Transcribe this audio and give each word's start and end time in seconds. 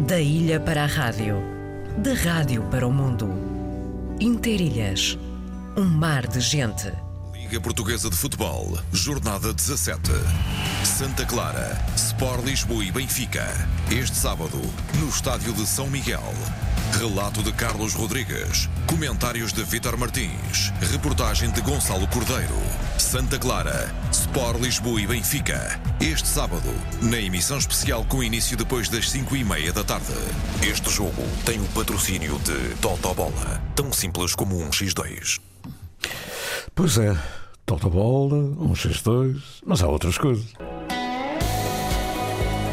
Da 0.00 0.20
ilha 0.20 0.60
para 0.60 0.82
a 0.82 0.86
rádio, 0.86 1.36
da 1.96 2.12
rádio 2.14 2.62
para 2.64 2.86
o 2.86 2.92
mundo. 2.92 3.30
Interilhas, 4.20 5.16
um 5.76 5.84
mar 5.84 6.26
de 6.26 6.40
gente. 6.40 6.92
Liga 7.32 7.60
Portuguesa 7.60 8.10
de 8.10 8.16
Futebol, 8.16 8.76
Jornada 8.92 9.54
17. 9.54 10.02
Santa 10.84 11.24
Clara, 11.24 11.82
Sport 11.96 12.44
Lisboa 12.44 12.84
e 12.84 12.92
Benfica. 12.92 13.46
Este 13.90 14.16
sábado, 14.16 14.60
no 15.00 15.08
Estádio 15.08 15.52
de 15.54 15.66
São 15.66 15.88
Miguel. 15.88 16.22
Relato 16.98 17.42
de 17.42 17.52
Carlos 17.52 17.94
Rodrigues. 17.94 18.68
Comentários 18.86 19.52
de 19.52 19.64
Vítor 19.64 19.96
Martins. 19.96 20.72
Reportagem 20.92 21.50
de 21.50 21.62
Gonçalo 21.62 22.06
Cordeiro. 22.08 22.54
Santa 22.98 23.38
Clara, 23.38 23.90
Sport 24.12 24.60
Lisboa 24.60 25.00
e 25.00 25.06
Benfica. 25.06 25.80
Este 26.00 26.28
sábado, 26.28 26.70
na 27.02 27.18
emissão 27.18 27.56
especial 27.56 28.04
com 28.04 28.22
início 28.22 28.56
depois 28.56 28.88
das 28.88 29.10
5 29.10 29.36
e 29.36 29.42
meia 29.42 29.72
da 29.72 29.82
tarde. 29.82 30.12
Este 30.62 30.90
jogo 30.90 31.22
tem 31.46 31.60
o 31.60 31.66
patrocínio 31.68 32.38
de 32.40 32.74
Totobola. 32.76 33.60
Tão 33.74 33.90
simples 33.90 34.34
como 34.34 34.60
um 34.60 34.68
X2. 34.68 35.40
Pois 36.74 36.98
é, 36.98 37.16
Totobola, 37.64 38.36
um 38.36 38.74
X2, 38.74 39.40
mas 39.64 39.82
há 39.82 39.88
outras 39.88 40.18
coisas. 40.18 40.52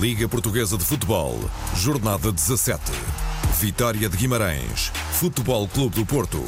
Liga 0.00 0.28
Portuguesa 0.28 0.78
de 0.78 0.84
Futebol, 0.84 1.36
Jornada 1.74 2.30
17. 2.30 2.80
Vitória 3.58 4.08
de 4.08 4.16
Guimarães, 4.16 4.92
Futebol 5.10 5.66
Clube 5.66 5.96
do 5.96 6.06
Porto. 6.06 6.40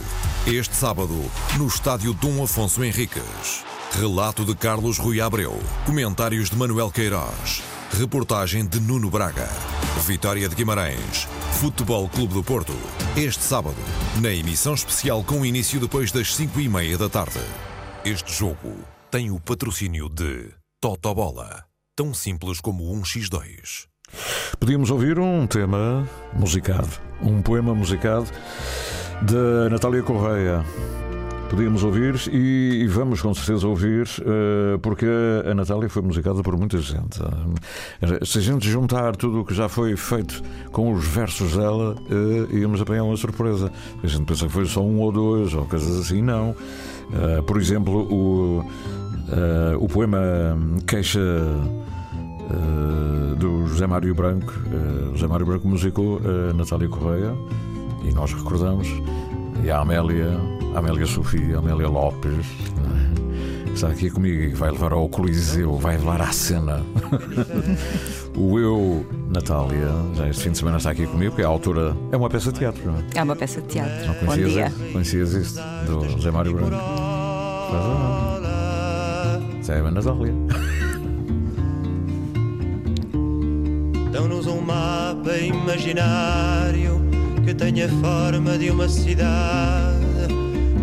Este 0.47 0.77
sábado, 0.77 1.17
no 1.59 1.67
estádio 1.67 2.15
Dom 2.15 2.45
Afonso 2.45 2.85
Henriques. 2.85 3.65
Relato 3.99 4.45
de 4.45 4.55
Carlos 4.55 4.99
Rui 4.99 5.21
Abreu. 5.21 5.59
Comentários 5.85 6.49
de 6.49 6.57
Manuel 6.57 6.93
Queiroz. 6.93 7.61
Reportagem 7.99 8.65
de 8.65 8.79
Nuno 8.79 9.11
Braga. 9.11 9.49
Vitória 10.07 10.49
de 10.49 10.55
Guimarães, 10.55 11.27
Futebol 11.61 12.09
Clube 12.09 12.35
do 12.35 12.45
Porto. 12.45 12.75
Este 13.17 13.43
sábado, 13.43 13.75
na 14.23 14.33
emissão 14.33 14.75
especial 14.75 15.25
com 15.25 15.45
início 15.45 15.81
depois 15.81 16.13
das 16.13 16.37
5 16.37 16.61
e 16.61 16.69
meia 16.69 16.97
da 16.97 17.09
tarde. 17.09 17.41
Este 18.05 18.33
jogo 18.33 18.77
tem 19.11 19.33
o 19.33 19.41
patrocínio 19.41 20.09
de 20.09 20.55
Totobola. 20.81 21.70
Tão 22.01 22.15
simples 22.15 22.63
como 22.63 22.91
um 22.91 23.03
X2. 23.03 23.85
Podíamos 24.59 24.91
ouvir 24.91 25.19
um 25.19 25.47
tema 25.47 26.09
musicado, 26.33 26.89
um 27.21 27.43
poema 27.43 27.75
musicado 27.75 28.25
de 29.21 29.69
Natália 29.71 30.03
Correia. 30.03 30.65
Podíamos 31.51 31.85
ouvir 31.85 32.15
e, 32.33 32.85
e 32.85 32.87
vamos 32.87 33.21
com 33.21 33.35
certeza 33.35 33.69
ouvir, 33.69 34.09
uh, 34.21 34.79
porque 34.79 35.05
a 35.45 35.53
Natália 35.53 35.91
foi 35.91 36.01
musicada 36.01 36.43
por 36.43 36.57
muita 36.57 36.79
gente. 36.79 37.21
Uh, 37.21 38.25
se 38.25 38.39
a 38.39 38.41
gente 38.41 38.67
juntar 38.67 39.15
tudo 39.15 39.41
o 39.41 39.45
que 39.45 39.53
já 39.53 39.69
foi 39.69 39.95
feito 39.95 40.43
com 40.73 40.95
os 40.95 41.05
versos 41.07 41.55
dela, 41.55 41.97
uh, 42.09 42.57
íamos 42.57 42.81
apanhar 42.81 43.03
uma 43.03 43.17
surpresa. 43.19 43.71
A 44.03 44.07
gente 44.07 44.25
pensa 44.25 44.47
que 44.47 44.53
foi 44.53 44.65
só 44.65 44.81
um 44.81 45.01
ou 45.01 45.13
dois, 45.13 45.53
ou 45.53 45.67
coisas 45.67 46.01
assim, 46.01 46.23
não. 46.23 46.57
por 47.47 47.61
exemplo, 47.61 48.11
o, 48.11 48.65
o 49.79 49.89
poema 49.89 50.57
Queixa. 50.87 51.21
Uh, 52.51 53.37
do 53.37 53.67
José 53.67 53.87
Mário 53.87 54.15
Branco. 54.15 54.53
Uh, 54.53 55.13
José 55.13 55.27
Mário 55.27 55.47
Branco 55.47 55.69
musicou 55.69 56.21
a 56.25 56.53
Natália 56.53 56.89
Correia 56.89 57.35
e 58.05 58.13
nós 58.13 58.33
recordamos. 58.33 58.89
E 59.63 59.71
a 59.71 59.81
Amélia, 59.81 60.41
a 60.75 60.79
Amélia 60.79 61.07
Sofia, 61.07 61.57
a 61.57 61.59
Amélia 61.59 61.89
Lopes, 61.89 62.33
é? 62.33 63.73
está 63.73 63.89
aqui 63.89 64.11
comigo 64.11 64.43
e 64.43 64.49
vai 64.49 64.71
levar 64.71 64.93
ao 64.93 65.09
Coliseu, 65.09 65.77
vai 65.77 65.97
levar 65.97 66.23
à 66.23 66.33
cena. 66.33 66.83
o 68.37 68.59
Eu, 68.59 69.07
Natália, 69.29 69.89
já 70.15 70.29
este 70.29 70.45
fim 70.45 70.51
de 70.53 70.59
semana 70.59 70.79
está 70.79 70.91
aqui 70.91 71.07
comigo, 71.07 71.35
que 71.35 71.43
é 71.43 71.45
a 71.45 71.49
autora. 71.49 71.95
É 72.11 72.17
uma 72.17 72.29
peça 72.29 72.51
de 72.53 72.59
teatro, 72.59 72.91
não 72.91 72.99
é? 72.99 73.05
É 73.15 73.23
uma 73.23 73.37
peça 73.37 73.61
de 73.61 73.69
teatro. 73.69 74.07
Não 74.07 74.27
Bom 74.27 74.35
dia. 74.35 74.73
Conhecias 74.93 75.33
isto? 75.35 75.61
Do 75.87 76.09
José 76.09 76.31
Mário 76.31 76.55
Branco? 76.55 76.77
Isso 79.61 79.73
é 79.73 79.79
a 79.79 79.91
Natália. 79.91 80.35
Dão-nos 84.13 84.49
um 84.49 84.61
mapa 84.61 85.37
imaginário 85.37 87.01
que 87.45 87.55
tenha 87.55 87.89
forma 87.89 88.59
de 88.59 88.69
uma 88.69 88.89
cidade, 88.89 90.35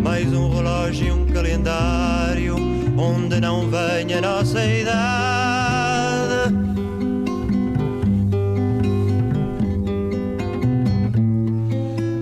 mais 0.02 0.32
um 0.32 0.48
relógio 0.48 1.06
e 1.06 1.12
um 1.12 1.26
calendário 1.26 2.56
onde 2.96 3.38
não 3.38 3.68
venha 3.68 4.18
a 4.18 4.20
nossa 4.22 4.64
idade. 4.64 6.54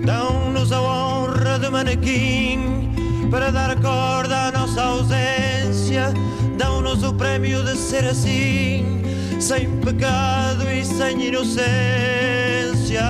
Dão-nos 0.05 0.71
a 0.73 0.81
honra 0.81 1.57
de 1.57 1.69
manequim 1.69 2.91
para 3.31 3.49
dar 3.49 3.81
corda 3.81 4.47
à 4.47 4.51
nossa 4.51 4.83
ausência. 4.83 6.13
Dão-nos 6.57 7.01
o 7.01 7.13
prémio 7.13 7.63
de 7.63 7.77
ser 7.77 8.03
assim 8.03 9.06
sem 9.39 9.69
pecado 9.81 10.69
e 10.69 10.83
sem 10.83 11.27
inocência. 11.27 13.01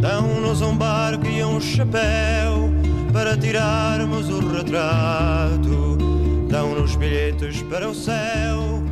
Dão-nos 0.00 0.60
um 0.60 0.76
barco 0.76 1.26
e 1.26 1.42
um 1.42 1.60
chapéu 1.60 2.70
para 3.12 3.36
tirarmos 3.36 4.28
o 4.28 4.40
retrato. 4.40 5.96
Dão-nos 6.48 6.96
bilhetes 6.96 7.62
para 7.62 7.88
o 7.88 7.94
céu, 7.94 8.82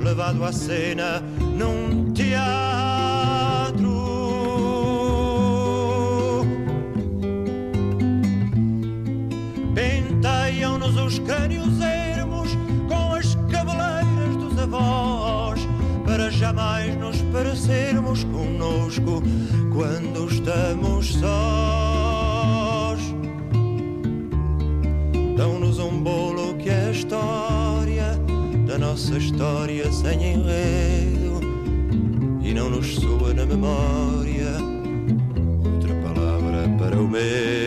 levado 0.00 0.44
à 0.44 0.52
cena 0.52 1.22
num 1.56 2.12
os 11.14 11.18
crânios 11.20 11.80
ermos 11.80 12.58
com 12.88 13.14
as 13.14 13.36
cabeleiras 13.48 14.36
dos 14.36 14.58
avós, 14.58 15.60
para 16.04 16.28
jamais 16.30 16.96
nos 16.96 17.22
parecermos 17.32 18.24
conosco 18.24 19.22
quando 19.72 20.28
estamos 20.28 21.14
sós. 21.14 23.00
Dão-nos 25.36 25.78
um 25.78 26.02
bolo 26.02 26.54
que 26.54 26.68
é 26.68 26.86
a 26.86 26.90
história 26.90 28.18
da 28.66 28.76
nossa 28.76 29.16
história 29.16 29.92
sem 29.92 30.32
enredo 30.32 31.40
e 32.42 32.52
não 32.52 32.70
nos 32.70 32.96
soa 32.96 33.32
na 33.34 33.46
memória 33.46 34.50
outra 35.64 35.94
palavra 36.02 36.68
para 36.76 37.00
o 37.00 37.08
medo. 37.08 37.63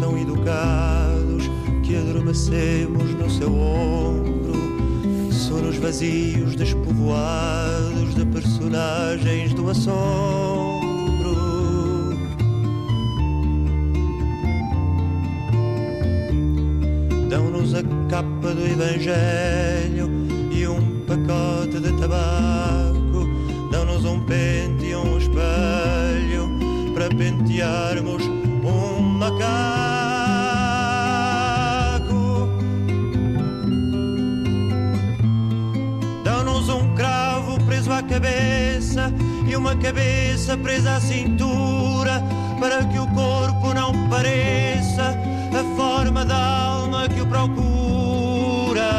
Tão 0.00 0.16
educados 0.16 1.50
que 1.82 1.94
adormecemos 1.94 3.12
no 3.14 3.30
seu 3.30 3.52
ombro, 3.54 4.54
sonos 5.30 5.76
vazios 5.76 6.56
despovoados 6.56 8.14
de 8.14 8.24
personagens 8.24 9.52
do 9.52 9.68
assombro. 9.68 10.80
Dão-nos 17.28 17.74
a 17.74 17.82
capa 18.08 18.54
do 18.54 18.66
Evangelho 18.66 20.08
e 20.50 20.66
um 20.66 21.00
pacote 21.00 21.78
de 21.78 21.92
tabaco. 22.00 23.28
Dão-nos 23.70 24.06
um 24.06 24.18
pente 24.20 24.86
e 24.86 24.96
um 24.96 25.18
espelho 25.18 26.48
para 26.94 27.08
pentearmos 27.10 28.39
à 38.00 38.02
cabeça 38.02 39.12
e 39.46 39.54
uma 39.54 39.76
cabeça 39.76 40.56
presa 40.56 40.96
à 40.96 41.00
cintura 41.00 42.22
para 42.58 42.82
que 42.84 42.98
o 42.98 43.06
corpo 43.08 43.74
não 43.74 44.08
pareça 44.08 45.14
a 45.52 45.76
forma 45.76 46.24
da 46.24 46.36
alma 46.36 47.06
que 47.08 47.20
o 47.20 47.26
procura. 47.26 48.90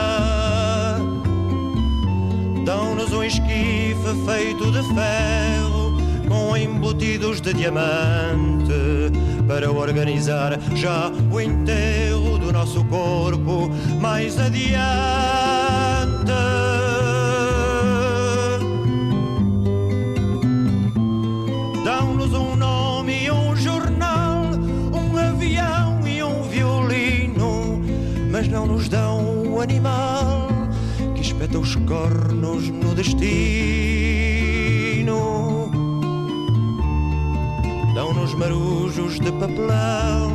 Dão-nos 2.63 3.11
um 3.11 3.23
esquife 3.23 3.95
feito 4.25 4.71
de 4.71 4.83
ferro 4.93 5.97
com 6.27 6.55
embutidos 6.55 7.41
de 7.41 7.53
diamante 7.55 8.71
para 9.47 9.71
organizar 9.71 10.59
já 10.75 11.11
o 11.31 11.41
enterro 11.41 12.37
do 12.37 12.53
nosso 12.53 12.85
corpo 12.85 13.67
mais 13.99 14.39
adiante. 14.39 15.60
Animal 29.61 30.47
que 31.15 31.21
espeta 31.21 31.59
os 31.59 31.75
cornos 31.75 32.69
no 32.69 32.93
destino. 32.95 33.31
Dão-nos 37.93 38.33
marujos 38.33 39.19
de 39.19 39.31
papelão, 39.33 40.31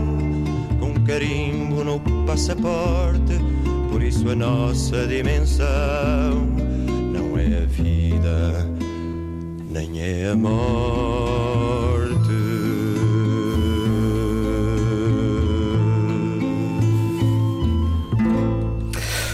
com 0.79 0.95
carimbo 1.05 1.83
no 1.85 2.01
passaporte, 2.27 3.41
por 3.91 4.03
isso 4.03 4.29
a 4.31 4.35
nossa 4.35 5.07
dimensão 5.07 6.47
não 7.13 7.39
é 7.39 7.63
a 7.63 7.67
vida 7.67 8.67
nem 9.71 10.01
é 10.01 10.31
a 10.31 10.37
morte. 10.37 11.66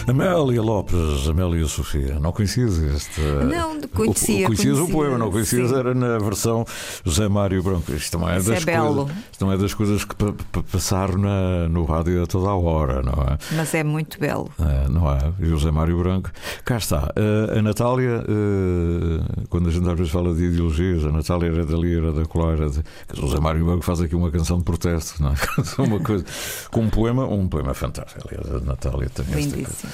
Amélia 0.07 0.61
Lopes, 0.61 1.27
Amélia 1.29 1.65
Sofia, 1.67 2.19
não 2.19 2.31
conhecias 2.33 2.77
este. 2.77 3.21
Não, 3.21 3.79
conhecia. 3.93 4.43
O, 4.43 4.47
conhecias 4.47 4.77
conhecia, 4.77 4.83
o 4.83 4.97
poema, 4.97 5.17
não 5.17 5.31
conhecias, 5.31 5.69
sim. 5.69 5.75
era 5.75 5.93
na 5.93 6.17
versão 6.19 6.65
José 7.05 7.27
Mário 7.27 7.61
Branco. 7.63 7.91
Isto 7.93 8.17
não 8.19 8.29
é, 8.29 8.37
Isso 8.37 8.49
das 8.49 8.67
é 8.67 8.77
coisas, 8.77 9.07
isto 9.31 9.45
não 9.45 9.53
é 9.53 9.57
das 9.57 9.73
coisas 9.73 10.03
que 10.05 10.15
pa- 10.15 10.33
pa- 10.51 10.63
passaram 10.71 11.17
na, 11.17 11.67
no 11.69 11.83
rádio 11.85 12.23
a 12.23 12.27
toda 12.27 12.49
a 12.49 12.55
hora, 12.55 13.01
não 13.01 13.13
é? 13.23 13.37
Mas 13.55 13.73
é 13.73 13.83
muito 13.83 14.19
belo. 14.19 14.49
É, 14.59 14.89
não 14.89 15.11
é? 15.11 15.19
E 15.39 15.45
José 15.47 15.71
Mário 15.71 15.97
Branco. 15.99 16.29
Cá 16.65 16.77
está. 16.77 17.11
Eh, 17.15 17.59
a 17.59 17.61
Natália, 17.61 18.23
eh, 18.27 19.43
quando 19.49 19.69
a 19.69 19.71
gente 19.71 19.87
às 19.89 19.97
vezes 19.97 20.11
fala 20.11 20.33
de 20.33 20.43
ideologias, 20.43 21.05
a 21.05 21.11
Natália 21.11 21.47
era 21.47 21.65
dali, 21.65 21.95
era 21.97 22.11
da 22.11 22.25
colar. 22.25 22.53
Era 22.53 22.69
de... 22.69 22.81
José 23.13 23.39
Mário 23.39 23.65
Branco 23.65 23.83
faz 23.83 24.01
aqui 24.01 24.15
uma 24.15 24.31
canção 24.31 24.57
de 24.57 24.63
protesto, 24.63 25.21
não 25.21 25.31
é? 25.31 25.35
uma 25.81 25.99
coisa, 25.99 26.25
com 26.71 26.81
um 26.81 26.89
poema, 26.89 27.25
um 27.25 27.47
poema 27.47 27.73
fantástico. 27.73 28.21
Aliás, 28.27 28.63
a 28.63 28.65
Natália 28.65 29.09
tem 29.09 29.25
esta 29.33 29.55
coisa. 29.55 29.87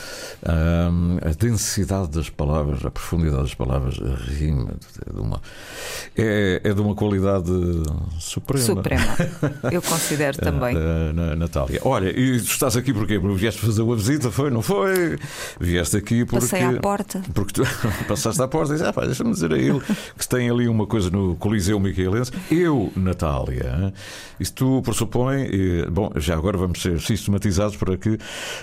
Ahm, 0.45 1.17
a 1.23 1.29
densidade 1.33 2.09
das 2.09 2.29
palavras, 2.29 2.85
a 2.85 2.91
profundidade 2.91 3.43
das 3.43 3.53
palavras, 3.53 3.88
a 3.99 4.15
rima 4.31 4.71
é 5.07 5.13
de 5.13 5.19
uma, 5.19 5.41
é, 6.17 6.61
é 6.63 6.73
de 6.73 6.81
uma 6.81 6.95
qualidade 6.95 7.51
suprema. 8.19 8.65
Suprema. 8.65 9.17
Eu 9.71 9.81
considero 9.81 10.37
também. 10.37 10.75
Ah, 10.77 11.13
na- 11.13 11.35
Natália. 11.35 11.79
Olha, 11.83 12.09
e 12.09 12.39
tu 12.39 12.51
estás 12.51 12.75
aqui 12.75 12.93
porquê? 12.93 13.19
Porque 13.19 13.35
vieste 13.35 13.61
fazer 13.61 13.81
uma 13.81 13.95
visita, 13.95 14.29
foi? 14.31 14.49
Não 14.49 14.61
foi? 14.61 15.17
Vieste 15.59 15.97
aqui 15.97 16.25
porque. 16.25 16.45
Passei 16.45 16.63
à 16.63 16.73
porta. 16.79 17.21
Porque 17.33 17.53
tu 17.53 17.63
passaste 18.07 18.41
à 18.41 18.47
porta 18.47 18.73
e 18.73 18.77
disse: 18.77 18.87
ah, 18.89 19.05
deixa-me 19.05 19.31
dizer 19.31 19.53
a 19.53 19.57
ele 19.57 19.79
que 20.17 20.27
tem 20.27 20.49
ali 20.49 20.67
uma 20.67 20.85
coisa 20.85 21.09
no 21.09 21.35
Coliseu 21.35 21.79
Micaelense. 21.79 22.31
Eu, 22.51 22.91
Natália, 22.95 23.93
isso 24.39 24.53
tu 24.53 24.81
pressupõe. 24.83 25.47
Bom, 25.91 26.11
já 26.15 26.35
agora 26.35 26.57
vamos 26.57 26.81
ser 26.81 26.99
sistematizados 26.99 27.75
para 27.77 27.97
que 27.97 28.09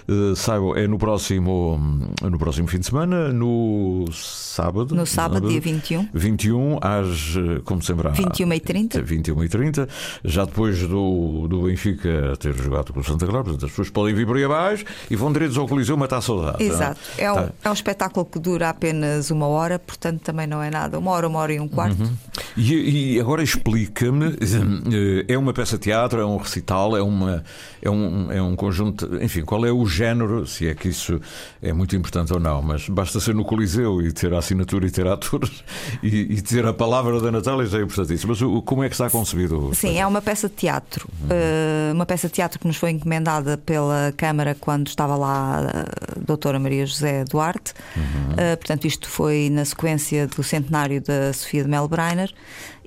eh, 0.08 0.34
saibam. 0.36 0.76
É 0.76 0.86
no 0.86 0.98
próximo, 0.98 1.78
no 2.22 2.38
próximo 2.38 2.68
fim 2.68 2.78
de 2.78 2.86
semana, 2.86 3.32
no 3.32 4.04
sábado. 4.12 4.94
No 4.94 5.06
sábado, 5.16 5.48
dia 5.48 5.60
21. 5.60 6.08
21, 6.12 6.78
às, 6.80 7.34
como 7.64 7.82
sempre, 7.82 8.08
às 8.08 8.16
21h30. 8.16 9.02
21 9.02 9.44
e 9.44 9.48
30 9.48 9.88
já 10.24 10.44
depois 10.44 10.78
do, 10.80 11.46
do 11.48 11.62
Benfica 11.62 12.34
ter 12.38 12.54
jogado 12.54 12.92
com 12.92 13.00
o 13.00 13.04
Santa 13.04 13.26
Clara, 13.26 13.44
portanto, 13.44 13.64
as 13.64 13.70
pessoas 13.70 13.90
podem 13.90 14.14
vir 14.14 14.26
por 14.26 14.36
aí 14.36 14.44
abaixo 14.44 14.84
e 15.10 15.16
vão 15.16 15.32
direitos 15.32 15.56
ao 15.58 15.66
Coliseu 15.66 15.96
matar 15.96 16.18
a 16.18 16.20
saudade. 16.20 16.62
Exato. 16.62 17.00
É 17.18 17.30
um, 17.30 17.36
Tá. 17.36 17.52
é 17.64 17.70
um 17.70 17.72
espetáculo 17.72 18.24
que 18.24 18.38
dura 18.38 18.70
apenas 18.70 19.30
uma 19.30 19.46
hora, 19.46 19.78
portanto 19.78 20.20
também 20.22 20.46
não 20.46 20.62
é 20.62 20.70
nada. 20.70 20.98
Uma 20.98 21.10
hora, 21.10 21.28
uma 21.28 21.38
hora 21.38 21.52
e 21.52 21.60
um 21.60 21.68
quarto. 21.68 22.02
Uhum. 22.02 22.12
E, 22.56 23.16
e 23.16 23.20
agora 23.20 23.42
explica-me: 23.42 24.26
eh, 24.40 25.24
é 25.28 25.38
uma 25.38 25.52
peça 25.52 25.76
de 25.76 25.82
teatro, 25.84 26.20
é 26.20 26.24
um 26.24 26.36
recital, 26.36 26.96
é, 26.96 27.02
uma, 27.02 27.44
é, 27.82 27.90
um, 27.90 28.32
é 28.32 28.42
um 28.42 28.56
conjunto. 28.56 29.08
Enfim, 29.22 29.42
qual 29.42 29.64
é 29.66 29.72
o 29.72 29.84
género? 29.86 30.46
Se 30.46 30.66
é 30.66 30.74
que 30.74 30.88
isso 30.88 31.20
é 31.62 31.72
muito 31.72 31.94
importante 31.96 32.32
ou 32.32 32.40
não, 32.40 32.62
mas 32.62 32.88
basta 32.88 33.20
ser 33.20 33.34
no 33.34 33.44
Coliseu 33.44 34.00
e 34.00 34.12
ter 34.12 34.32
a 34.32 34.38
assinatura 34.38 34.86
e 34.86 34.90
ter 34.90 35.05
atores 35.12 35.64
e, 36.02 36.34
e 36.34 36.42
ter 36.42 36.66
a 36.66 36.72
palavra 36.72 37.20
da 37.20 37.30
Natália 37.30 37.66
já 37.66 37.78
é 37.78 37.82
importantíssimo. 37.82 38.30
Mas 38.32 38.42
o- 38.42 38.62
como 38.62 38.82
é 38.84 38.88
que 38.88 38.94
está 38.94 39.08
concebido? 39.10 39.70
Sim, 39.74 39.98
é 39.98 40.06
uma 40.06 40.20
peça 40.22 40.48
de 40.48 40.54
teatro. 40.54 41.08
Uh, 41.22 41.92
uma 41.94 42.06
peça 42.06 42.28
de 42.28 42.34
teatro 42.34 42.58
que 42.58 42.66
nos 42.66 42.76
foi 42.76 42.90
encomendada 42.90 43.56
pela 43.58 44.12
Câmara 44.16 44.56
quando 44.58 44.88
estava 44.88 45.16
lá 45.16 45.60
a 45.60 46.20
doutora 46.20 46.58
Maria 46.58 46.84
José 46.86 47.24
Duarte. 47.24 47.72
Uh, 47.96 48.56
portanto, 48.56 48.86
isto 48.86 49.08
foi 49.08 49.48
na 49.50 49.64
sequência 49.64 50.26
do 50.26 50.42
centenário 50.42 51.00
da 51.00 51.32
Sofia 51.32 51.62
de 51.62 51.68
Mel 51.70 51.88
Breiner. 51.88 52.32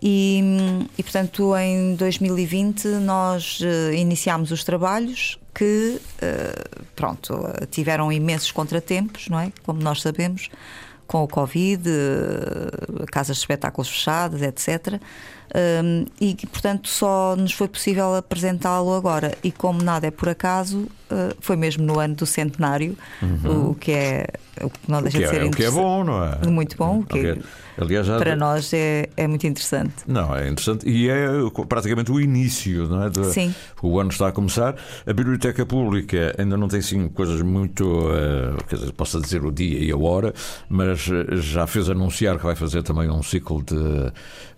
E, 0.01 0.41
e, 0.97 1.03
portanto, 1.03 1.53
em 1.57 1.93
2020 1.95 2.85
nós 3.01 3.59
uh, 3.59 3.93
iniciámos 3.93 4.49
os 4.51 4.63
trabalhos 4.63 5.37
que, 5.53 5.99
uh, 6.23 6.85
pronto, 6.95 7.37
tiveram 7.69 8.09
imensos 8.11 8.49
contratempos, 8.51 9.27
não 9.27 9.39
é? 9.39 9.51
Como 9.63 9.81
nós 9.81 10.01
sabemos 10.01 10.49
com 11.09 11.23
o 11.23 11.27
Covid, 11.27 11.89
eh, 11.89 13.05
casas 13.11 13.37
de 13.37 13.41
espetáculos 13.41 13.89
fechadas, 13.89 14.43
etc. 14.43 15.01
Um, 15.55 16.05
e 16.21 16.33
que, 16.35 16.45
portanto, 16.45 16.87
só 16.87 17.35
nos 17.35 17.53
foi 17.53 17.67
possível 17.67 18.15
apresentá-lo 18.15 18.93
agora. 18.93 19.35
E 19.43 19.51
como 19.51 19.81
nada 19.81 20.07
é 20.07 20.11
por 20.11 20.29
acaso, 20.29 20.87
eh, 21.09 21.35
foi 21.39 21.55
mesmo 21.55 21.83
no 21.83 21.99
ano 21.99 22.15
do 22.15 22.25
centenário, 22.25 22.95
o 23.45 23.73
que 23.73 23.91
é 23.91 24.27
o 24.61 24.69
que 24.69 24.79
não 24.91 25.01
deixa 25.01 25.17
que, 25.17 25.23
de 25.23 25.29
ser 25.29 25.41
é, 25.41 25.45
o 25.45 25.51
que 25.51 25.63
é 25.63 25.71
bom, 25.71 26.03
não 26.03 26.23
é? 26.23 26.47
Muito 26.47 26.75
bom, 26.77 26.99
o 26.99 27.03
que 27.05 27.31
Ok. 27.31 27.41
Aliás, 27.81 28.05
já 28.05 28.17
para 28.17 28.35
nós 28.35 28.73
é, 28.73 29.07
é 29.15 29.25
muito 29.25 29.47
interessante. 29.47 29.93
Não, 30.05 30.35
é 30.35 30.49
interessante 30.49 30.87
e 30.87 31.09
é 31.09 31.27
praticamente 31.67 32.11
o 32.11 32.19
início, 32.19 32.89
não 32.89 33.03
é? 33.03 33.09
De- 33.09 33.31
Sim. 33.31 33.55
O 33.81 33.97
ano 34.01 34.09
está 34.09 34.27
a 34.27 34.31
começar. 34.33 34.75
A 35.07 35.13
Biblioteca 35.13 35.65
Pública 35.65 36.35
ainda 36.37 36.57
não 36.57 36.67
tem 36.67 36.81
sim 36.81 37.07
coisas 37.07 37.41
muito, 37.41 38.09
eh, 38.11 38.63
quer 38.67 38.75
dizer, 38.75 38.91
posso 38.91 39.21
dizer 39.21 39.45
o 39.45 39.51
dia 39.51 39.79
e 39.79 39.91
a 39.93 39.97
hora, 39.97 40.33
mas 40.67 40.99
já 41.37 41.65
fez 41.65 41.89
anunciar 41.89 42.37
que 42.37 42.43
vai 42.43 42.55
fazer 42.55 42.83
também 42.83 43.09
um 43.09 43.23
ciclo 43.23 43.63
de 43.63 44.11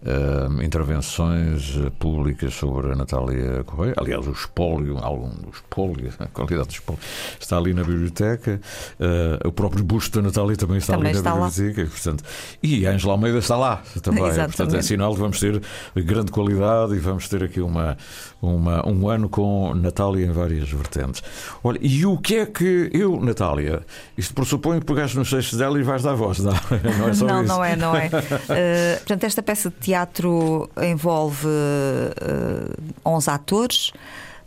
eh, 0.04 0.48
intervenções 0.82 1.78
eh, 1.78 1.92
públicas 2.00 2.54
sobre 2.54 2.92
a 2.92 2.96
Natália 2.96 3.64
Correia. 3.64 3.94
Aliás, 3.98 4.28
o 4.28 4.32
espólio, 4.32 4.98
algum 4.98 5.30
do 5.30 5.50
espólio, 5.50 6.12
a 6.20 6.28
qualidade 6.28 6.70
do 6.70 6.72
espólio, 6.72 7.02
está 7.40 7.58
ali 7.58 7.74
na 7.74 7.84
biblioteca. 7.84 8.60
Eh, 9.00 9.48
o 9.48 9.52
próprio 9.52 9.84
busto 9.84 10.20
da 10.20 10.28
Natália 10.28 10.56
também 10.56 10.78
está 10.78 10.94
Também 10.94 11.10
ali 11.10 11.18
está 11.18 11.32
na 11.32 11.42
lá. 11.42 11.50
biblioteca. 11.50 11.82
E, 11.82 11.86
portanto, 11.86 12.24
e 12.64 12.88
a 12.88 12.92
Angela 12.92 13.14
Almeida 13.14 13.38
está 13.38 13.56
lá 13.56 13.84
também. 14.02 14.24
Exatamente. 14.26 14.58
Portanto, 14.58 14.78
é 14.78 14.82
sinal 14.82 15.14
que 15.14 15.20
vamos 15.20 15.40
ter 15.40 15.62
grande 15.96 16.32
qualidade 16.32 16.96
e 16.96 17.00
vamos 17.00 17.28
ter 17.28 17.44
aqui 17.44 17.62
uma, 17.62 17.98
uma, 18.42 18.88
um 18.88 19.08
ano 19.08 19.30
com 19.30 19.74
Natália 19.76 20.26
em 20.26 20.32
várias 20.32 20.70
vertentes. 20.70 21.22
Olha, 21.64 21.80
e 21.82 22.06
o 22.06 22.18
que 22.18 22.38
é 22.38 22.46
que 22.46 22.90
eu, 22.94 23.20
Natália, 23.22 23.82
isto 24.18 24.34
pressupõe 24.34 24.80
que 24.80 24.86
pegaste 24.86 25.18
nos 25.18 25.30
seixos 25.30 25.58
dela 25.58 25.80
e 25.80 25.84
vais 25.84 26.04
dar 26.04 26.16
voz, 26.16 26.40
não, 26.40 26.54
não 27.00 27.10
é 27.10 27.14
só 27.14 27.26
não, 27.26 27.44
isso. 27.44 27.48
não 27.54 27.64
é, 27.64 27.76
não 27.76 27.96
é. 27.96 28.08
Uh, 28.08 28.98
portanto, 29.06 29.24
esta 29.26 29.44
peça 29.44 29.70
de 29.70 29.76
teatro 29.78 30.70
envolve 30.82 31.48
uh, 31.48 32.82
11 33.06 33.30
atores, 33.30 33.92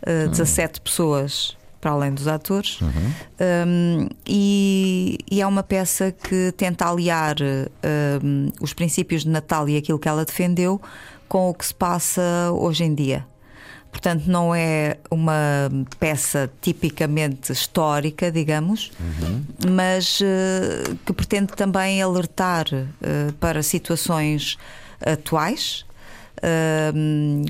uh, 0.03 0.29
17 0.29 0.81
pessoas 0.81 1.57
para 1.81 1.91
além 1.91 2.13
dos 2.13 2.27
atores, 2.27 2.79
Um, 2.81 4.07
e, 4.25 5.19
e 5.29 5.39
é 5.39 5.45
uma 5.45 5.61
peça 5.61 6.11
que 6.11 6.51
tenta 6.57 6.89
aliar 6.89 7.35
um, 8.23 8.49
os 8.59 8.73
princípios 8.73 9.21
de 9.23 9.29
Natal 9.29 9.69
e 9.69 9.77
aquilo 9.77 9.99
que 9.99 10.07
ela 10.07 10.25
defendeu 10.25 10.81
com 11.29 11.49
o 11.49 11.53
que 11.53 11.63
se 11.63 11.75
passa 11.75 12.23
hoje 12.53 12.83
em 12.83 12.95
dia. 12.95 13.23
Portanto, 13.95 14.25
não 14.27 14.53
é 14.53 14.97
uma 15.09 15.71
peça 15.97 16.51
tipicamente 16.59 17.53
histórica, 17.53 18.29
digamos, 18.29 18.91
mas 19.71 20.19
eh, 20.21 20.95
que 21.05 21.13
pretende 21.13 21.53
também 21.53 22.01
alertar 22.01 22.65
eh, 22.73 23.31
para 23.39 23.63
situações 23.63 24.57
atuais. 24.99 25.84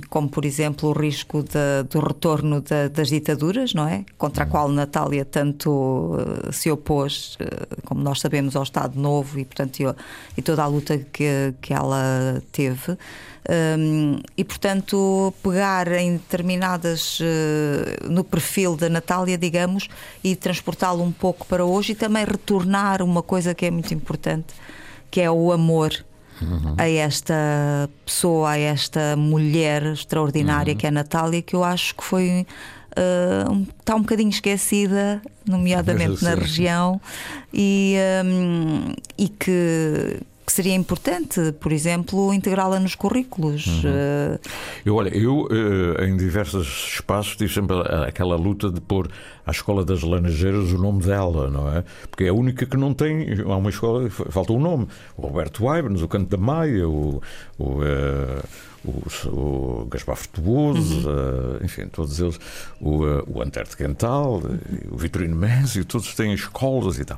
Como 0.09 0.29
por 0.29 0.45
exemplo 0.45 0.89
o 0.89 0.93
risco 0.93 1.43
da- 1.43 1.81
do 1.89 1.99
retorno 1.99 2.61
da- 2.61 2.87
das 2.87 3.09
ditaduras, 3.09 3.73
não 3.73 3.87
é? 3.87 4.05
Contra 4.17 4.43
a 4.43 4.47
qual 4.47 4.69
Natália 4.69 5.25
tanto 5.25 6.17
eh, 6.47 6.51
se 6.51 6.71
opôs, 6.71 7.37
eh, 7.39 7.45
como 7.85 8.01
nós 8.01 8.19
sabemos, 8.19 8.55
ao 8.55 8.63
Estado 8.63 8.99
Novo 8.99 9.39
e, 9.39 9.45
portanto, 9.45 9.79
e, 9.79 9.85
e 10.37 10.41
toda 10.41 10.63
a 10.63 10.67
luta 10.67 10.97
que, 10.97 11.53
que 11.61 11.73
ela 11.73 12.41
teve. 12.51 12.97
Um, 13.47 14.19
e 14.35 14.43
portanto 14.43 15.31
pegar 15.43 15.91
em 15.91 16.13
determinadas 16.13 17.19
uh, 17.19 18.09
no 18.09 18.23
perfil 18.23 18.75
da 18.75 18.89
Natália, 18.89 19.37
digamos, 19.37 19.87
e 20.23 20.35
transportá-lo 20.35 21.03
um 21.03 21.11
pouco 21.11 21.45
para 21.45 21.63
hoje 21.63 21.91
e 21.91 21.95
também 21.95 22.25
retornar 22.25 23.03
uma 23.03 23.21
coisa 23.21 23.53
que 23.53 23.67
é 23.67 23.69
muito 23.69 23.93
importante, 23.93 24.51
que 25.11 25.21
é 25.21 25.29
o 25.29 25.51
amor. 25.51 25.91
A 26.77 26.87
esta 26.89 27.33
pessoa, 28.05 28.51
a 28.51 28.57
esta 28.57 29.15
mulher 29.15 29.83
extraordinária 29.93 30.75
que 30.75 30.85
é 30.85 30.89
a 30.89 30.91
Natália, 30.91 31.41
que 31.41 31.55
eu 31.55 31.63
acho 31.63 31.95
que 31.95 32.03
foi 32.03 32.45
uh, 32.97 33.51
um- 33.51 33.65
está 33.79 33.95
um 33.95 34.01
bocadinho 34.01 34.29
esquecida, 34.29 35.21
nomeadamente 35.47 36.21
na 36.23 36.35
região, 36.35 36.99
e, 37.53 37.95
um, 38.25 38.93
e 39.17 39.29
que, 39.29 40.19
que 40.45 40.51
seria 40.53 40.75
importante, 40.75 41.51
por 41.59 41.71
exemplo, 41.71 42.33
integrá-la 42.33 42.79
nos 42.79 42.93
currículos. 42.95 43.65
Uh, 43.83 44.39
Eu, 44.85 44.95
olha, 44.95 45.09
eu 45.09 45.47
eh, 45.49 46.05
em 46.05 46.15
diversos 46.15 46.67
espaços 46.93 47.35
tive 47.35 47.51
sempre 47.51 47.75
aquela 48.07 48.35
luta 48.35 48.69
de 48.69 48.79
pôr 48.79 49.09
à 49.45 49.51
Escola 49.51 49.83
das 49.83 50.01
Laranjeiras 50.03 50.71
o 50.71 50.77
nome 50.77 51.01
dela, 51.03 51.49
não 51.49 51.71
é? 51.75 51.83
Porque 52.09 52.25
é 52.25 52.29
a 52.29 52.33
única 52.33 52.65
que 52.65 52.77
não 52.77 52.93
tem. 52.93 53.27
Há 53.41 53.55
uma 53.55 53.69
escola, 53.69 54.09
fa- 54.09 54.25
falta 54.29 54.53
um 54.53 54.59
nome. 54.59 54.87
O 55.17 55.23
Roberto 55.27 55.65
Weibens, 55.65 56.01
o 56.01 56.07
Canto 56.07 56.29
da 56.29 56.37
Maia, 56.37 56.87
o. 56.87 57.21
o 57.57 57.83
eh, 57.83 58.43
o, 58.85 59.81
o 59.81 59.85
Gaspar 59.85 60.15
Frutuoso, 60.15 61.09
eh, 61.09 61.65
enfim, 61.65 61.87
todos 61.87 62.19
eles, 62.19 62.39
o, 62.79 63.05
eh, 63.07 63.23
o 63.27 63.41
Antero 63.41 63.67
de 63.69 63.75
Quental, 63.75 64.41
eh, 64.45 64.87
o 64.91 64.97
Vitorino 64.97 65.35
Mésio, 65.35 65.83
todos 65.85 66.13
têm 66.15 66.33
escolas 66.33 66.97
e 66.99 67.05
tal. 67.05 67.17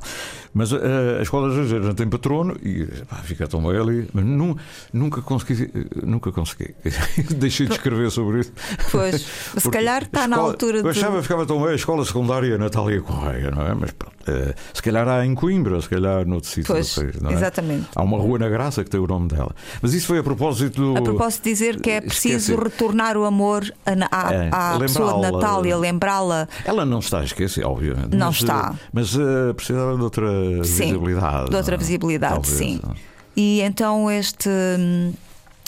Mas 0.54 0.72
eh, 0.72 0.78
a 1.18 1.22
Escola 1.22 1.48
das 1.48 1.56
Laranjeiras 1.56 1.86
não 1.86 1.94
tem 1.94 2.08
patrono 2.08 2.56
e 2.62 2.84
pá, 3.08 3.16
fica 3.16 3.46
tão 3.46 3.62
bem 3.62 3.76
ali, 3.78 4.08
mas 4.12 4.24
nu- 4.24 4.56
nunca 4.92 5.20
consegui, 5.22 5.70
nunca 6.02 6.32
consegui. 6.32 6.74
Deixei 7.36 7.66
de 7.66 7.72
escrever 7.74 8.10
sobre 8.10 8.40
isso. 8.40 8.52
Pois, 8.90 9.26
se 9.56 9.70
calhar 9.70 10.02
está 10.04 10.26
na 10.26 10.36
escola- 10.36 10.52
altura 10.52 10.78
Eu 10.78 10.82
de. 10.84 10.88
achava 10.88 11.16
que 11.16 11.22
ficava 11.22 11.46
tão 11.46 11.60
bem 11.62 11.70
a 11.72 11.74
escola 11.74 12.04
secundária 12.04 12.56
Natália 12.58 13.00
Correia, 13.02 13.50
não 13.50 13.62
é? 13.66 13.74
Mas 13.74 13.90
pronto, 13.92 14.16
eh, 14.26 14.54
se 14.72 14.82
calhar 14.82 15.06
há 15.08 15.24
em 15.24 15.34
Coimbra, 15.34 15.80
se 15.80 15.88
calhar 15.88 16.26
noutro 16.26 16.48
sítio 16.48 16.74
Pois, 16.74 16.94
país, 16.94 17.20
não 17.20 17.30
é? 17.30 17.34
exatamente. 17.34 17.86
Há 17.94 18.02
uma 18.02 18.18
rua 18.18 18.38
na 18.38 18.48
Graça 18.48 18.82
que 18.82 18.90
tem 18.90 18.98
o 19.00 19.06
nome 19.06 19.28
dela. 19.28 19.54
Mas 19.82 19.92
isso 19.94 20.06
foi 20.06 20.18
a 20.18 20.22
propósito 20.22 20.80
do. 20.94 20.98
A 20.98 21.02
propósito 21.02 21.44
dizer 21.58 21.80
que 21.80 21.90
é 21.90 22.00
preciso 22.00 22.52
Esqueci. 22.52 22.64
retornar 22.64 23.16
o 23.16 23.24
amor 23.24 23.62
à, 24.10 24.32
É, 24.34 24.48
à 24.52 24.78
pessoa 24.78 25.14
de. 25.14 25.32
Natália, 25.32 25.76
lembrá-la. 25.76 26.48
Ela 26.64 26.84
não 26.84 26.98
está 27.00 27.20
a 27.20 27.24
esquecer, 27.24 27.64
obviamente. 27.64 28.16
Não 28.16 28.26
mas, 28.28 28.36
está. 28.36 28.72
eh, 28.74 28.78
Mas 28.92 29.14
eh, 29.14 29.52
precisava 29.54 29.96
de 29.96 30.02
outra 30.02 30.28
Sim, 30.64 30.86
visibilidade. 30.86 31.50
de 31.50 31.56
outra 31.56 31.74
é? 31.74 31.78
visibilidade, 31.78 32.34
Talvez, 32.34 32.56
sim. 32.58 32.80
é? 32.84 32.94
E 33.36 33.60
então 33.62 34.10
este. 34.10 34.48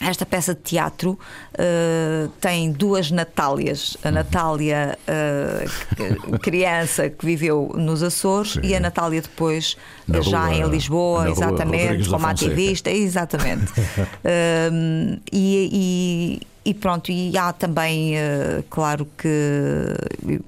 Esta 0.01 0.25
peça 0.25 0.55
de 0.55 0.61
teatro 0.63 1.19
uh, 1.55 2.29
tem 2.41 2.73
duas 2.73 3.11
Natálias. 3.11 3.95
Uhum. 3.97 4.09
A 4.09 4.11
Natália, 4.13 4.99
uh, 5.07 6.39
criança 6.39 7.11
que 7.11 7.25
viveu 7.27 7.73
nos 7.77 8.03
Açores, 8.03 8.53
Sim. 8.53 8.61
e 8.65 8.75
a 8.75 8.81
Natália 8.81 9.21
depois, 9.21 9.77
Na 10.09 10.21
já 10.23 10.47
rua- 10.47 10.55
em 10.55 10.69
Lisboa, 10.71 11.29
exatamente, 11.31 12.09
como 12.09 12.27
ativista, 12.27 12.91
exatamente. 12.91 13.73
Um, 14.73 15.19
e, 15.31 16.41
e- 16.43 16.51
e 16.63 16.75
pronto, 16.75 17.11
e 17.11 17.37
há 17.39 17.53
também, 17.55 18.15
uh, 18.17 18.63
claro 18.69 19.07
que 19.17 19.95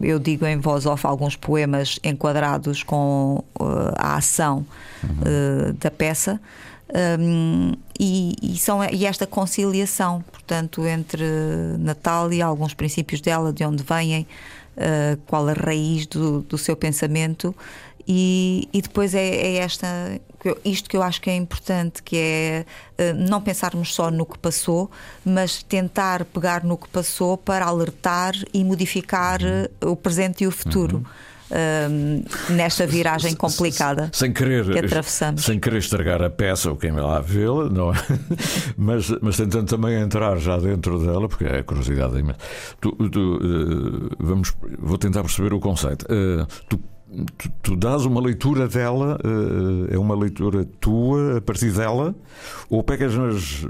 eu 0.01 0.19
digo 0.19 0.45
em 0.47 0.59
voz 0.59 0.85
off 0.87 1.07
alguns 1.07 1.37
poemas 1.37 1.99
enquadrados 2.05 2.83
com 2.83 3.43
uh, 3.59 3.65
a 3.97 4.17
ação 4.17 4.65
uh, 5.05 5.73
da 5.75 5.91
peça. 5.91 6.39
Um, 6.95 7.73
e, 7.99 8.35
e 8.43 8.59
são, 8.59 8.85
e 8.85 9.07
esta 9.07 9.27
conciliação, 9.27 10.23
portanto, 10.31 10.87
entre 10.87 11.25
Natália 11.79 12.39
e 12.39 12.43
alguns 12.43 12.75
princípios 12.75 13.21
dela, 13.21 13.53
de 13.53 13.65
onde 13.65 13.83
vêm, 13.83 14.27
uh, 14.77 15.17
qual 15.27 15.49
a 15.49 15.55
raiz 15.55 16.07
do, 16.07 16.43
do 16.43 16.59
seu 16.59 16.77
pensamento, 16.77 17.55
e, 18.07 18.69
e 18.73 18.83
depois 18.83 19.15
é, 19.15 19.27
é 19.27 19.57
esta 19.57 19.87
isto 20.65 20.91
que 20.91 20.97
eu 20.97 21.03
acho 21.03 21.21
que 21.21 21.31
é 21.31 21.37
importante, 21.37 22.03
que 22.03 22.17
é 22.17 22.67
uh, 22.99 23.15
não 23.15 23.41
pensarmos 23.41 23.95
só 23.95 24.11
no 24.11 24.27
que 24.27 24.39
passou, 24.39 24.91
mas 25.25 25.63
tentar 25.63 26.25
pegar 26.25 26.65
no 26.65 26.77
que 26.77 26.89
passou 26.89 27.37
para 27.39 27.65
alertar 27.65 28.35
e 28.53 28.65
modificar 28.65 29.41
uh, 29.41 29.91
o 29.91 29.97
presente 29.97 30.45
e 30.45 30.47
o 30.47 30.51
futuro. 30.51 31.07
Nesta 32.49 32.87
viragem 32.87 33.35
complicada. 33.35 34.11
Sem 34.13 34.33
querer, 34.33 34.65
que 34.71 34.79
atravessamos. 34.79 35.45
sem 35.45 35.59
querer 35.59 35.79
estragar 35.79 36.23
a 36.23 36.31
peça 36.31 36.71
ou 36.71 36.77
quem 36.77 36.93
vai 36.93 37.03
lá 37.03 37.21
vê-la, 37.21 37.69
não 37.69 37.93
é? 37.93 37.97
mas, 38.77 39.09
mas 39.21 39.37
tentando 39.37 39.67
também 39.67 40.01
entrar 40.01 40.37
já 40.39 40.57
dentro 40.59 40.99
dela, 40.99 41.29
porque 41.29 41.45
é 41.45 41.59
a 41.59 41.63
curiosidade 41.65 42.19
imensa. 42.19 42.39
Tu, 42.81 42.91
tu, 43.11 43.41
eh, 43.43 44.15
vamos, 44.19 44.53
vou 44.79 44.99
tentar 44.99 45.23
perceber 45.23 45.53
o 45.53 45.61
conceito. 45.61 46.07
Eh, 46.09 46.47
tu, 46.69 46.81
tu, 47.37 47.51
tu 47.63 47.77
dás 47.77 48.05
uma 48.05 48.21
leitura 48.21 48.67
dela, 48.69 49.19
eh, 49.91 49.95
é 49.95 49.99
uma 49.99 50.15
leitura 50.15 50.65
tua 50.81 51.39
a 51.39 51.41
partir 51.41 51.71
dela, 51.73 52.15
ou 52.71 52.83
pegas 52.83 53.15
nas, 53.15 53.65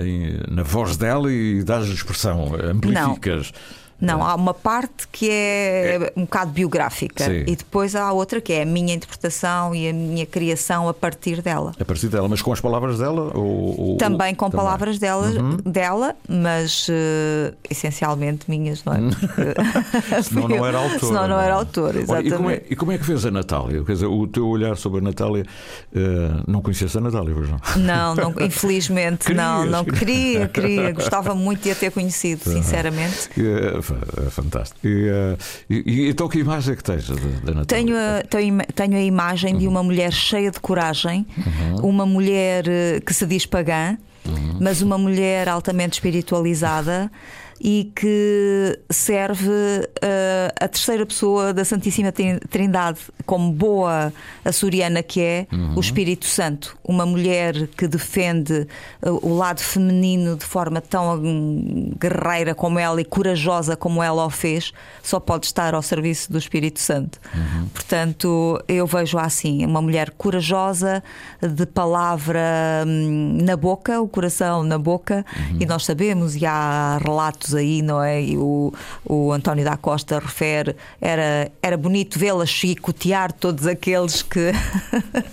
em- 0.00 0.40
na 0.54 0.62
voz 0.62 0.96
dela 0.96 1.32
e 1.32 1.62
dás 1.64 1.86
expressão, 1.88 2.52
amplificas? 2.70 3.52
Não, 3.52 3.87
há 4.00 4.34
uma 4.34 4.54
parte 4.54 5.08
que 5.10 5.28
é, 5.30 6.12
um 6.16 6.22
bocado 6.22 6.52
biográfica 6.52 7.24
Sim. 7.24 7.44
e 7.46 7.56
depois 7.56 7.96
há 7.96 8.12
outra 8.12 8.40
que 8.40 8.52
é 8.52 8.62
a 8.62 8.66
minha 8.66 8.94
interpretação 8.94 9.74
e 9.74 9.88
a 9.88 9.92
minha 9.92 10.24
criação 10.24 10.88
a 10.88 10.94
partir 10.94 11.42
dela. 11.42 11.72
A 11.80 11.84
partir 11.84 12.08
dela, 12.08 12.28
mas 12.28 12.40
com 12.40 12.52
as 12.52 12.60
palavras 12.60 12.98
dela? 12.98 13.32
Ou, 13.36 13.80
ou- 13.92 13.96
Também 13.96 14.34
com 14.34 14.48
também? 14.50 14.64
palavras 14.64 14.98
dela, 14.98 15.26
Uhum. 15.28 15.56
dela 15.64 16.14
mas 16.28 16.86
eh, 16.90 17.54
essencialmente 17.68 18.48
minhas, 18.48 18.84
não 18.84 18.92
é? 18.94 18.98
Porque- 18.98 20.22
Senão 20.22 20.48
não 20.48 20.66
era 20.66 20.78
autor. 20.78 21.00
Senão 21.08 21.28
não 21.28 21.40
era 21.40 21.54
autor, 21.54 21.88
Olha, 21.96 21.98
exatamente. 22.00 22.28
e, 22.28 22.36
como 22.36 22.50
é, 22.50 22.62
e 22.70 22.76
como 22.76 22.92
é 22.92 22.98
que 22.98 23.04
fez 23.04 23.26
a 23.26 23.30
Natália? 23.30 23.82
Quer 23.84 23.92
dizer, 23.92 24.06
o 24.06 24.26
teu 24.26 24.46
olhar 24.46 24.76
sobre 24.76 24.98
a 25.00 25.02
Natália, 25.02 25.44
eh, 25.94 25.98
não 26.46 26.60
conhecias 26.62 26.94
a 26.96 27.00
Natália, 27.00 27.34
pois 27.34 27.48
não? 27.48 27.58
Não, 27.76 28.14
não, 28.14 28.34
infelizmente 28.44 29.26
Querias, 29.26 29.44
não, 29.44 29.64
não 29.66 29.84
queria, 29.84 30.48
queria, 30.48 30.92
gostava 30.94 31.34
muito 31.34 31.62
de 31.62 31.70
a 31.70 31.74
ter 31.74 31.90
conhecido, 31.90 32.44
sinceramente. 32.44 33.28
É, 33.38 33.82
fa- 33.82 33.87
é 34.26 34.30
fantástico. 34.30 34.80
E, 34.86 35.08
eh, 35.08 35.36
e- 35.70 35.82
e 35.86 36.08
então, 36.10 36.28
que 36.28 36.38
imagem 36.38 36.72
é 36.72 36.76
que 36.76 36.82
tens 36.84 37.08
da, 37.08 37.14
da 37.14 37.54
Natália? 37.54 37.64
Tenho 37.66 37.96
a, 37.96 38.22
tenho, 38.28 38.58
tenho 38.74 38.96
a 38.96 39.02
imagem 39.02 39.56
de 39.58 39.66
uma 39.68 39.82
mulher 39.82 40.12
cheia 40.12 40.50
de 40.50 40.60
coragem, 40.60 41.26
uma 41.82 42.04
mulher 42.06 42.64
eh, 42.68 43.00
que 43.04 43.12
se 43.14 43.26
diz 43.26 43.46
pagã, 43.46 43.96
mas 44.60 44.82
uma 44.82 44.98
mulher 44.98 45.48
altamente 45.48 45.94
espiritualizada 45.94 47.10
e 47.60 47.90
que 47.94 48.78
serve 48.90 49.50
eh, 50.00 50.52
a 50.60 50.68
terceira 50.68 51.04
pessoa 51.04 51.52
da 51.52 51.64
Santíssima 51.64 52.12
Trin- 52.12 52.38
Trindade, 52.50 53.00
como 53.26 53.52
boa 53.52 54.12
açoriana 54.44 55.02
que 55.02 55.20
é, 55.20 55.46
o 55.76 55.80
Espírito 55.80 56.26
Santo. 56.26 56.76
Uma 56.84 57.04
mulher 57.04 57.66
que 57.76 57.86
defende 57.88 58.66
eh, 59.02 59.10
o 59.10 59.34
lado 59.36 59.60
feminino 59.60 60.36
de 60.36 60.44
forma 60.44 60.80
tão 60.80 61.20
guerreira 62.00 62.54
como 62.54 62.78
ela 62.78 63.00
e 63.00 63.04
corajosa 63.04 63.76
como 63.76 64.02
ela 64.02 64.24
o 64.24 64.30
fez, 64.30 64.72
só 65.02 65.18
pode 65.18 65.46
estar 65.46 65.74
ao 65.74 65.82
serviço 65.82 66.30
do 66.32 66.38
Espírito 66.38 66.80
Santo. 66.80 67.18
Portanto, 67.74 68.62
eu 68.68 68.86
vejo 68.86 69.18
assim, 69.18 69.64
uma 69.64 69.82
mulher 69.82 70.10
corajosa, 70.10 71.02
de 71.42 71.66
palavra 71.66 72.40
hum, 72.86 73.38
na 73.42 73.56
boca, 73.56 74.00
o 74.00 74.08
coração 74.08 74.62
na 74.62 74.78
boca, 74.78 75.24
e 75.58 75.66
nós 75.66 75.84
sabemos, 75.84 76.36
e 76.36 76.46
há 76.46 76.98
relatos 77.02 77.47
aí, 77.54 77.82
não 77.82 78.02
é? 78.02 78.22
E 78.22 78.36
o, 78.36 78.72
o 79.04 79.32
António 79.32 79.64
da 79.64 79.76
Costa 79.76 80.18
refere, 80.18 80.76
era, 81.00 81.50
era 81.62 81.76
bonito 81.76 82.18
vê-la 82.18 82.46
chicotear 82.46 83.32
todos 83.32 83.66
aqueles 83.66 84.22
que 84.22 84.52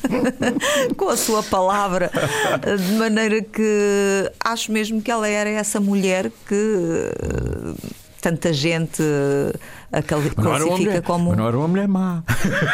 com 0.96 1.10
a 1.10 1.18
sua 1.18 1.44
palavra, 1.44 2.12
de 2.78 2.94
maneira 2.94 3.42
que 3.42 4.32
acho 4.44 4.72
mesmo 4.72 5.02
que 5.02 5.12
ela 5.12 5.28
era 5.28 5.50
essa 5.50 5.80
mulher 5.80 6.32
que 6.48 7.12
tanta 8.26 8.52
gente 8.52 9.04
a 9.92 10.02
não 10.42 10.56
era 10.56 10.64
uma 10.66 10.70
classifica 10.70 11.02
como. 11.04 11.30
mas 11.30 11.38
não 11.38 11.48
era 11.48 11.58
uma 11.58 11.68
mulher 11.68 11.88
má. 11.88 12.24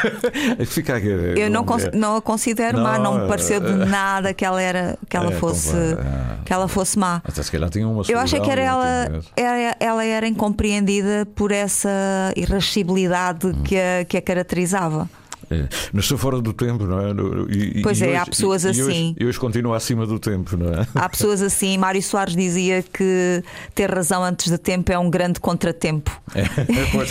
Fica 0.65 0.95
aqui, 0.95 1.07
Eu 1.07 1.49
não, 1.49 1.65
mulher- 1.65 1.91
não 1.93 2.15
a 2.15 2.21
considero 2.21 2.79
má, 2.79 2.97
não 2.97 3.19
me 3.19 3.27
pareceu 3.27 3.59
de 3.59 3.69
Não, 3.69 3.83
eh, 3.83 3.85
nada 3.89 4.33
que 4.33 4.45
ela 4.45 4.61
era 4.61 4.97
que 5.09 5.17
ela 5.17 5.31
É, 5.33 5.35
fosse 5.35 5.75
é. 5.75 5.97
que 6.45 6.53
ela 6.53 6.69
fosse 6.69 6.97
má. 6.97 7.21
Até 7.25 7.43
se 7.43 7.51
calhar 7.51 7.69
tinha 7.69 7.85
uma 7.85 8.01
Eu 8.07 8.17
achei 8.17 8.39
que 8.39 8.49
era 8.49 8.61
ela, 8.61 9.09
não 9.09 9.19
era, 9.35 9.75
ela 9.79 10.05
era 10.05 10.25
incompreendida 10.27 11.27
por 11.35 11.51
essa 11.51 11.89
irascibilidade 12.35 13.47
Hum. 13.47 13.63
que 13.63 13.75
a, 13.77 14.05
que 14.07 14.15
a 14.17 14.21
caracterizava. 14.21 15.09
É, 15.51 15.67
Nasceu 15.91 16.17
fora 16.17 16.39
do 16.41 16.53
tempo, 16.53 16.85
não 16.85 16.99
é? 16.99 17.11
E- 17.49 17.81
Pois 17.81 17.99
e 17.99 18.05
é, 18.05 18.07
hoje- 18.07 18.15
há 18.17 18.25
pessoas 18.25 18.63
e- 18.63 18.67
e 18.67 18.69
assim. 18.71 18.81
hoje- 18.83 19.15
E 19.19 19.25
hoje 19.25 19.39
continua 19.39 19.75
acima 19.77 20.05
do 20.07 20.17
tempo, 20.17 20.55
não 20.55 20.67
é? 20.73 20.87
Há 20.95 21.09
pessoas 21.09 21.41
assim, 21.41 21.77
Mário 21.77 22.01
Soares 22.01 22.35
dizia 22.35 22.81
que 22.83 23.43
ter 23.75 23.91
razão 23.93 24.23
antes 24.23 24.49
de 24.49 24.57
tempo 24.57 24.91
é 24.91 24.97
um 24.97 25.09
grande 25.09 25.39
contratempo. 25.39 26.11
É, 26.33 26.43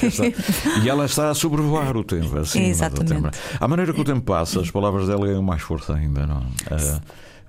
está. 0.07 0.25
E 0.83 0.89
ela 0.89 1.05
está 1.05 1.31
a 1.31 1.35
sobrevoar 1.35 1.97
o 1.97 2.03
tempo, 2.05 2.39
assim. 2.39 2.63
Exatamente. 2.65 3.39
À 3.61 3.69
maneira 3.69 3.93
que 3.93 4.01
o 4.01 4.05
tempo 4.05 4.23
passa, 4.23 4.61
as 4.61 4.71
palavras 4.71 5.07
dela 5.09 5.27
ganham 5.27 5.43
mais 5.43 5.61
força 5.63 5.95
ainda, 5.95 6.27
não? 6.27 6.43
é? 6.71 7.01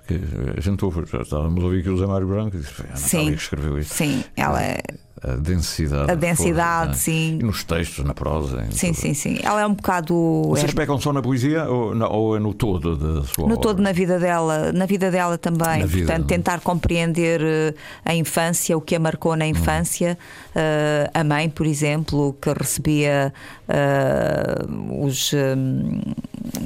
Que 0.06 0.20
a 0.56 0.60
gente 0.60 0.84
ouve, 0.84 1.04
já 1.10 1.22
estávamos 1.22 1.62
a 1.62 1.66
ouvir 1.66 1.82
que 1.82 1.88
o 1.90 1.96
Zé 1.98 2.06
Mário 2.06 2.26
Branco 2.26 2.56
disse: 2.56 2.72
"Foi 2.72 2.86
a 2.86 2.88
Natália 2.88 3.08
Sim. 3.08 3.26
que 3.30 3.42
escreveu 3.42 3.78
isto. 3.78 3.94
Sim, 3.94 4.24
ela 4.36 4.62
é. 4.62 4.78
A 5.24 5.36
densidade. 5.36 6.10
A 6.10 6.14
densidade, 6.16 6.86
força, 6.88 7.00
sim. 7.04 7.38
Nos 7.40 7.62
textos, 7.62 8.04
na 8.04 8.12
prosa. 8.12 8.66
Sim, 8.72 8.88
tudo. 8.88 9.00
sim, 9.02 9.14
sim. 9.14 9.38
Ela 9.44 9.60
é 9.60 9.66
um 9.68 9.74
bocado. 9.74 10.12
Vocês 10.48 10.72
é- 10.72 10.74
pegam 10.74 10.98
só 11.00 11.12
na 11.12 11.22
poesia 11.22 11.62
ou, 11.70 11.94
na- 11.94 12.08
ou 12.08 12.36
é 12.36 12.40
no 12.40 12.52
todo 12.52 12.96
da 12.96 13.22
sua 13.28 13.46
No 13.46 13.52
obra? 13.54 13.56
todo 13.58 13.80
na 13.80 13.92
vida 13.92 14.18
dela, 14.18 14.72
na 14.72 14.84
vida 14.84 15.12
dela 15.12 15.38
também. 15.38 15.78
Na 15.78 15.86
vida, 15.86 16.06
Portanto, 16.06 16.18
não 16.18 16.24
é? 16.24 16.28
tentar 16.28 16.60
compreender 16.62 17.40
eh, 17.40 17.74
a 18.04 18.12
infância, 18.16 18.76
o 18.76 18.80
que 18.80 18.96
a 18.96 18.98
marcou 18.98 19.36
na 19.36 19.46
infância. 19.46 20.18
Eh, 20.56 21.08
a 21.14 21.22
mãe, 21.22 21.48
por 21.48 21.66
exemplo, 21.66 22.36
que 22.42 22.52
recebia 22.52 23.32
eh, 23.68 24.56
os, 25.04 25.32
hum, 25.32 26.00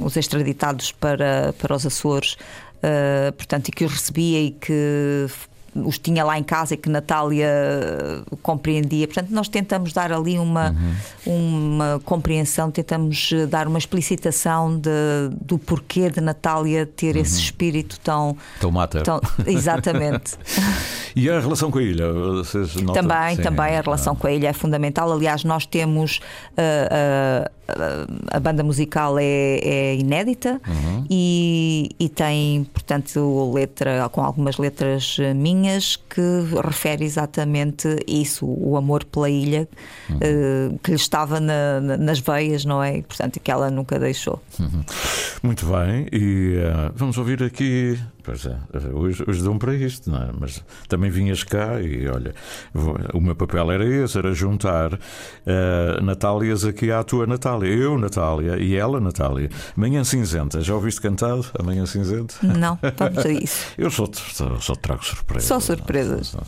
os 0.02 0.16
extraditados 0.16 0.92
para, 0.92 1.54
para 1.58 1.74
os 1.76 1.84
Açores, 1.84 2.38
eh, 2.82 3.32
portanto, 3.36 3.68
e 3.68 3.72
que 3.72 3.84
os 3.84 3.92
recebia 3.92 4.40
e 4.40 4.50
que 4.50 5.26
os 5.84 5.98
tinha 5.98 6.24
lá 6.24 6.38
em 6.38 6.42
casa 6.42 6.74
e 6.74 6.76
que 6.76 6.88
Natália 6.88 7.46
eh, 7.48 8.22
compreendia. 8.42 9.06
Portanto, 9.06 9.30
nós 9.30 9.48
tentamos 9.48 9.92
dar 9.92 10.12
ali 10.12 10.38
uma, 10.38 10.74
uma 11.26 12.00
compreensão, 12.04 12.70
tentamos 12.70 13.30
eh, 13.32 13.46
dar 13.46 13.66
uma 13.66 13.78
explicitação 13.78 14.78
de, 14.78 14.90
do 15.40 15.58
porquê 15.58 16.08
de 16.08 16.20
Natália 16.20 16.86
ter 16.86 17.16
esse 17.16 17.40
espírito 17.40 17.98
tão. 18.00 18.36
Então 18.58 18.70
mata. 18.70 19.02
tão 19.02 19.20
exatamente. 19.46 20.36
E 21.16 21.30
a 21.30 21.40
relação 21.40 21.70
com 21.70 21.78
a 21.78 21.82
ilha? 21.82 22.12
Vocês 22.12 22.74
notam? 22.74 23.02
também, 23.02 23.36
Sim. 23.36 23.42
também 23.42 23.74
a 23.78 23.80
relação 23.80 24.14
com 24.14 24.26
a 24.26 24.32
ilha 24.32 24.48
é 24.48 24.52
fundamental. 24.52 25.10
Aliás, 25.10 25.44
nós 25.44 25.64
temos 25.64 26.20
ah, 26.58 26.60
ah, 26.60 26.90
ah, 26.90 27.50
a 28.30 28.38
banda 28.40 28.62
musical 28.62 29.18
é, 29.18 29.58
é 29.62 29.96
inédita 29.96 30.60
Uhum. 30.66 31.04
e, 31.10 31.90
e 31.98 32.08
tem, 32.08 32.64
portanto, 32.64 33.52
letra 33.54 34.08
com 34.10 34.22
algumas 34.22 34.56
letras 34.58 35.16
eh, 35.20 35.34
minhas 35.34 35.96
que 35.96 36.20
refere 36.64 37.04
exatamente 37.04 37.88
isso, 38.06 38.46
o 38.46 38.76
amor 38.76 39.04
pela 39.04 39.28
ilha 39.28 39.68
Uhum. 40.08 40.18
eh, 40.20 40.70
que 40.82 40.90
lhe 40.90 40.96
estava 40.96 41.40
na- 41.40 41.80
na- 41.80 41.96
nas 41.96 42.18
veias, 42.20 42.64
não 42.64 42.82
é? 42.82 42.98
E, 42.98 43.02
portanto, 43.02 43.40
que 43.40 43.50
ela 43.50 43.70
nunca 43.70 43.98
deixou. 43.98 44.40
Muito 45.42 45.66
bem, 45.66 46.06
e 46.12 46.56
eh, 46.58 46.90
vamos 46.94 47.18
ouvir 47.18 47.42
aqui. 47.42 47.98
Pois 48.26 48.44
é, 48.44 48.56
hoje, 48.92 49.22
hoje 49.24 49.40
dão 49.42 49.56
para 49.56 49.72
isto, 49.72 50.10
não 50.10 50.20
é? 50.20 50.28
Mas 50.36 50.60
também 50.88 51.08
vinhas 51.10 51.44
cá 51.44 51.80
e 51.80 52.08
olha, 52.08 52.34
o 53.14 53.20
meu 53.20 53.36
papel 53.36 53.70
era 53.70 53.84
esse: 53.86 54.18
era 54.18 54.34
juntar 54.34 54.98
eh, 55.46 56.00
Natálias 56.02 56.64
aqui 56.64 56.90
à 56.90 57.04
tua 57.04 57.24
Natália. 57.24 57.68
Eu, 57.72 57.96
Natália, 57.96 58.56
e 58.58 58.74
ela, 58.74 58.98
Natália. 59.00 59.48
Manhã 59.76 60.02
Cinzenta, 60.02 60.60
já 60.60 60.74
ouviste 60.74 61.00
cantado? 61.00 61.46
A 61.56 61.62
Manhã 61.62 61.86
Cinzenta? 61.86 62.34
Não, 62.42 62.76
vamos 62.96 63.24
a 63.24 63.28
isso. 63.30 63.66
Eu 63.78 63.90
só, 63.92 64.06
te- 64.08 64.18
só, 64.34 64.58
só 64.58 64.74
trago 64.74 65.04
surpresas. 65.04 65.46
Só 65.46 65.60
surpresas. 65.60 66.26
Só- 66.26 66.42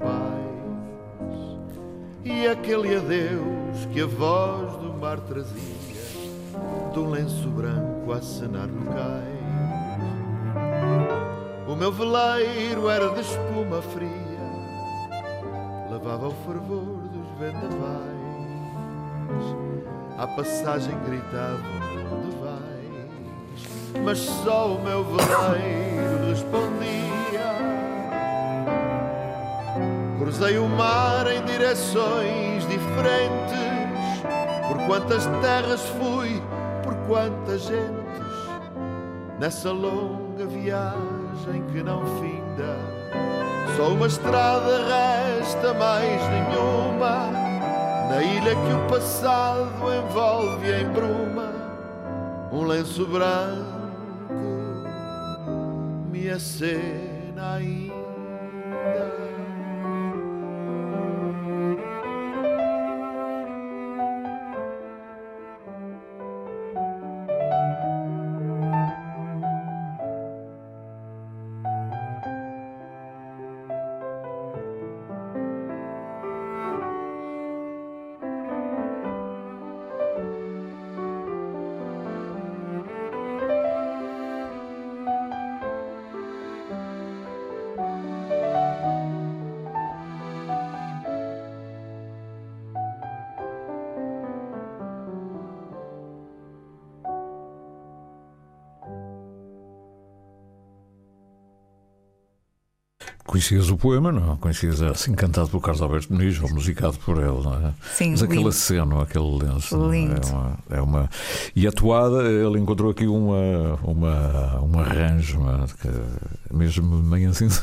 de 0.00 0.04
pais 0.04 1.58
e 2.24 2.46
aquele 2.48 2.96
adeus 2.96 3.84
que 3.92 4.00
a 4.00 4.06
voz 4.06 4.72
do 4.76 4.94
mar 4.94 5.20
trazia 5.20 5.80
do 6.94 7.08
lenço 7.08 7.48
branco 7.48 8.12
a 8.12 8.16
acenar 8.16 8.66
no 8.66 8.86
cais. 8.86 9.40
O 11.68 11.76
meu 11.76 11.92
veleiro 11.92 12.88
era 12.88 13.10
de 13.10 13.20
espuma 13.20 13.80
fria, 13.80 14.10
lavava 15.90 16.28
o 16.28 16.34
fervor 16.44 17.08
dos 17.08 17.28
vendavais. 17.38 18.10
À 20.18 20.26
passagem 20.26 20.94
gritavam 21.06 21.60
onde 22.12 22.36
vais, 22.36 24.04
mas 24.04 24.18
só 24.18 24.74
o 24.74 24.82
meu 24.82 25.04
veleiro 25.04 26.28
respondia. 26.28 27.09
Cruzei 30.30 30.58
o 30.58 30.68
mar 30.68 31.26
em 31.26 31.44
direções 31.44 32.64
diferentes, 32.68 34.22
por 34.68 34.86
quantas 34.86 35.26
terras 35.42 35.80
fui, 35.98 36.40
por 36.84 36.94
quantas 37.08 37.62
gentes, 37.62 38.28
nessa 39.40 39.72
longa 39.72 40.46
viagem 40.46 41.64
que 41.72 41.82
não 41.82 42.06
finda. 42.20 42.76
Só 43.76 43.88
uma 43.88 44.06
estrada 44.06 44.78
resta, 44.86 45.74
mais 45.74 46.22
nenhuma. 46.30 47.26
Na 48.08 48.22
ilha 48.22 48.54
que 48.54 48.72
o 48.72 48.88
passado 48.88 49.82
envolve 49.92 50.72
em 50.72 50.88
bruma, 50.90 51.52
um 52.52 52.66
lenço 52.66 53.04
branco 53.04 53.64
me 56.08 56.30
acena 56.30 57.54
ainda. 57.56 57.99
Conhecias 103.30 103.70
o 103.70 103.76
poema, 103.76 104.10
não? 104.10 104.36
Conhecias 104.38 104.82
assim 104.82 105.14
cantado 105.14 105.48
por 105.50 105.60
Carlos 105.60 105.80
Alberto 105.80 106.12
Muniz 106.12 106.40
ou 106.42 106.50
musicado 106.52 106.98
por 106.98 107.16
ele, 107.18 107.26
não 107.44 107.54
é? 107.68 107.72
Sim, 107.94 108.10
Mas 108.10 108.24
aquele 108.24 108.38
lindo. 108.38 108.48
aceno, 108.48 109.00
aquele 109.00 109.38
lenço. 109.44 109.76
é? 109.76 109.88
Lindo. 109.92 110.20
É 110.26 110.30
uma, 110.32 110.58
é 110.70 110.80
uma. 110.82 111.10
E 111.54 111.64
atuada, 111.64 112.24
ele 112.24 112.58
encontrou 112.58 112.90
aqui 112.90 113.06
uma, 113.06 113.78
uma, 113.84 114.60
um 114.64 114.80
arranjo, 114.80 115.38
é? 115.48 115.64
Que- 115.80 116.52
mesmo 116.52 116.84
manhã 117.04 117.32
cinzenta. 117.32 117.62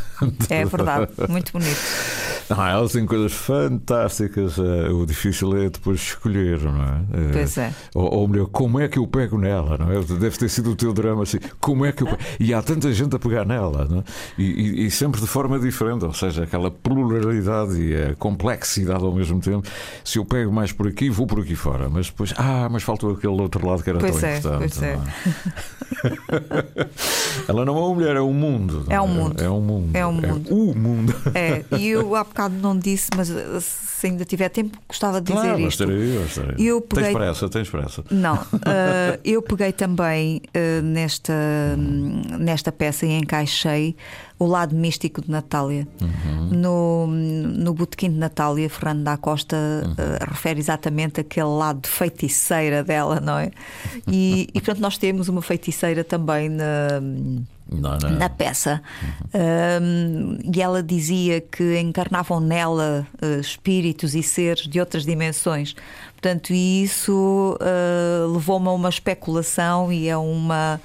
É 0.49 0.63
verdade, 0.63 1.12
muito 1.27 1.51
bonito. 1.51 1.77
Não, 2.56 2.66
ela 2.66 2.88
tem 2.90 3.06
coisas 3.06 3.34
fantásticas. 3.34 4.58
eh, 4.58 4.90
O 4.92 5.06
difícil 5.06 5.56
é 5.58 5.70
depois 5.70 6.00
escolher, 6.00 6.62
não 6.62 6.82
é? 6.82 7.02
Eh, 7.14 7.30
Pois 7.34 7.58
é. 7.58 7.74
Ou, 7.94 8.14
ou 8.20 8.28
melhor, 8.28 8.48
como 8.48 8.80
é 8.80 8.88
que 8.88 8.98
eu 9.00 9.06
pego 9.08 9.38
nela, 9.38 9.78
não 9.78 9.92
é? 9.92 10.02
Deve 10.02 10.38
ter 10.38 10.50
sido 10.50 10.72
o 10.72 10.76
teu 10.76 10.94
drama 10.94 11.24
assim. 11.24 11.40
Como 11.60 11.86
é 11.86 11.92
que 11.92 12.04
eu 12.04 12.08
pego? 12.08 12.20
E 12.40 12.54
há 12.54 12.62
tanta 12.62 12.92
gente 12.94 13.16
a 13.16 13.20
pegar 13.20 13.46
nela, 13.46 13.86
não 13.90 14.00
é? 14.00 14.04
E, 14.38 14.44
e- 14.44 14.86
e 14.88 14.92
sempre 14.92 15.20
de 15.20 15.28
forma 15.28 15.60
diferente, 15.60 16.06
ou 16.06 16.14
seja, 16.14 16.44
aquela 16.44 16.72
pluralidade 16.72 17.82
e 17.82 17.96
a 17.96 18.16
complexidade 18.16 19.04
ao 19.04 19.14
mesmo 19.14 19.40
tempo. 19.42 19.68
Se 20.04 20.18
eu 20.18 20.26
pego 20.26 20.52
mais 20.52 20.72
por 20.72 20.88
aqui, 20.88 21.10
vou 21.10 21.28
por 21.28 21.40
aqui 21.42 21.56
fora, 21.56 21.90
mas 21.90 22.08
depois, 22.08 22.34
ah, 22.38 22.68
mas 22.72 22.84
faltou 22.84 23.12
aquele 23.12 23.34
outro 23.42 23.68
lado 23.68 23.84
que 23.84 23.90
era 23.90 24.00
Pois 24.00 24.16
tão 24.20 24.30
é, 24.30 24.38
importante. 24.38 24.60
pois 24.80 24.84
é. 24.84 24.98
é? 26.08 26.88
ela 27.48 27.65
não 27.65 27.76
é 27.78 27.80
uma 27.82 27.93
mulher, 27.93 28.15
é 28.15 28.22
um 28.22 28.34
mundo. 28.34 28.86
É 28.89 29.00
um 29.02 29.08
mundo. 29.08 29.41
É 29.43 29.50
um 29.50 29.62
mundo. 29.62 29.89
É 29.96 30.06
um 30.06 30.12
mundo. 30.13 30.54
o 30.54 30.76
mundo. 30.78 31.15
É, 31.34 31.63
e 31.78 31.88
eu 31.89 32.13
há 32.15 32.24
bocado 32.24 32.56
não 32.56 32.78
disse, 32.78 33.10
mas 33.15 33.30
uh, 33.30 33.60
se 33.62 34.08
ainda 34.08 34.26
tiver 34.26 34.50
tempo, 34.50 34.78
gostava 34.88 35.20
de 35.20 35.34
dizer 35.34 35.41
Claro, 35.48 35.60
isto. 35.62 35.84
estarei, 35.84 36.24
estarei. 36.24 36.56
Eu 36.67 36.82
Tens 36.82 37.00
peguei- 37.00 37.13
pressa, 37.13 37.50
tens 37.50 37.70
pressa. 37.70 38.04
Não, 38.12 38.36
eh, 38.65 39.20
eu 39.26 39.41
peguei 39.41 39.72
também 39.72 40.41
eh, 40.54 40.82
nesta, 40.82 41.34
hum, 41.78 42.22
nesta 42.39 42.72
peça 42.72 43.06
e 43.06 43.12
encaixei 43.17 43.96
o 44.39 44.45
lado 44.45 44.76
místico 44.76 45.21
de 45.21 45.32
Natália. 45.32 45.88
No, 46.52 47.08
no 47.08 47.73
Botequim 47.73 48.10
de 48.12 48.17
Natália, 48.17 48.69
Fernando 48.69 49.04
da 49.04 49.17
Costa 49.17 49.58
eh, 49.97 50.26
refere 50.26 50.60
exatamente 50.60 51.19
aquele 51.19 51.47
lado 51.50 51.82
de 51.82 51.89
feiticeira 51.89 52.84
dela, 52.84 53.19
não 53.19 53.38
é? 53.38 53.52
E, 54.08 54.47
e 54.54 54.62
portanto, 54.62 54.80
nós 54.80 54.97
temos 54.97 55.28
uma 55.28 55.41
feiticeira 55.41 56.04
também 56.04 56.47
na 56.50 57.02
Não, 57.69 57.97
não. 57.97 58.10
na 58.12 58.30
peça. 58.30 58.82
Um, 59.34 60.38
e 60.54 60.62
ela 60.62 60.82
dizia 60.82 61.41
que 61.41 61.80
encarnavam 61.80 62.39
nela 62.39 63.06
uh, 63.21 63.39
espíritos 63.41 64.15
e 64.15 64.23
seres 64.23 64.67
de 64.67 64.80
outras 64.80 65.04
dimensões. 65.04 65.76
Portanto, 66.13 66.54
isso 66.54 67.58
uh, 67.60 68.32
levou-me 68.32 68.67
a 68.67 68.71
uma 68.71 68.89
especulação 68.89 69.91
e 69.91 70.10
a 70.10 70.17
uma. 70.17 70.80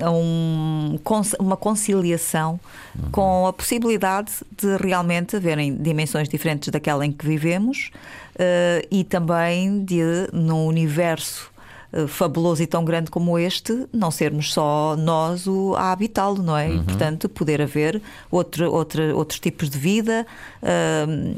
A 0.00 0.10
um, 0.10 0.98
uma 1.38 1.56
conciliação 1.56 2.58
uhum. 2.94 3.10
com 3.10 3.46
a 3.46 3.52
possibilidade 3.52 4.32
de 4.56 4.76
realmente 4.76 5.36
haverem 5.36 5.76
dimensões 5.76 6.28
diferentes 6.28 6.68
daquela 6.70 7.04
em 7.04 7.12
que 7.12 7.26
vivemos 7.26 7.90
uh, 8.34 8.86
e 8.90 9.04
também 9.04 9.84
de, 9.84 10.28
num 10.32 10.66
universo 10.66 11.50
eh, 11.92 12.06
fabuloso 12.06 12.62
e 12.62 12.66
tão 12.66 12.84
grande 12.84 13.10
como 13.10 13.38
este, 13.38 13.86
não 13.92 14.10
sermos 14.10 14.52
só 14.52 14.96
nós 14.96 15.46
o, 15.46 15.74
a 15.76 15.92
habitá-lo, 15.92 16.42
não 16.42 16.56
é? 16.56 16.68
Uhum. 16.68 16.76
E, 16.76 16.82
portanto, 16.82 17.28
poder 17.28 17.62
haver 17.62 18.02
outro, 18.30 18.70
outro, 18.70 19.16
outros 19.16 19.40
tipos 19.40 19.70
de 19.70 19.78
vida, 19.78 20.26
uh, 20.62 21.36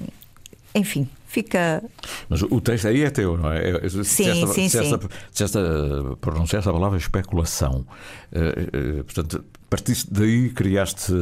enfim. 0.75 1.09
Fica. 1.29 1.85
Mas 2.27 2.41
o 2.41 2.59
texto 2.59 2.89
aí 2.89 3.03
é 3.03 3.11
teu, 3.11 3.37
não 3.37 3.53
é? 3.53 3.87
Sim, 3.87 4.03
se 4.03 4.31
esta, 4.31 4.47
sim, 4.47 4.69
se 4.69 4.79
esta, 4.79 5.01
se 5.31 5.45
esta, 5.45 5.61
pronunciaste 6.23 6.69
a 6.71 6.73
palavra 6.73 6.97
especulação. 6.97 7.85
Uh, 8.33 9.01
uh, 9.01 9.05
portanto, 9.05 9.45
partiste 9.69 10.09
daí, 10.11 10.49
criaste 10.49 11.13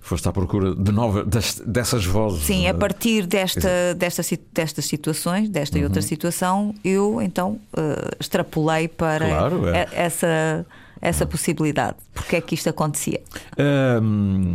foste 0.00 0.28
à 0.28 0.32
procura 0.32 0.72
de 0.72 0.92
nova 0.92 1.24
das, 1.24 1.60
dessas 1.66 2.04
vozes. 2.04 2.44
Sim, 2.44 2.66
a 2.66 2.70
é? 2.70 2.72
partir 2.74 3.26
desta, 3.26 3.94
desta, 3.96 4.22
destas 4.52 4.84
situações, 4.84 5.48
desta 5.48 5.76
uhum. 5.76 5.82
e 5.82 5.84
outra 5.84 6.00
uhum. 6.00 6.06
situação, 6.06 6.74
eu 6.84 7.20
então 7.20 7.58
extrapolei 8.20 8.86
para 8.86 9.26
claro, 9.26 9.66
é. 9.66 9.88
essa 9.92 10.64
essa 11.00 11.26
possibilidade. 11.26 11.96
Porque 12.12 12.36
é 12.36 12.40
que 12.40 12.54
isto 12.54 12.68
acontecia? 12.68 13.20
Um, 13.58 14.54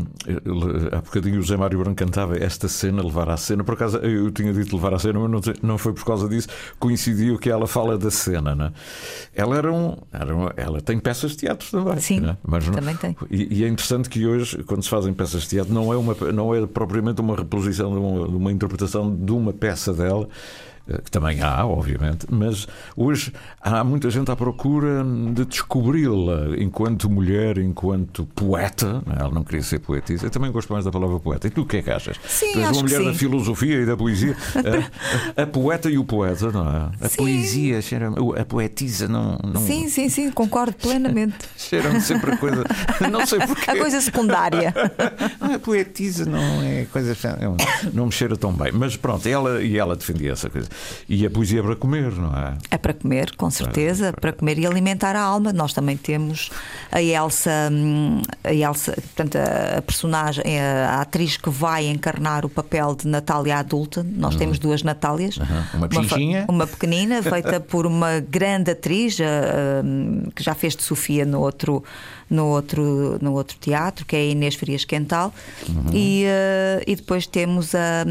há 0.91 1.01
bocadinho 1.01 1.39
o 1.39 1.41
José 1.41 1.57
Mário 1.57 1.79
Branco 1.79 1.95
cantava 1.95 2.37
esta 2.37 2.67
cena, 2.67 3.03
levar 3.03 3.29
à 3.29 3.37
cena. 3.37 3.63
Por 3.63 3.73
acaso 3.73 3.97
eu 3.97 4.31
tinha 4.31 4.53
dito 4.53 4.75
levar 4.75 4.93
à 4.93 4.99
cena, 4.99 5.19
mas 5.19 5.29
não, 5.29 5.53
não 5.61 5.77
foi 5.77 5.93
por 5.93 6.05
causa 6.05 6.27
disso. 6.27 6.47
Coincidiu 6.79 7.37
que 7.37 7.49
ela 7.49 7.67
fala 7.67 7.97
da 7.97 8.11
cena. 8.11 8.55
Né? 8.55 8.71
Ela 9.35 9.57
era 9.57 9.71
um, 9.71 9.97
era 10.11 10.33
Ela 10.57 10.81
tem 10.81 10.99
peças 10.99 11.31
de 11.31 11.37
teatro 11.37 11.67
também. 11.69 11.99
Sim, 11.99 12.21
né? 12.21 12.37
mas 12.45 12.65
não, 12.65 12.73
também 12.73 12.95
tem. 12.95 13.15
E, 13.29 13.59
e, 13.59 13.63
é 13.63 13.67
interessante 13.67 14.09
que 14.09 14.25
hoje, 14.25 14.63
quando 14.63 14.83
se 14.83 14.89
fazem 14.89 15.13
peças 15.13 15.43
de 15.43 15.49
teatro, 15.49 15.73
não 15.73 15.93
é, 15.93 15.97
uma, 15.97 16.15
não 16.33 16.53
é 16.53 16.65
propriamente 16.65 17.21
uma 17.21 17.35
reposição 17.35 17.91
de 17.91 17.99
uma, 17.99 18.27
de 18.27 18.35
uma 18.35 18.51
interpretação 18.51 19.15
de 19.15 19.31
uma 19.31 19.53
peça 19.53 19.93
dela 19.93 20.27
que 21.03 21.11
também 21.11 21.41
há, 21.41 21.65
obviamente, 21.65 22.25
mas 22.29 22.67
hoje 22.95 23.31
há 23.61 23.83
muita 23.83 24.09
gente 24.09 24.31
à 24.31 24.35
procura 24.35 25.03
de 25.33 25.45
descobri-la 25.45 26.57
enquanto 26.57 27.09
mulher, 27.09 27.57
enquanto 27.57 28.25
poeta. 28.35 29.03
É? 29.15 29.21
Ela 29.21 29.31
não 29.31 29.43
queria 29.43 29.61
ser 29.61 29.79
poetisa. 29.79 30.25
Eu 30.25 30.29
também 30.29 30.51
gosto 30.51 30.71
mais 30.71 30.85
da 30.85 30.91
palavra 30.91 31.19
poeta. 31.19 31.47
E 31.47 31.49
tu 31.49 31.61
o 31.61 31.65
que 31.65 31.77
é 31.77 31.81
que 31.81 31.91
achas? 31.91 32.17
Sim, 32.27 32.53
tu 32.53 32.59
és 32.59 32.71
uma 32.71 32.81
mulher 32.81 33.03
da 33.03 33.13
filosofia 33.13 33.81
e 33.81 33.85
da 33.85 33.95
poesia. 33.95 34.35
a, 34.55 35.41
a, 35.41 35.43
a, 35.43 35.47
poeta 35.47 35.89
e 35.89 35.97
o 35.97 36.03
poeta, 36.03 36.51
não 36.51 36.67
é? 36.67 37.05
A 37.05 37.09
sim. 37.09 37.17
poesia, 37.17 37.79
a 38.39 38.45
poetisa, 38.45 39.07
não, 39.07 39.37
não. 39.43 39.61
Sim, 39.61 39.89
sim, 39.89 40.09
sim, 40.09 40.31
concordo 40.31 40.73
plenamente. 40.73 41.37
Cheiram 41.57 41.99
sempre 41.99 42.31
a 42.31 42.37
coisa. 42.37 42.63
Não 43.11 43.25
sei 43.25 43.39
porquê. 43.45 43.71
A 43.71 43.77
coisa 43.77 44.01
secundária. 44.01 44.73
Não, 45.39 45.53
a 45.53 45.59
poetisa 45.59 46.25
não 46.25 46.61
é 46.63 46.85
coisa. 46.85 47.15
Não 47.93 48.05
me 48.07 48.11
cheira 48.11 48.35
tão 48.35 48.53
bem. 48.53 48.71
Mas 48.71 48.95
pronto, 48.95 49.27
ela, 49.27 49.61
e 49.61 49.77
ela 49.77 49.95
defendia 49.95 50.31
essa 50.31 50.49
coisa. 50.49 50.69
E 51.07 51.25
a 51.25 51.29
poesia 51.29 51.59
é 51.59 51.63
para 51.63 51.75
comer, 51.75 52.11
não 52.11 52.35
é? 52.35 52.57
É 52.71 52.77
para 52.77 52.93
comer, 52.93 53.35
com 53.35 53.49
certeza, 53.49 54.07
é, 54.07 54.11
para 54.11 54.33
comer 54.33 54.59
e 54.59 54.65
alimentar 54.65 55.15
a 55.15 55.21
alma. 55.21 55.51
Nós 55.53 55.73
também 55.73 55.97
temos 55.97 56.49
a 56.91 57.01
Elsa, 57.01 57.69
hum, 57.71 58.21
a 58.43 58.53
Elsa, 58.53 58.93
portanto, 58.93 59.37
a 59.37 59.81
personagem, 59.81 60.43
a 60.59 61.01
atriz 61.01 61.37
que 61.37 61.49
vai 61.49 61.87
encarnar 61.87 62.45
o 62.45 62.49
papel 62.49 62.95
de 62.95 63.07
Natália 63.07 63.57
adulta. 63.57 64.03
Nós 64.03 64.33
uhum. 64.33 64.39
temos 64.39 64.59
duas 64.59 64.83
Natálias. 64.83 65.37
Uhum. 65.37 65.45
Uma 65.73 65.87
uma, 65.87 66.45
uma 66.49 66.67
pequenina, 66.67 67.23
feita 67.23 67.59
por 67.59 67.85
uma 67.85 68.19
grande 68.19 68.71
atriz 68.71 69.17
hum, 69.19 70.23
que 70.35 70.43
já 70.43 70.53
fez 70.53 70.75
de 70.75 70.83
Sofia 70.83 71.25
no 71.25 71.39
outro 71.39 71.83
no 72.29 72.47
outro, 72.47 73.17
no 73.21 73.33
outro 73.33 73.57
teatro, 73.59 74.05
que 74.05 74.15
é 74.15 74.19
a 74.19 74.25
Inês 74.25 74.55
Frias 74.55 74.85
Quental, 74.85 75.33
uhum. 75.67 75.93
e, 75.93 76.25
uh, 76.25 76.83
e 76.85 76.95
depois 76.95 77.25
temos 77.25 77.73
a, 77.73 78.05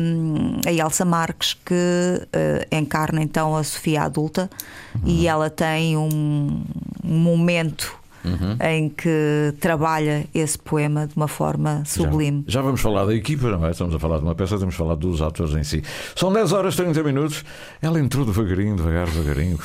a 0.66 0.72
Elsa 0.72 1.04
Marques, 1.04 1.54
que 1.64 1.74
uh, 1.74 2.76
encarna 2.76 3.22
então 3.22 3.57
a 3.57 3.62
Sofia 3.62 4.02
adulta, 4.02 4.50
uhum. 4.94 5.02
e 5.09 5.26
ela 5.26 5.48
tem 5.48 5.96
um, 5.96 6.62
um 7.04 7.18
momento 7.18 7.96
uhum. 8.24 8.57
em 8.61 8.88
que 8.88 9.54
trabalha 9.61 10.26
esse 10.35 10.59
poema 10.59 11.07
de 11.07 11.16
uma 11.16 11.28
forma 11.28 11.83
sublime. 11.85 12.44
Já, 12.46 12.61
já, 12.61 12.62
vamos 12.62 12.81
falar 12.81 13.04
da 13.04 13.14
equipa, 13.14 13.50
não 13.50 13.66
é? 13.66 13.70
Estamos 13.70 13.94
a 13.94 13.98
falar 13.98 14.18
de 14.18 14.24
uma 14.24 14.35
peça, 14.35 14.59
temos 14.59 14.74
falar 14.74 14.94
dos 14.94 15.20
atores 15.20 15.54
em 15.54 15.64
si. 15.64 15.83
São 16.14 16.33
10 16.33 16.52
horas 16.52 16.74
e 16.74 16.76
30 16.78 17.02
minutos. 17.02 17.44
Ela 17.81 18.00
entrou 18.00 18.24
devagarinho, 18.24 18.76
devagar, 18.76 19.07
devagarinho. 19.07 19.59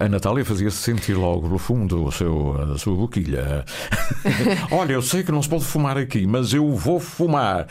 A 0.00 0.08
Natália 0.08 0.44
fazia-se 0.44 0.76
sentir 0.76 1.14
logo 1.14 1.48
no 1.48 1.58
fundo 1.58 2.04
o 2.04 2.12
seu, 2.12 2.72
a 2.74 2.78
sua 2.78 2.94
boquilha. 2.94 3.64
Olha, 4.70 4.92
eu 4.92 5.02
sei 5.02 5.22
que 5.22 5.32
não 5.32 5.42
se 5.42 5.48
pode 5.48 5.64
fumar 5.64 5.96
aqui, 5.96 6.26
mas 6.26 6.52
eu 6.52 6.74
vou 6.74 7.00
fumar. 7.00 7.66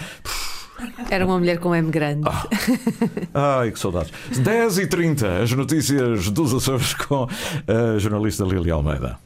Era 1.10 1.26
uma 1.26 1.38
mulher 1.38 1.60
com 1.60 1.76
M 1.76 1.92
grande. 1.92 2.28
Ah. 2.28 3.60
Ai, 3.60 3.72
que 3.72 3.80
saudades. 3.80 4.12
10 4.38 4.80
e 4.80 4.88
30 4.88 5.44
as 5.44 5.52
notícias 5.52 6.30
dos 6.30 6.54
Açores 6.54 6.94
com 6.94 7.28
a 7.68 8.00
jornalista 8.00 8.44
Lili 8.44 8.72
Almeida. 8.72 9.18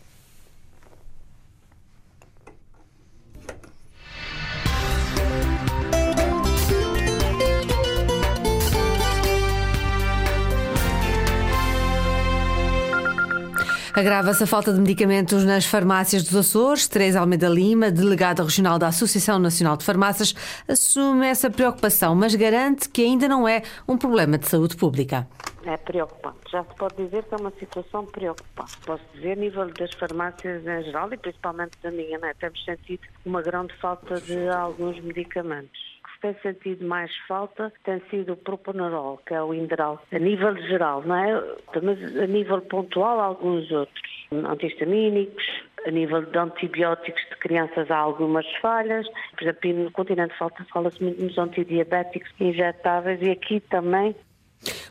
Agrava-se 13.96 14.44
a 14.44 14.46
falta 14.46 14.74
de 14.74 14.80
medicamentos 14.82 15.46
nas 15.46 15.66
farmácias 15.66 16.22
dos 16.26 16.36
Açores. 16.36 16.86
Teresa 16.86 17.22
Almeida 17.22 17.48
Lima, 17.48 17.90
delegada 17.90 18.44
regional 18.44 18.78
da 18.78 18.90
Associação 18.90 19.40
Nacional 19.40 19.78
de 19.78 19.86
Farmácias, 19.86 20.36
assume 20.68 21.26
essa 21.26 21.50
preocupação, 21.50 22.14
mas 22.14 22.36
garante 22.36 22.90
que 22.90 23.06
ainda 23.06 23.30
não 23.30 23.48
é 23.48 23.62
um 23.88 23.98
problema 23.98 24.38
de 24.38 24.50
saúde 24.50 24.76
pública. 24.76 25.26
É 25.64 25.78
preocupante. 25.78 26.40
Já 26.52 26.66
se 26.66 26.76
pode 26.76 27.06
dizer 27.06 27.24
que 27.24 27.36
é 27.36 27.38
uma 27.38 27.54
situação 27.58 28.06
preocupante. 28.06 28.78
Posso 28.86 29.04
dizer, 29.14 29.32
a 29.32 29.36
nível 29.36 29.72
das 29.72 29.94
farmácias 29.94 30.62
em 30.68 30.84
geral 30.84 31.14
e 31.14 31.18
principalmente 31.18 31.78
da 31.82 31.90
minha, 31.90 32.20
né? 32.20 32.34
temos 32.38 32.62
sentido 32.66 33.08
uma 33.26 33.42
grande 33.42 33.74
falta 33.78 34.20
de 34.20 34.50
alguns 34.50 35.02
medicamentos 35.02 35.95
tem 36.22 36.36
sentido 36.42 36.86
mais 36.86 37.16
falta 37.28 37.72
tem 37.84 38.02
sido 38.10 38.34
o 38.34 38.38
Proponerol, 38.38 39.18
que 39.26 39.34
é 39.34 39.42
o 39.42 39.54
Inderal, 39.54 40.02
a 40.12 40.20
nível 40.20 40.56
geral, 40.58 41.04
não 41.04 41.16
é? 41.16 41.44
Mas 41.82 42.18
a 42.18 42.28
nível 42.28 42.62
pontual, 42.62 43.20
alguns 43.20 43.70
outros. 43.72 44.16
Antihistamínicos, 44.32 45.46
a 45.86 45.92
nível 45.92 46.24
de 46.24 46.38
antibióticos 46.38 47.22
de 47.30 47.36
crianças 47.38 47.90
há 47.92 47.98
algumas 47.98 48.46
falhas. 48.62 49.08
Por 49.34 49.44
exemplo, 49.44 49.84
no 49.86 49.92
continente 49.92 50.34
fala-se 50.38 51.04
muito 51.04 51.24
nos 51.24 51.38
antidiabéticos 51.38 52.30
injetáveis 52.40 53.22
e 53.22 53.30
aqui 53.30 53.60
também 53.60 54.16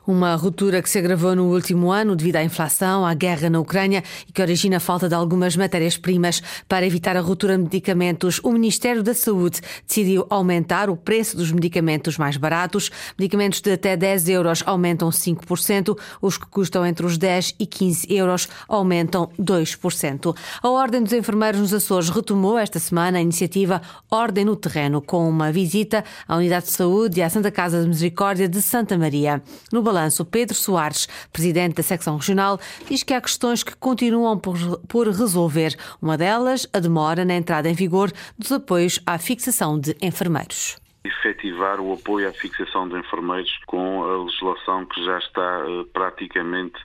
uma 0.06 0.34
ruptura 0.34 0.82
que 0.82 0.90
se 0.90 0.98
agravou 0.98 1.34
no 1.34 1.52
último 1.52 1.90
ano 1.90 2.14
devido 2.14 2.36
à 2.36 2.44
inflação, 2.44 3.04
à 3.06 3.14
guerra 3.14 3.48
na 3.48 3.60
Ucrânia 3.60 4.02
e 4.28 4.32
que 4.32 4.42
origina 4.42 4.76
a 4.76 4.80
falta 4.80 5.08
de 5.08 5.14
algumas 5.14 5.56
matérias-primas. 5.56 6.42
Para 6.68 6.86
evitar 6.86 7.16
a 7.16 7.20
ruptura 7.20 7.56
de 7.56 7.62
medicamentos, 7.64 8.40
o 8.42 8.52
Ministério 8.52 9.02
da 9.02 9.14
Saúde 9.14 9.60
decidiu 9.86 10.26
aumentar 10.28 10.90
o 10.90 10.96
preço 10.96 11.36
dos 11.36 11.50
medicamentos 11.50 12.18
mais 12.18 12.36
baratos. 12.36 12.90
Medicamentos 13.18 13.60
de 13.60 13.72
até 13.72 13.96
10 13.96 14.28
euros 14.28 14.62
aumentam 14.66 15.08
5%, 15.08 15.98
os 16.20 16.36
que 16.36 16.46
custam 16.46 16.84
entre 16.84 17.06
os 17.06 17.16
10 17.16 17.54
e 17.58 17.66
15 17.66 18.06
euros 18.10 18.48
aumentam 18.68 19.30
2%. 19.40 20.36
A 20.62 20.68
Ordem 20.68 21.02
dos 21.02 21.12
Enfermeiros 21.12 21.60
nos 21.60 21.72
Açores 21.72 22.10
retomou 22.10 22.58
esta 22.58 22.78
semana 22.78 23.18
a 23.18 23.22
iniciativa 23.22 23.80
Ordem 24.10 24.44
no 24.44 24.56
Terreno, 24.56 25.00
com 25.00 25.28
uma 25.28 25.50
visita 25.50 26.04
à 26.26 26.36
Unidade 26.36 26.66
de 26.66 26.72
Saúde 26.72 27.20
e 27.20 27.22
à 27.22 27.30
Santa 27.30 27.50
Casa 27.50 27.82
de 27.82 27.88
Misericórdia 27.88 28.48
de 28.48 28.60
Santa 28.60 28.98
Maria. 28.98 29.42
No 29.72 29.82
balanço, 29.82 30.24
Pedro 30.24 30.54
Soares, 30.54 31.06
presidente 31.32 31.76
da 31.76 31.82
secção 31.82 32.16
regional, 32.16 32.58
diz 32.88 33.02
que 33.02 33.14
há 33.14 33.20
questões 33.20 33.62
que 33.62 33.76
continuam 33.76 34.38
por, 34.38 34.56
por 34.88 35.06
resolver. 35.08 35.74
Uma 36.00 36.16
delas, 36.16 36.66
a 36.72 36.78
demora 36.78 37.24
na 37.24 37.34
entrada 37.34 37.68
em 37.68 37.74
vigor 37.74 38.12
dos 38.38 38.52
apoios 38.52 39.00
à 39.06 39.18
fixação 39.18 39.78
de 39.78 39.96
enfermeiros 40.00 40.76
efetivar 41.04 41.80
o 41.80 41.92
apoio 41.92 42.28
à 42.28 42.32
fixação 42.32 42.88
de 42.88 42.96
enfermeiros 42.98 43.52
com 43.66 44.04
a 44.04 44.24
legislação 44.24 44.86
que 44.86 45.04
já 45.04 45.18
está 45.18 45.64
uh, 45.66 45.84
praticamente 45.92 46.80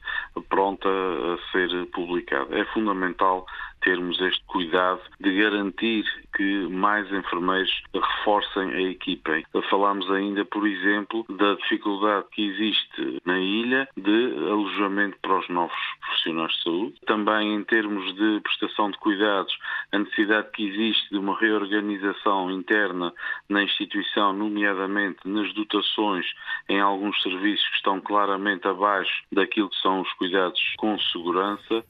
pronta 0.50 0.90
a 0.90 1.52
ser 1.52 1.86
publicada. 1.88 2.58
É 2.58 2.66
fundamental 2.66 3.46
termos 3.82 4.20
este 4.22 4.44
cuidado 4.46 5.02
de 5.20 5.36
garantir 5.36 6.06
que 6.36 6.68
mais 6.70 7.12
enfermeiros 7.12 7.84
reforcem 7.94 8.70
a 8.72 8.82
equipa. 8.82 9.42
Falámos 9.70 10.10
ainda, 10.12 10.46
por 10.46 10.68
exemplo, 10.68 11.26
da 11.30 11.56
dificuldade 11.56 12.26
que 12.32 12.48
existe 12.50 13.22
na 13.26 13.40
ilha 13.40 13.88
de 13.98 14.34
alojamento 14.50 15.18
para 15.22 15.40
os 15.40 15.50
novos 15.50 15.78
profissionais 16.02 16.52
de 16.54 16.64
saúde. 16.64 16.96
Também 17.06 17.56
em 17.56 17.64
termos 17.64 18.16
de 18.16 18.40
prestação 18.42 18.92
de 18.92 18.98
cuidados, 19.00 19.54
a 19.92 20.00
necessidade 20.00 20.50
que 20.52 20.68
existe 20.68 21.10
de 21.10 21.18
uma 21.18 21.38
reorganização 21.38 22.52
interna 22.52 23.14
na 23.50 23.64
instituição, 23.64 24.34
nomeadamente 24.34 25.20
nas 25.26 25.54
dotações 25.54 26.26
em 26.68 26.80
alguns 26.80 27.22
serviços 27.22 27.68
que 27.70 27.76
estão 27.76 28.00
claramente 28.00 28.68
abaixo 28.68 29.24
daquilo 29.32 29.70
que 29.70 29.82
são 29.82 30.02
os 30.02 30.14
cuidados 30.14 30.62
com 30.78 30.98
segurança. 31.00 31.84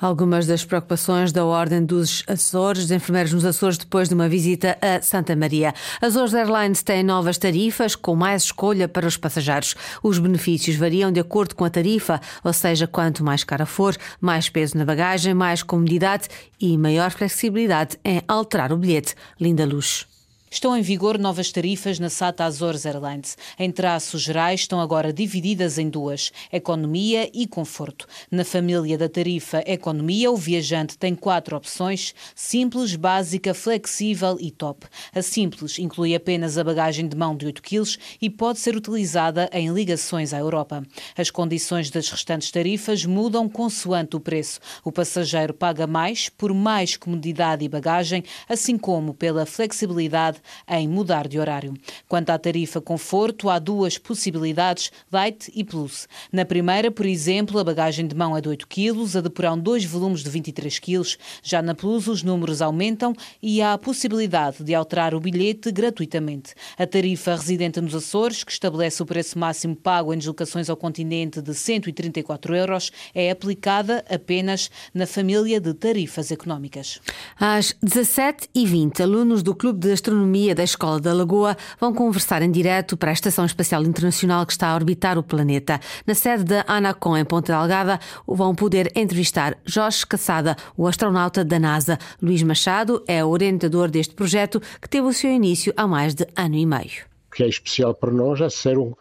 Algumas 0.00 0.46
das 0.46 0.64
preocupações 0.64 1.32
da 1.32 1.44
Ordem 1.44 1.84
dos 1.84 2.24
Açores, 2.26 2.82
dos 2.82 2.90
enfermeiros 2.90 3.32
nos 3.32 3.44
Açores, 3.44 3.78
depois 3.78 4.08
de 4.08 4.14
uma 4.14 4.28
visita 4.28 4.76
a 4.80 5.00
Santa 5.02 5.34
Maria. 5.36 5.74
Açores 6.00 6.34
Airlines 6.34 6.82
tem 6.82 7.02
novas 7.02 7.38
tarifas, 7.38 7.94
com 7.94 8.14
mais 8.14 8.44
escolha 8.44 8.88
para 8.88 9.06
os 9.06 9.16
passageiros. 9.16 9.74
Os 10.02 10.18
benefícios 10.18 10.76
variam 10.76 11.12
de 11.12 11.20
acordo 11.20 11.54
com 11.54 11.64
a 11.64 11.70
tarifa, 11.70 12.20
ou 12.42 12.52
seja, 12.52 12.86
quanto 12.86 13.24
mais 13.24 13.44
cara 13.44 13.66
for, 13.66 13.96
mais 14.20 14.48
peso 14.48 14.76
na 14.76 14.84
bagagem, 14.84 15.34
mais 15.34 15.62
comodidade 15.62 16.28
e 16.60 16.76
maior 16.76 17.10
flexibilidade 17.10 17.98
em 18.04 18.22
alterar 18.26 18.72
o 18.72 18.76
bilhete. 18.76 19.14
Linda 19.40 19.64
Luz. 19.64 20.15
Estão 20.48 20.76
em 20.76 20.80
vigor 20.80 21.18
novas 21.18 21.50
tarifas 21.50 21.98
na 21.98 22.08
SATA 22.08 22.44
Azores 22.44 22.86
Airlines. 22.86 23.36
Em 23.58 23.68
traços 23.70 24.22
gerais, 24.22 24.60
estão 24.60 24.80
agora 24.80 25.12
divididas 25.12 25.76
em 25.76 25.88
duas: 25.88 26.32
economia 26.52 27.28
e 27.34 27.48
conforto. 27.48 28.06
Na 28.30 28.44
família 28.44 28.96
da 28.96 29.08
tarifa 29.08 29.64
economia, 29.66 30.30
o 30.30 30.36
viajante 30.36 30.96
tem 30.96 31.16
quatro 31.16 31.56
opções: 31.56 32.14
simples, 32.32 32.94
básica, 32.94 33.52
flexível 33.52 34.38
e 34.40 34.52
top. 34.52 34.86
A 35.12 35.20
simples 35.20 35.80
inclui 35.80 36.14
apenas 36.14 36.56
a 36.56 36.62
bagagem 36.62 37.08
de 37.08 37.16
mão 37.16 37.36
de 37.36 37.46
8 37.46 37.60
kg 37.60 37.96
e 38.22 38.30
pode 38.30 38.60
ser 38.60 38.76
utilizada 38.76 39.50
em 39.52 39.72
ligações 39.72 40.32
à 40.32 40.38
Europa. 40.38 40.84
As 41.18 41.28
condições 41.28 41.90
das 41.90 42.08
restantes 42.08 42.52
tarifas 42.52 43.04
mudam 43.04 43.48
consoante 43.48 44.14
o 44.14 44.20
preço. 44.20 44.60
O 44.84 44.92
passageiro 44.92 45.52
paga 45.52 45.88
mais 45.88 46.28
por 46.28 46.54
mais 46.54 46.96
comodidade 46.96 47.64
e 47.64 47.68
bagagem, 47.68 48.22
assim 48.48 48.78
como 48.78 49.12
pela 49.12 49.44
flexibilidade 49.44 50.35
em 50.68 50.88
mudar 50.88 51.28
de 51.28 51.38
horário. 51.38 51.74
Quanto 52.08 52.30
à 52.30 52.38
tarifa 52.38 52.80
conforto, 52.80 53.48
há 53.48 53.58
duas 53.58 53.98
possibilidades, 53.98 54.90
Light 55.12 55.50
e 55.54 55.64
Plus. 55.64 56.08
Na 56.32 56.44
primeira, 56.44 56.90
por 56.90 57.06
exemplo, 57.06 57.58
a 57.58 57.64
bagagem 57.64 58.06
de 58.06 58.14
mão 58.14 58.36
é 58.36 58.40
de 58.40 58.48
8 58.48 58.66
kg, 58.66 59.18
a 59.18 59.20
de 59.20 59.30
porão 59.30 59.58
dois 59.58 59.84
volumes 59.84 60.22
de 60.22 60.30
23 60.30 60.78
kg. 60.78 61.16
Já 61.42 61.62
na 61.62 61.74
Plus, 61.74 62.06
os 62.06 62.22
números 62.22 62.62
aumentam 62.62 63.14
e 63.42 63.62
há 63.62 63.72
a 63.72 63.78
possibilidade 63.78 64.62
de 64.62 64.74
alterar 64.74 65.14
o 65.14 65.20
bilhete 65.20 65.70
gratuitamente. 65.72 66.54
A 66.78 66.86
tarifa 66.86 67.34
residente 67.34 67.80
nos 67.80 67.94
Açores, 67.94 68.44
que 68.44 68.52
estabelece 68.52 69.02
o 69.02 69.06
preço 69.06 69.38
máximo 69.38 69.74
pago 69.74 70.12
em 70.12 70.18
deslocações 70.18 70.68
ao 70.68 70.76
continente 70.76 71.40
de 71.40 71.54
134 71.54 72.54
euros, 72.54 72.92
é 73.14 73.30
aplicada 73.30 74.04
apenas 74.08 74.70
na 74.92 75.06
família 75.06 75.60
de 75.60 75.72
tarifas 75.74 76.30
económicas. 76.30 77.00
Às 77.38 77.74
17h20, 77.84 79.00
alunos 79.00 79.42
do 79.42 79.54
Clube 79.54 79.80
de 79.80 79.92
Astronomia 79.92 80.25
Astronomia 80.26 80.54
da 80.56 80.64
Escola 80.64 81.00
da 81.00 81.14
Lagoa 81.14 81.56
vão 81.78 81.94
conversar 81.94 82.42
em 82.42 82.50
direto 82.50 82.96
para 82.96 83.10
a 83.10 83.12
Estação 83.12 83.44
Espacial 83.44 83.84
Internacional 83.84 84.44
que 84.44 84.52
está 84.52 84.68
a 84.68 84.74
orbitar 84.74 85.16
o 85.16 85.22
planeta. 85.22 85.78
Na 86.04 86.14
sede 86.14 86.42
da 86.42 86.64
Anacom, 86.66 87.16
em 87.16 87.24
Ponta 87.24 87.56
Delgada, 87.56 88.00
vão 88.26 88.52
poder 88.52 88.90
entrevistar 88.96 89.56
Jorge 89.64 90.04
Caçada, 90.04 90.56
o 90.76 90.88
astronauta 90.88 91.44
da 91.44 91.60
NASA. 91.60 91.96
Luís 92.20 92.42
Machado 92.42 93.04
é 93.06 93.24
o 93.24 93.28
orientador 93.28 93.88
deste 93.88 94.14
projeto 94.14 94.60
que 94.80 94.88
teve 94.88 95.06
o 95.06 95.12
seu 95.12 95.30
início 95.30 95.72
há 95.76 95.86
mais 95.86 96.12
de 96.12 96.26
ano 96.34 96.56
e 96.56 96.66
meio. 96.66 97.04
O 97.28 97.36
que 97.36 97.44
é 97.44 97.48
especial 97.48 97.94
para 97.94 98.10
nós 98.10 98.40
é 98.40 98.50
ser 98.50 98.78
um, 98.78 98.92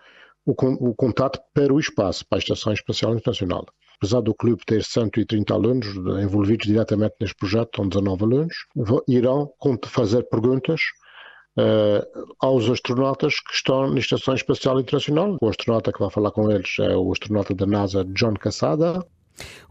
o, 0.45 0.51
o 0.89 0.93
contato 0.93 1.39
para 1.55 1.73
o 1.73 1.79
espaço, 1.79 2.23
para 2.27 2.37
a 2.37 2.39
Estação 2.39 2.71
Espacial 2.71 3.15
Internacional 3.15 3.65
apesar 3.97 4.19
do 4.19 4.35
clube 4.35 4.61
ter 4.65 4.83
130 4.83 5.53
alunos 5.53 5.87
envolvidos 6.21 6.67
diretamente 6.67 7.15
neste 7.21 7.35
projeto, 7.37 7.77
são 7.77 7.87
19 7.87 8.23
alunos, 8.25 8.53
irão 9.07 9.49
fazer 9.87 10.23
perguntas 10.23 10.81
uh, 11.57 12.35
aos 12.39 12.69
astronautas 12.69 13.39
que 13.39 13.53
estão 13.53 13.89
na 13.89 13.99
Estação 13.99 14.33
Espacial 14.33 14.79
Internacional. 14.79 15.37
O 15.41 15.49
astronauta 15.49 15.91
que 15.91 15.99
vai 15.99 16.09
falar 16.09 16.31
com 16.31 16.51
eles 16.51 16.75
é 16.79 16.95
o 16.95 17.11
astronauta 17.11 17.53
da 17.53 17.65
NASA, 17.65 18.05
John 18.05 18.33
Cassada. 18.33 19.05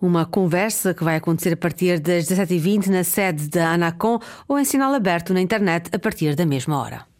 Uma 0.01 0.27
conversa 0.27 0.93
que 0.93 1.05
vai 1.05 1.17
acontecer 1.17 1.55
a 1.55 1.57
partir 1.57 1.99
das 1.99 2.27
17h20 2.27 2.89
na 2.89 3.03
sede 3.03 3.49
da 3.49 3.71
Anacom 3.71 4.19
ou 4.47 4.59
em 4.59 4.65
sinal 4.65 4.93
aberto 4.93 5.33
na 5.33 5.41
internet 5.41 5.89
a 5.93 5.99
partir 5.99 6.35
da 6.35 6.45
mesma 6.45 6.79
hora. 6.79 7.14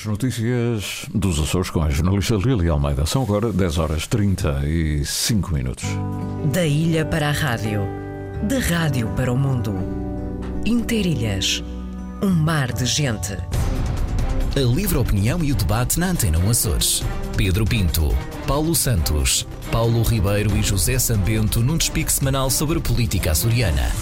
As 0.00 0.06
notícias 0.06 1.04
dos 1.12 1.38
Açores 1.38 1.68
com 1.68 1.82
a 1.82 1.90
jornalista 1.90 2.34
Lili 2.34 2.70
Almeida. 2.70 3.04
São 3.04 3.22
agora 3.22 3.52
10 3.52 3.76
horas 3.76 4.06
35 4.06 5.52
minutos. 5.52 5.84
Da 6.50 6.64
ilha 6.64 7.04
para 7.04 7.28
a 7.28 7.32
rádio, 7.32 7.82
da 8.44 8.58
rádio 8.60 9.08
para 9.08 9.30
o 9.30 9.36
mundo. 9.36 9.74
Interilhas, 10.64 11.62
um 12.22 12.30
mar 12.30 12.72
de 12.72 12.86
gente. 12.86 13.36
A 14.56 14.60
livre 14.74 14.96
opinião 14.96 15.44
e 15.44 15.52
o 15.52 15.54
debate 15.54 16.00
na 16.00 16.12
Antena 16.12 16.38
Açores. 16.48 17.04
Pedro 17.36 17.66
Pinto, 17.66 18.08
Paulo 18.46 18.74
Santos, 18.74 19.46
Paulo 19.70 20.02
Ribeiro 20.02 20.56
e 20.56 20.62
José 20.62 20.98
Sambento 20.98 21.60
num 21.60 21.76
despique 21.76 22.10
semanal 22.10 22.48
sobre 22.48 22.80
política 22.80 23.32
açoriana. 23.32 23.92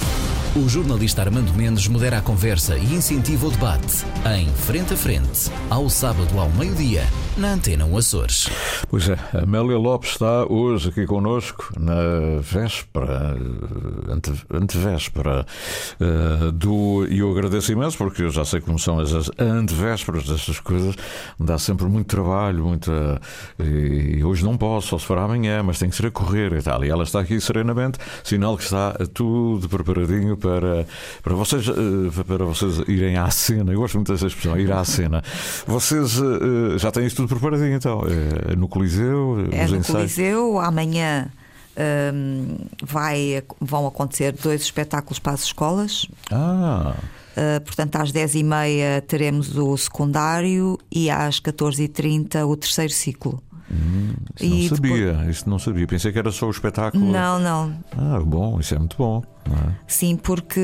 O 0.58 0.68
jornalista 0.68 1.22
Armando 1.22 1.54
Mendes 1.54 1.86
modera 1.86 2.18
a 2.18 2.20
conversa 2.20 2.76
e 2.76 2.92
incentiva 2.92 3.46
o 3.46 3.50
debate 3.50 4.04
em 4.36 4.48
Frente 4.48 4.92
a 4.92 4.96
Frente, 4.96 5.52
ao 5.70 5.88
sábado 5.88 6.36
ao 6.36 6.50
meio-dia, 6.50 7.04
na 7.38 7.52
Antena 7.52 7.86
Açores. 7.96 8.50
Pois 8.88 9.08
é, 9.08 9.16
Amélia 9.32 9.78
Lopes 9.78 10.10
está 10.10 10.44
hoje 10.44 10.88
aqui 10.88 11.06
connosco 11.06 11.72
na 11.78 12.40
véspera, 12.40 13.36
ante, 14.08 14.32
antevéspera 14.52 15.46
uh, 16.00 16.52
do. 16.52 17.06
E 17.08 17.20
eu 17.20 17.30
agradeço 17.30 17.70
imenso 17.70 17.96
porque 17.96 18.22
eu 18.22 18.30
já 18.30 18.44
sei 18.44 18.60
como 18.60 18.78
são 18.78 18.98
as, 18.98 19.12
as 19.12 19.30
antevésperas 19.38 20.24
destas 20.24 20.58
coisas, 20.58 20.96
dá 21.38 21.58
sempre 21.58 21.86
muito 21.86 22.08
trabalho, 22.08 22.64
muita. 22.64 23.20
E 23.60 24.22
hoje 24.24 24.44
não 24.44 24.56
posso, 24.56 24.88
só 24.88 24.98
se 24.98 25.06
for 25.06 25.18
amanhã, 25.18 25.62
mas 25.62 25.78
tem 25.78 25.88
que 25.88 25.96
ser 25.96 26.06
a 26.06 26.10
correr 26.10 26.52
e 26.52 26.62
tal. 26.62 26.84
E 26.84 26.90
ela 26.90 27.04
está 27.04 27.20
aqui 27.20 27.40
serenamente, 27.40 27.98
sinal 28.24 28.56
que 28.56 28.64
está 28.64 28.94
tudo 29.14 29.68
preparadinho 29.68 30.36
para, 30.36 30.86
para, 31.22 31.34
vocês, 31.34 31.68
uh, 31.68 32.24
para 32.26 32.44
vocês 32.44 32.78
irem 32.88 33.16
à 33.16 33.30
cena. 33.30 33.72
Eu 33.72 33.78
gosto 33.78 33.94
muito 33.94 34.12
dessa 34.12 34.26
expressão, 34.26 34.58
ir 34.58 34.72
à 34.72 34.84
cena. 34.84 35.22
Vocês 35.66 36.20
uh, 36.20 36.78
já 36.78 36.90
têm 36.90 37.06
isto 37.06 37.18
tudo 37.18 37.27
preparadinho 37.28 37.74
então? 37.74 38.02
É 38.50 38.56
no 38.56 38.68
Coliseu? 38.68 39.46
É 39.52 39.66
no 39.66 39.76
ensaios? 39.76 39.86
Coliseu, 39.86 40.58
amanhã. 40.58 41.30
Um, 42.12 42.56
vai, 42.82 43.40
vão 43.60 43.86
acontecer 43.86 44.32
dois 44.32 44.62
espetáculos 44.62 45.20
para 45.20 45.32
as 45.32 45.44
escolas. 45.44 46.06
Ah. 46.30 46.96
Uh, 47.36 47.60
portanto, 47.60 47.94
às 47.96 48.10
10h30 48.10 49.02
teremos 49.06 49.56
o 49.56 49.76
secundário 49.76 50.76
e 50.90 51.08
às 51.08 51.40
14h30 51.40 52.44
o 52.44 52.56
terceiro 52.56 52.92
ciclo. 52.92 53.40
Hum, 53.70 54.14
isso 54.40 54.70
não 54.70 54.76
sabia, 54.76 55.12
depois... 55.12 55.28
isso 55.28 55.50
não 55.50 55.58
sabia. 55.58 55.86
Pensei 55.86 56.12
que 56.12 56.18
era 56.18 56.32
só 56.32 56.46
o 56.46 56.50
espetáculo. 56.50 57.04
Não, 57.04 57.38
não. 57.38 57.74
Ah, 57.96 58.20
bom, 58.24 58.58
isso 58.58 58.74
é 58.74 58.78
muito 58.78 58.96
bom. 58.96 59.22
É? 59.46 59.72
Sim, 59.86 60.16
porque 60.16 60.60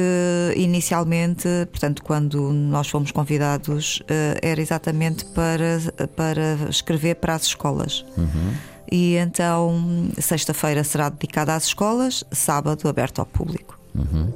inicialmente, 0.56 1.48
portanto, 1.70 2.02
quando 2.02 2.52
nós 2.52 2.88
fomos 2.88 3.10
convidados, 3.10 4.00
uh, 4.00 4.38
era 4.42 4.60
exatamente 4.60 5.24
para, 5.26 5.78
para 6.16 6.68
escrever 6.68 7.16
para 7.16 7.34
as 7.34 7.44
escolas. 7.44 8.04
Uhum. 8.16 8.54
E 8.90 9.16
então, 9.16 10.10
sexta-feira 10.18 10.84
será 10.84 11.08
dedicada 11.08 11.54
às 11.54 11.64
escolas, 11.64 12.22
sábado 12.30 12.88
aberto 12.88 13.20
ao 13.20 13.26
público. 13.26 13.73
Uhum. 13.94 14.32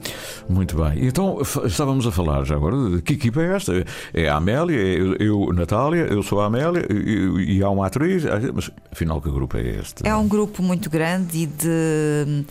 Muito 0.48 0.76
bem. 0.76 1.06
Então 1.06 1.38
estávamos 1.64 2.06
a 2.06 2.12
falar 2.12 2.44
já 2.44 2.54
agora 2.54 2.76
de 2.90 3.02
que 3.02 3.14
equipa 3.14 3.42
é 3.42 3.56
esta? 3.56 3.84
É 4.14 4.28
a 4.28 4.36
Amélia, 4.36 4.78
é 4.78 5.16
eu, 5.18 5.52
Natália, 5.52 6.02
eu 6.02 6.22
sou 6.22 6.40
a 6.40 6.46
Amélia 6.46 6.86
e, 6.90 7.56
e 7.56 7.62
há 7.62 7.68
uma 7.68 7.86
atriz, 7.86 8.22
mas 8.54 8.70
afinal 8.90 9.20
que 9.20 9.30
grupo 9.30 9.56
é 9.56 9.62
este? 9.62 10.06
É 10.06 10.14
um 10.14 10.28
grupo 10.28 10.62
muito 10.62 10.88
grande 10.88 11.38
e 11.38 11.46
de 11.46 12.44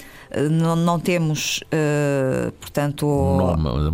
não, 0.50 0.76
não 0.76 1.00
temos, 1.00 1.64
uh, 1.68 2.52
portanto, 2.54 3.08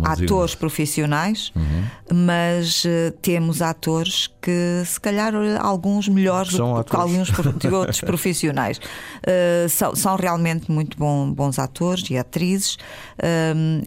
atores 0.04 0.54
profissionais, 0.54 1.52
uhum. 1.54 2.16
mas 2.26 2.84
uh, 2.84 3.12
temos 3.22 3.62
atores 3.62 4.28
que, 4.42 4.82
se 4.84 5.00
calhar, 5.00 5.32
alguns 5.60 6.08
melhores 6.08 6.52
do 6.52 6.84
que 6.84 6.96
alguns 6.96 7.28
de 7.58 7.68
outros 7.68 8.00
profissionais. 8.02 8.78
Uh, 8.78 9.68
são, 9.68 9.94
são, 9.94 10.16
realmente 10.16 10.70
muito 10.70 10.98
bom, 10.98 11.30
bons 11.30 11.58
atores 11.58 12.08
e 12.10 12.16
atrizes. 12.16 12.76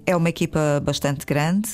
é 0.05 0.15
uma 0.15 0.29
equipa 0.29 0.81
bastante 0.83 1.25
grande, 1.25 1.69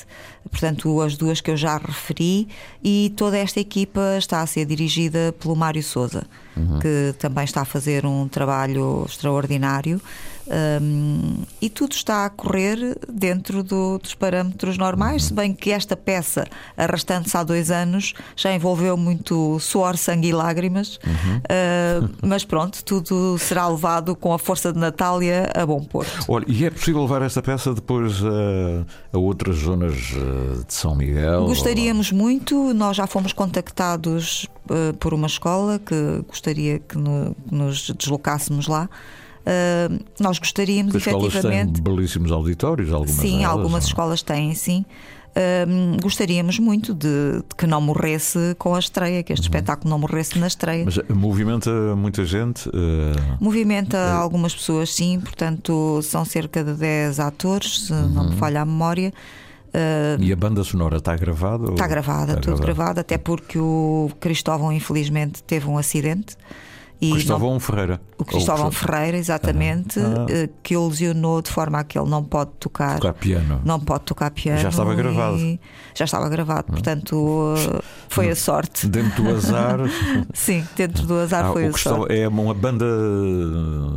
portanto, 0.49 1.01
as 1.01 1.15
duas 1.15 1.39
que 1.39 1.51
eu 1.51 1.57
já 1.57 1.77
referi, 1.77 2.47
e 2.83 3.13
toda 3.15 3.37
esta 3.37 3.59
equipa 3.59 4.17
está 4.17 4.41
a 4.41 4.47
ser 4.47 4.65
dirigida 4.65 5.33
pelo 5.39 5.55
Mário 5.55 5.83
Souza, 5.83 6.23
uhum. 6.55 6.79
que 6.79 7.13
também 7.19 7.43
está 7.43 7.61
a 7.61 7.65
fazer 7.65 8.05
um 8.05 8.27
trabalho 8.27 9.05
extraordinário. 9.07 10.01
Um, 10.45 11.43
e 11.61 11.69
tudo 11.69 11.93
está 11.93 12.25
a 12.25 12.29
correr 12.29 12.97
dentro 13.09 13.63
do, 13.63 13.97
dos 13.97 14.13
parâmetros 14.13 14.77
normais, 14.77 15.25
se 15.25 15.33
bem 15.33 15.53
que 15.53 15.71
esta 15.71 15.95
peça, 15.95 16.45
arrastando-se 16.75 17.35
há 17.37 17.43
dois 17.43 17.71
anos, 17.71 18.13
já 18.35 18.53
envolveu 18.53 18.97
muito 18.97 19.57
suor, 19.59 19.95
sangue 19.95 20.29
e 20.29 20.33
lágrimas, 20.33 20.99
uhum. 21.05 21.37
uh, 21.37 22.09
mas 22.21 22.43
pronto, 22.43 22.83
tudo 22.83 23.37
será 23.37 23.67
levado 23.67 24.15
com 24.15 24.33
a 24.33 24.39
força 24.39 24.73
de 24.73 24.79
Natália 24.79 25.49
a 25.55 25.65
bom 25.65 25.81
porto. 25.81 26.25
Olha, 26.27 26.45
e 26.47 26.65
é 26.65 26.69
possível 26.69 27.03
levar 27.03 27.21
esta 27.21 27.41
peça 27.41 27.73
depois 27.73 28.21
a, 28.23 29.15
a 29.15 29.17
outras 29.17 29.55
zonas 29.57 29.95
de 29.95 30.73
São 30.73 30.95
Miguel? 30.95 31.45
Gostaríamos 31.45 32.11
ou... 32.11 32.17
muito, 32.17 32.73
nós 32.73 32.97
já 32.97 33.07
fomos 33.07 33.31
contactados 33.31 34.45
uh, 34.69 34.93
por 34.97 35.13
uma 35.13 35.27
escola 35.27 35.79
que 35.79 36.23
gostaria 36.27 36.79
que, 36.79 36.97
no, 36.97 37.35
que 37.47 37.55
nos 37.55 37.89
deslocássemos 37.91 38.67
lá. 38.67 38.89
Uh, 39.43 39.99
nós 40.19 40.39
gostaríamos 40.39 40.95
As 40.95 41.05
efetivamente. 41.05 41.73
Têm 41.73 41.83
belíssimos 41.83 42.31
auditórios, 42.31 42.91
algumas 42.91 43.15
Sim, 43.15 43.39
delas, 43.39 43.51
algumas 43.51 43.83
não? 43.83 43.89
escolas 43.89 44.21
têm, 44.21 44.55
sim. 44.55 44.85
Uh, 45.31 46.01
gostaríamos 46.01 46.59
muito 46.59 46.93
de, 46.93 47.07
de, 47.39 47.43
que 47.57 47.65
não 47.65 47.81
morresse 47.81 48.55
com 48.57 48.75
a 48.75 48.79
estreia, 48.79 49.21
que 49.23 49.33
este 49.33 49.47
uhum. 49.47 49.55
espetáculo 49.55 49.89
não 49.89 49.99
morresse 49.99 50.37
na 50.39 50.47
estreia. 50.47 50.85
Mas 50.85 50.97
movimenta 51.09 51.71
muita 51.95 52.23
gente? 52.23 52.69
Uh... 52.69 52.71
Movimenta 53.39 53.97
uh... 53.97 54.21
algumas 54.21 54.55
pessoas, 54.55 54.93
sim, 54.93 55.19
portanto 55.19 55.99
são 56.03 56.23
cerca 56.23 56.63
de 56.63 56.73
10 56.73 57.19
atores, 57.19 57.87
se 57.87 57.93
uhum. 57.93 58.09
não 58.09 58.23
me 58.25 58.29
uhum. 58.29 58.37
falha 58.37 58.61
a 58.61 58.65
memória. 58.65 59.11
e 60.19 60.31
a 60.31 60.35
banda 60.35 60.63
sonora 60.63 60.97
está 60.97 61.17
gravada? 61.17 61.71
Está 61.71 61.87
gravada, 61.87 62.33
está 62.33 62.35
tudo 62.35 62.57
gravado. 62.57 62.61
gravado, 62.61 62.99
até 62.99 63.17
porque 63.17 63.57
o 63.57 64.11
Cristóvão, 64.19 64.71
infelizmente, 64.71 65.43
teve 65.43 65.67
um 65.67 65.77
acidente. 65.77 66.37
E 67.03 67.11
Cristóvão 67.11 67.53
não, 67.53 67.59
Ferreira. 67.59 68.01
O 68.17 68.25
Cristóvão 68.25 68.71
Ferreira, 68.71 69.17
exatamente, 69.17 69.99
ah, 69.99 70.25
ah. 70.29 70.49
que 70.61 70.77
lesionou 70.77 71.41
de 71.41 71.49
forma 71.49 71.79
a 71.79 71.83
que 71.83 71.97
ele 71.97 72.09
não 72.09 72.23
pode 72.23 72.51
tocar. 72.59 72.95
Tocar 72.95 73.13
piano. 73.13 73.61
Não 73.65 73.79
pode 73.79 74.05
tocar 74.05 74.31
piano. 74.31 74.59
Já 74.59 74.69
estava 74.69 74.95
gravado. 74.95 75.59
Já 75.95 76.05
estava 76.05 76.29
gravado, 76.29 76.65
ah. 76.69 76.71
portanto 76.71 77.55
foi 78.09 78.29
a 78.29 78.35
sorte. 78.35 78.87
Dentro 78.93 79.23
do 79.23 79.35
azar. 79.35 79.79
Sim, 80.33 80.65
dentro 80.75 81.05
do 81.05 81.19
azar 81.19 81.45
ah, 81.45 81.53
foi 81.53 81.65
a 81.65 81.73
sorte. 81.73 82.15
É 82.15 82.27
uma 82.27 82.53
banda 82.53 82.85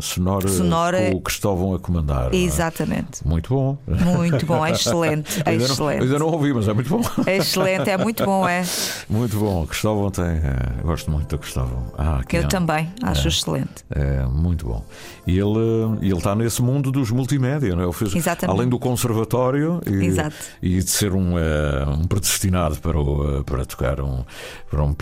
sonora, 0.01 0.49
sonora 0.49 1.11
com 1.11 1.16
o 1.16 1.21
Cristóvão 1.21 1.75
a 1.75 1.79
comandar. 1.79 2.35
Exatamente. 2.35 3.27
Muito 3.27 3.55
bom. 3.55 3.79
Muito 3.87 4.47
bom, 4.47 4.64
é 4.64 4.73
excelente. 4.73 5.42
É 5.45 5.51
ainda, 5.51 5.64
excelente. 5.64 5.99
Não, 5.99 6.05
ainda 6.05 6.19
não 6.19 6.27
ouvi, 6.27 6.53
mas 6.53 6.69
é 6.69 6.73
muito 6.73 6.90
bom. 6.90 7.03
É 7.27 7.37
excelente, 7.37 7.90
é 7.90 7.97
muito 7.97 8.25
bom, 8.25 8.49
é. 8.49 8.64
Muito 9.09 9.38
bom. 9.38 9.62
O 9.62 9.66
Cristóvão 9.66 10.11
tem. 10.11 10.25
É, 10.25 10.83
gosto 10.83 11.11
muito 11.11 11.29
do 11.29 11.38
Cristóvão. 11.38 11.92
Ah, 11.99 12.21
Eu 12.33 12.49
também, 12.49 12.92
acho 13.02 13.26
é, 13.26 13.28
excelente. 13.28 13.85
É 13.90 14.24
muito 14.26 14.66
bom. 14.66 14.85
E 15.26 15.38
ele, 15.38 15.98
ele 16.00 16.16
está 16.16 16.35
nesse 16.35 16.62
mundo 16.62 16.90
dos 16.90 17.11
multimédia, 17.11 17.74
não 17.74 17.82
é? 17.82 17.87
Ele 17.87 17.92
fez, 17.92 18.14
Exatamente. 18.14 18.56
além 18.56 18.68
do 18.68 18.78
conservatório 18.78 19.80
e, 19.87 20.68
e 20.76 20.82
de 20.82 20.90
ser 20.90 21.12
um, 21.12 21.35
uh, 21.35 21.90
um 21.90 22.06
predestinado 22.06 22.78
para, 22.78 22.98
o, 22.98 23.40
uh, 23.40 23.44
para 23.44 23.64
tocar 23.64 24.00
um, 24.00 24.24
para 24.70 24.82
um, 24.82 24.94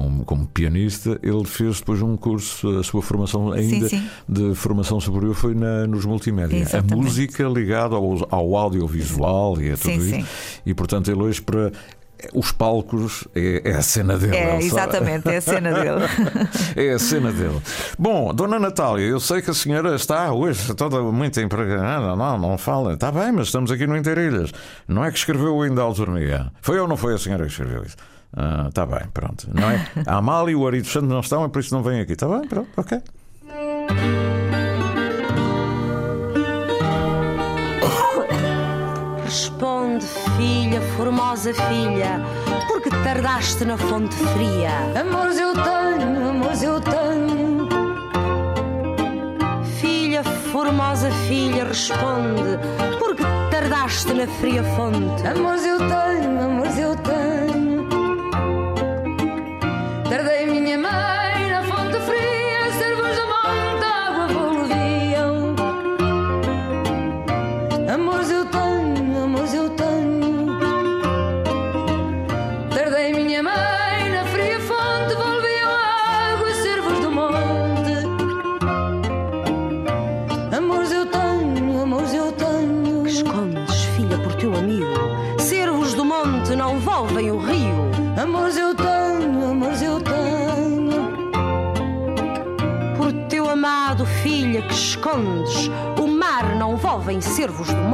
um, 0.00 0.24
como 0.24 0.46
pianista, 0.46 1.18
ele 1.22 1.44
fez 1.44 1.78
depois 1.78 2.02
um 2.02 2.16
curso, 2.16 2.78
a 2.78 2.82
sua 2.82 3.02
formação 3.02 3.52
ainda 3.52 3.88
sim, 3.88 3.98
sim. 3.98 4.08
de 4.28 4.54
formação 4.54 5.00
superior 5.00 5.34
foi 5.34 5.54
na, 5.54 5.86
nos 5.86 6.04
multimédia. 6.04 6.66
A 6.76 6.96
música 6.96 7.44
ligada 7.44 7.94
ao, 7.94 8.26
ao 8.30 8.56
audiovisual 8.56 9.60
e 9.60 9.72
a 9.72 9.76
tudo 9.76 10.00
sim, 10.00 10.18
isso. 10.18 10.28
E 10.66 10.74
portanto 10.74 11.10
ele 11.10 11.22
hoje 11.22 11.40
para 11.40 11.72
os 12.34 12.52
palcos 12.52 13.26
é, 13.34 13.62
é, 13.64 13.76
a 13.76 13.82
cena 13.82 14.18
dele. 14.18 14.36
É, 14.36 14.58
exatamente, 14.58 15.28
é 15.28 15.36
a 15.36 15.40
cena 15.40 15.72
dele. 15.72 16.04
é 16.76 16.92
a 16.92 16.98
cena 16.98 17.32
dele. 17.32 17.60
Bom, 17.98 18.34
Dona 18.34 18.58
Natália, 18.58 19.04
eu 19.04 19.20
sei 19.20 19.40
que 19.40 19.50
a 19.50 19.54
senhora 19.54 19.94
está 19.94 20.32
hoje 20.32 20.74
toda 20.74 21.00
muito 21.00 21.40
empregada. 21.40 22.16
Não, 22.16 22.38
não, 22.38 22.58
fala. 22.58 22.94
Está 22.94 23.12
bem, 23.12 23.32
mas 23.32 23.46
estamos 23.46 23.70
aqui 23.70 23.86
no 23.86 23.96
Interilhas. 23.96 24.52
Não 24.86 25.04
é 25.04 25.10
que 25.10 25.18
escreveu 25.18 25.60
ainda 25.62 25.80
a 25.80 25.84
autonomia. 25.84 26.50
Foi 26.60 26.78
ou 26.78 26.88
não 26.88 26.96
foi 26.96 27.14
a 27.14 27.18
senhora 27.18 27.44
que 27.44 27.50
escreveu 27.50 27.82
isso? 27.82 27.96
Está 28.68 28.82
ah, 28.82 28.86
bem, 28.86 29.08
pronto. 29.12 29.48
Não 29.52 29.70
é? 29.70 29.88
A 30.06 30.16
Amália 30.16 30.52
e 30.52 30.54
o 30.54 30.66
Arito 30.66 30.88
Santos 30.88 31.08
não 31.08 31.20
estão, 31.20 31.44
é 31.44 31.48
por 31.48 31.60
isso 31.60 31.74
não 31.74 31.82
vêm 31.82 32.00
aqui. 32.00 32.12
Está 32.12 32.28
bem, 32.28 32.46
pronto, 32.46 32.68
ok. 32.76 33.00
Responde, 39.24 39.67
filha, 40.06 40.80
formosa 40.96 41.52
filha, 41.54 42.20
porque 42.66 42.90
tardaste 42.90 43.64
na 43.64 43.76
fonte 43.76 44.14
fria. 44.14 44.70
Amores 45.00 45.38
eu 45.38 45.52
tenho, 45.54 46.28
amores 46.30 46.62
eu 46.62 46.80
tenho. 46.80 47.68
Filha, 49.80 50.22
formosa 50.24 51.10
filha, 51.26 51.64
responde, 51.64 52.58
porque 52.98 53.22
tardaste 53.50 54.12
na 54.12 54.26
fria 54.26 54.62
fonte. 54.76 55.26
Amores 55.26 55.64
eu 55.64 55.78
tenho, 55.78 56.42
amores 56.42 56.78
eu 56.78 56.96
tenho. 56.96 57.88
Tardei 60.08 60.46
minha 60.46 60.78
mãe 60.78 61.27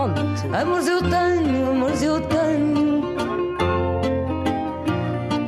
monte. 0.09 0.47
Amores 0.55 0.87
eu 0.87 1.01
tenho, 1.03 1.71
amores 1.71 2.03
eu 2.03 2.21
tenho. 2.21 3.05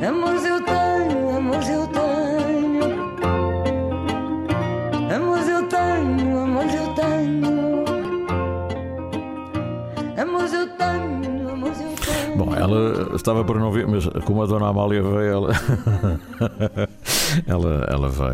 Amores 0.07 0.45
eu 0.45 0.63
tenho, 0.63 1.37
amores 1.37 1.69
eu 1.69 1.87
tenho. 1.87 3.07
Amores 5.15 5.47
eu 5.47 5.67
tenho, 5.67 6.39
amores 6.39 6.73
eu 6.73 6.93
tenho. 6.93 7.85
Amores 10.17 10.53
eu 10.53 10.67
tenho, 10.69 11.49
amores 11.49 11.81
eu 11.81 11.93
tenho. 11.95 12.37
Bom, 12.37 12.55
ela 12.55 13.15
estava 13.15 13.43
para 13.43 13.59
não 13.59 13.71
ver, 13.71 13.87
mas 13.87 14.07
como 14.25 14.43
a 14.43 14.45
Dona 14.45 14.69
Amália 14.69 15.01
veio, 15.01 15.19
ela, 15.19 15.51
ela, 17.47 17.87
ela 17.89 18.09
veio. 18.09 18.26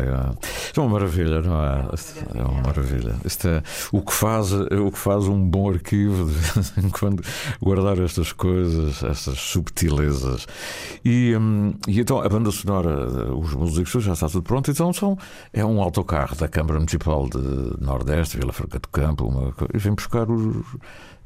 É 0.76 0.80
uma 0.80 0.90
maravilha, 0.90 1.40
não 1.40 1.64
é? 1.64 1.86
É 2.34 2.42
uma 2.42 2.62
maravilha. 2.62 3.14
Isto 3.24 3.48
é, 3.48 3.62
o, 3.92 4.00
que 4.00 4.12
faz, 4.12 4.52
o 4.52 4.90
que 4.90 4.98
faz 4.98 5.26
um 5.28 5.38
bom 5.48 5.70
arquivo 5.70 6.30
de 6.76 6.90
quando 6.90 7.22
guardar 7.60 7.98
estas 8.00 8.32
coisas, 8.32 9.02
estas 9.02 9.38
subtilezas. 9.38 10.46
E, 11.04 11.36
hum, 11.36 11.74
e 11.86 12.00
então 12.00 12.20
a 12.20 12.28
banda 12.28 12.50
sonora, 12.50 13.34
os 13.34 13.54
músicos, 13.54 14.02
já 14.02 14.12
está 14.12 14.28
tudo 14.28 14.42
pronto. 14.42 14.70
Então 14.70 14.92
são, 14.92 15.16
é 15.52 15.64
um 15.64 15.80
autocarro 15.80 16.34
da 16.36 16.48
Câmara 16.48 16.78
Municipal 16.78 17.28
de 17.28 17.84
Nordeste, 17.84 18.36
Vila 18.36 18.52
Franca 18.52 18.78
do 18.78 18.88
Campo, 18.88 19.26
uma, 19.26 19.54
e 19.72 19.78
vem 19.78 19.94
buscar 19.94 20.28
os 20.30 20.64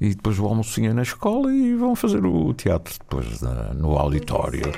e 0.00 0.14
depois 0.14 0.38
o 0.38 0.46
almocinho 0.46 0.94
na 0.94 1.02
escola 1.02 1.52
e 1.52 1.74
vão 1.74 1.96
fazer 1.96 2.24
o 2.24 2.54
teatro 2.54 2.94
depois 2.98 3.40
na, 3.40 3.74
no 3.74 3.98
auditório. 3.98 4.72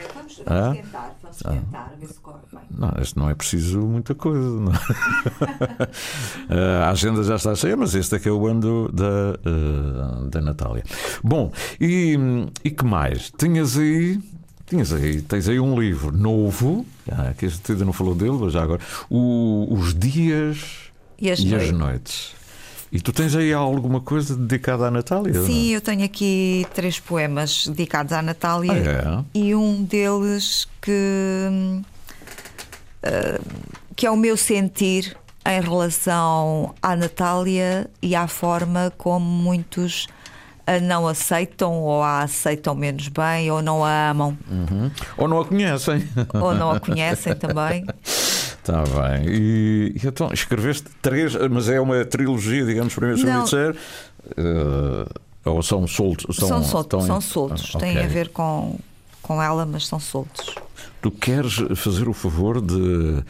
Vamos, 0.46 0.62
vamos 0.62 0.82
tentar, 0.82 1.16
vamos 1.22 1.38
tentar, 1.38 1.94
ver 1.98 2.06
se 2.06 2.20
corre 2.20 2.40
bem. 2.52 2.60
Não, 2.70 2.92
isto 3.02 3.18
não 3.18 3.30
é 3.30 3.34
preciso 3.34 3.80
muita 3.80 4.14
coisa. 4.14 4.40
Não. 4.40 4.72
a 6.84 6.90
agenda 6.90 7.22
já 7.22 7.36
está 7.36 7.54
cheia, 7.54 7.76
mas 7.76 7.94
este 7.94 8.16
é 8.16 8.18
que 8.18 8.28
é 8.28 8.32
o 8.32 8.46
ano 8.46 8.90
da, 8.92 9.38
uh, 9.48 10.28
da 10.28 10.40
Natália. 10.40 10.84
Bom, 11.22 11.52
e, 11.80 12.18
e 12.64 12.70
que 12.70 12.84
mais? 12.84 13.32
Tinhas 13.36 13.76
aí. 13.76 14.20
Tinhas 14.66 14.92
aí, 14.92 15.20
tens 15.22 15.48
aí 15.48 15.58
um 15.58 15.80
livro 15.80 16.16
novo, 16.16 16.86
ah, 17.10 17.34
que 17.36 17.46
a 17.46 17.48
gente 17.48 17.72
ainda 17.72 17.84
não 17.84 17.92
falou 17.92 18.14
dele, 18.14 18.38
mas 18.40 18.52
já 18.52 18.62
agora. 18.62 18.80
O, 19.10 19.66
os 19.68 19.92
dias 19.92 20.92
e 21.18 21.28
as, 21.28 21.40
e 21.40 21.52
as 21.52 21.72
noites. 21.72 22.39
E 22.92 23.00
tu 23.00 23.12
tens 23.12 23.36
aí 23.36 23.52
alguma 23.52 24.00
coisa 24.00 24.36
dedicada 24.36 24.88
à 24.88 24.90
Natália? 24.90 25.42
Sim, 25.42 25.68
eu 25.68 25.80
tenho 25.80 26.04
aqui 26.04 26.66
três 26.74 26.98
poemas 26.98 27.66
dedicados 27.68 28.12
à 28.12 28.20
Natália 28.20 28.72
ah, 28.72 29.20
é? 29.20 29.38
e 29.38 29.54
um 29.54 29.84
deles 29.84 30.66
que, 30.82 31.80
uh, 33.04 33.44
que 33.94 34.06
é 34.06 34.10
o 34.10 34.16
meu 34.16 34.36
sentir 34.36 35.16
em 35.46 35.60
relação 35.60 36.74
à 36.82 36.96
Natália 36.96 37.88
e 38.02 38.16
à 38.16 38.26
forma 38.26 38.92
como 38.98 39.24
muitos 39.24 40.08
a 40.66 40.78
não 40.78 41.06
aceitam 41.06 41.72
ou 41.80 42.02
a 42.02 42.22
aceitam 42.22 42.74
menos 42.74 43.08
bem 43.08 43.50
ou 43.50 43.62
não 43.62 43.84
a 43.84 44.10
amam. 44.10 44.36
Uhum. 44.48 44.90
Ou 45.16 45.28
não 45.28 45.40
a 45.40 45.44
conhecem. 45.44 46.08
Ou 46.34 46.54
não 46.54 46.70
a 46.70 46.80
conhecem 46.80 47.34
também. 47.34 47.84
Está 48.60 48.82
bem. 48.82 49.26
E, 49.28 49.92
e, 49.96 50.06
então 50.06 50.30
escreveste 50.32 50.84
três, 51.00 51.34
mas 51.50 51.68
é 51.68 51.80
uma 51.80 52.04
trilogia, 52.04 52.64
digamos, 52.64 52.94
primeiro, 52.94 53.18
segundo 53.18 53.36
e 53.36 53.50
terceiro. 53.50 53.76
Uh, 54.32 55.20
ou 55.44 55.62
são 55.62 55.86
soltos? 55.86 56.36
São, 56.36 56.48
são 56.48 56.64
soltos, 56.64 57.06
são 57.06 57.20
soltos. 57.20 57.72
Ah, 57.74 57.78
okay. 57.78 57.94
Têm 57.94 58.04
a 58.04 58.06
ver 58.06 58.28
com, 58.28 58.78
com 59.22 59.42
ela, 59.42 59.64
mas 59.64 59.86
são 59.86 59.98
soltos. 59.98 60.54
Tu 61.00 61.10
queres 61.10 61.54
fazer 61.76 62.08
o 62.08 62.12
favor 62.12 62.60
de 62.60 63.24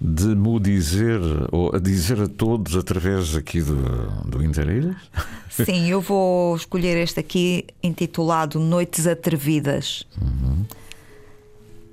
de 0.00 0.28
me 0.28 0.58
dizer, 0.58 1.20
ou 1.52 1.76
a 1.76 1.78
dizer 1.78 2.22
a 2.22 2.26
todos 2.26 2.74
através 2.74 3.36
aqui 3.36 3.60
do, 3.60 3.82
do 4.24 4.42
Interilhas? 4.42 4.96
Sim, 5.50 5.90
eu 5.90 6.00
vou 6.00 6.56
escolher 6.56 6.96
este 6.96 7.20
aqui 7.20 7.66
intitulado 7.82 8.58
Noites 8.58 9.06
Atrevidas. 9.06 10.04
Uhum. 10.18 10.64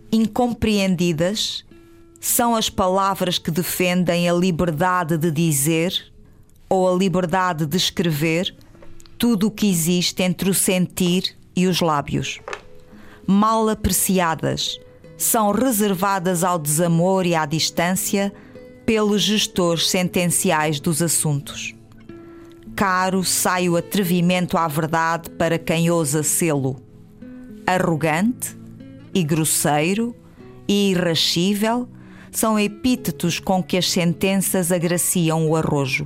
Incompreendidas 0.09 1.65
são 2.27 2.57
as 2.57 2.69
palavras 2.69 3.39
que 3.39 3.49
defendem 3.49 4.29
a 4.29 4.33
liberdade 4.33 5.17
de 5.17 5.31
dizer 5.31 6.11
ou 6.67 6.93
a 6.93 6.93
liberdade 6.93 7.65
de 7.65 7.77
escrever 7.77 8.53
tudo 9.17 9.47
o 9.47 9.51
que 9.51 9.65
existe 9.65 10.21
entre 10.21 10.49
o 10.49 10.53
sentir 10.53 11.37
e 11.55 11.67
os 11.67 11.79
lábios. 11.79 12.41
Mal 13.25 13.69
apreciadas 13.69 14.77
são 15.17 15.51
reservadas 15.53 16.43
ao 16.43 16.59
desamor 16.59 17.25
e 17.25 17.33
à 17.33 17.45
distância 17.45 18.33
pelos 18.85 19.21
gestores 19.21 19.89
sentenciais 19.89 20.81
dos 20.81 21.01
assuntos. 21.01 21.73
Caro 22.75 23.23
sai 23.23 23.69
o 23.69 23.77
atrevimento 23.77 24.57
à 24.57 24.67
verdade 24.67 25.29
para 25.29 25.57
quem 25.57 25.89
ousa 25.89 26.21
sê-lo. 26.23 26.75
Arrogante 27.65 28.53
e 29.13 29.23
grosseiro 29.23 30.13
e 30.67 30.91
irrascível 30.91 31.87
são 32.37 32.59
epítetos 32.59 33.39
com 33.39 33.63
que 33.63 33.75
as 33.75 33.89
sentenças 33.89 34.71
agraciam 34.71 35.49
o 35.49 35.55
arrojo. 35.55 36.05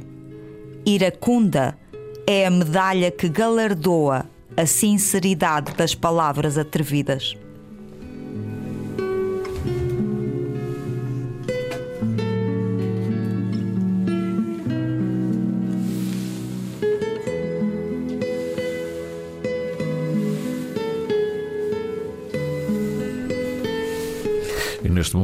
Iracunda 0.86 1.78
é 2.26 2.46
a 2.46 2.50
medalha 2.50 3.12
que 3.12 3.28
galardoa 3.28 4.26
a 4.56 4.66
sinceridade 4.66 5.74
das 5.74 5.94
palavras 5.94 6.58
atrevidas. 6.58 7.36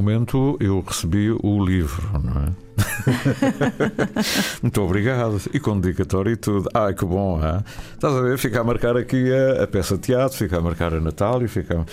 Momento 0.08 0.58
eu 0.62 0.82
recebi 0.88 1.32
o 1.32 1.66
livro, 1.66 2.10
não 2.24 2.43
é? 2.43 2.68
Muito 4.62 4.82
obrigado. 4.82 5.41
E 5.53 5.60
com 5.60 5.78
dedicatório 5.80 6.32
e 6.32 6.36
tudo. 6.38 6.70
Ai, 6.74 6.93
que 6.93 7.03
bom, 7.05 7.39
hein? 7.43 7.64
estás 7.93 8.14
a 8.14 8.22
ver? 8.22 8.38
Fica 8.38 8.62
a 8.62 8.64
marcar 8.64 8.95
aqui 8.95 9.32
a, 9.34 9.64
a 9.64 9.68
peça 9.68 9.95
de 9.95 10.01
teatro, 10.03 10.38
fica 10.38 10.58
a 10.58 10.62
marcar 10.62 10.93
a 10.93 11.01
Natália, 11.01 11.49
fica, 11.49 11.86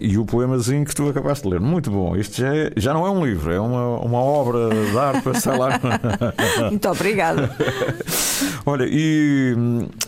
e 0.00 0.18
o 0.18 0.24
poemazinho 0.24 0.84
que 0.84 0.94
tu 0.94 1.08
acabaste 1.08 1.44
de 1.44 1.50
ler. 1.50 1.60
Muito 1.60 1.90
bom. 1.90 2.16
Isto 2.16 2.40
já, 2.40 2.54
é, 2.54 2.72
já 2.76 2.92
não 2.92 3.06
é 3.06 3.10
um 3.10 3.24
livro, 3.24 3.52
é 3.52 3.60
uma, 3.60 3.98
uma 4.00 4.18
obra 4.18 4.70
de 4.70 4.98
arte, 4.98 5.40
sei 5.40 5.56
lá. 5.56 5.80
Muito 6.70 6.88
obrigado. 6.88 7.48
Olha, 8.68 8.84
e, 8.84 9.54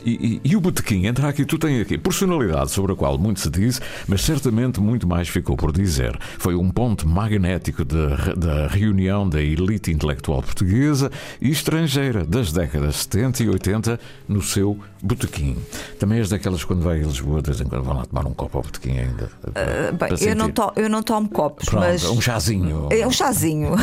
e, 0.05 0.41
e, 0.43 0.57
o 0.57 0.61
botequim, 0.61 1.07
entra 1.07 1.29
aqui, 1.29 1.45
tu 1.45 1.57
tens 1.59 1.81
aqui 1.81 1.97
personalidade 1.97 2.73
sobre 2.73 2.93
a 2.93 2.97
qual 2.97 3.17
muito 3.17 3.39
se 3.39 3.49
diz, 3.49 3.81
mas 4.09 4.21
certamente 4.23 4.81
muito 4.81 5.07
mais 5.07 5.29
ficou 5.29 5.57
por 5.57 5.71
dizer. 5.71 6.19
Foi 6.39 6.57
um 6.57 6.69
ponto 6.69 7.09
magnético 7.09 7.85
da 7.85 8.67
reunião 8.67 9.29
da 9.29 9.41
elite 9.41 9.93
intelectual 9.93 10.43
portuguesa 10.43 11.09
e 11.41 11.51
estrangeira 11.51 12.25
das 12.25 12.53
décadas 12.53 12.97
70 12.97 13.45
e 13.45 13.49
80 13.49 14.01
no 14.27 14.43
seu 14.43 14.77
botequim. 15.01 15.57
Também 15.99 16.19
és 16.19 16.29
daquelas 16.29 16.65
quando 16.65 16.83
vai 16.83 17.01
a 17.01 17.07
Lisboa, 17.07 17.41
de 17.41 17.51
vez 17.51 17.61
em 17.61 17.65
quando 17.65 17.85
vão 17.85 17.97
lá 17.97 18.07
tomar 18.07 18.27
um 18.27 18.35
copo 18.35 18.59
ao 18.59 18.65
botequim 18.65 18.99
ainda. 18.99 19.31
Uh, 19.47 19.95
bem, 19.97 20.29
eu 20.29 20.35
não, 20.35 20.51
to, 20.51 20.73
eu 20.75 20.89
não 20.89 21.03
tomo 21.03 21.29
copos, 21.29 21.69
Pronto, 21.69 21.85
mas. 21.85 22.05
Um 22.05 22.21
chazinho. 22.21 22.89
É 22.91 23.07
um 23.07 23.13
chazinho. 23.13 23.77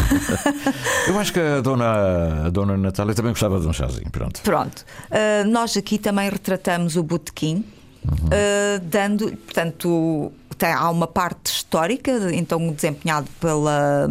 eu 1.07 1.17
acho 1.17 1.32
que 1.32 1.39
a 1.39 1.61
dona, 1.61 2.47
a 2.47 2.49
dona 2.49 2.76
Natália 2.78 3.15
também 3.15 3.32
gostava 3.32 3.59
de 3.59 3.67
um 3.67 3.73
chazinho. 3.73 4.09
Pronto. 4.11 4.41
Pronto. 4.41 4.64
Uh, 4.74 5.49
nós 5.49 5.76
aqui 5.78 5.97
também 5.97 6.30
retratamos 6.30 6.95
o 6.95 7.03
botequim. 7.03 7.66
Uhum. 8.05 8.28
Uh, 8.28 8.80
dando, 8.84 9.36
portanto, 9.38 10.32
tem, 10.57 10.72
há 10.72 10.89
uma 10.89 11.07
parte 11.07 11.47
histórica, 11.47 12.11
então 12.34 12.72
desempenhado 12.72 13.28
pela, 13.39 14.07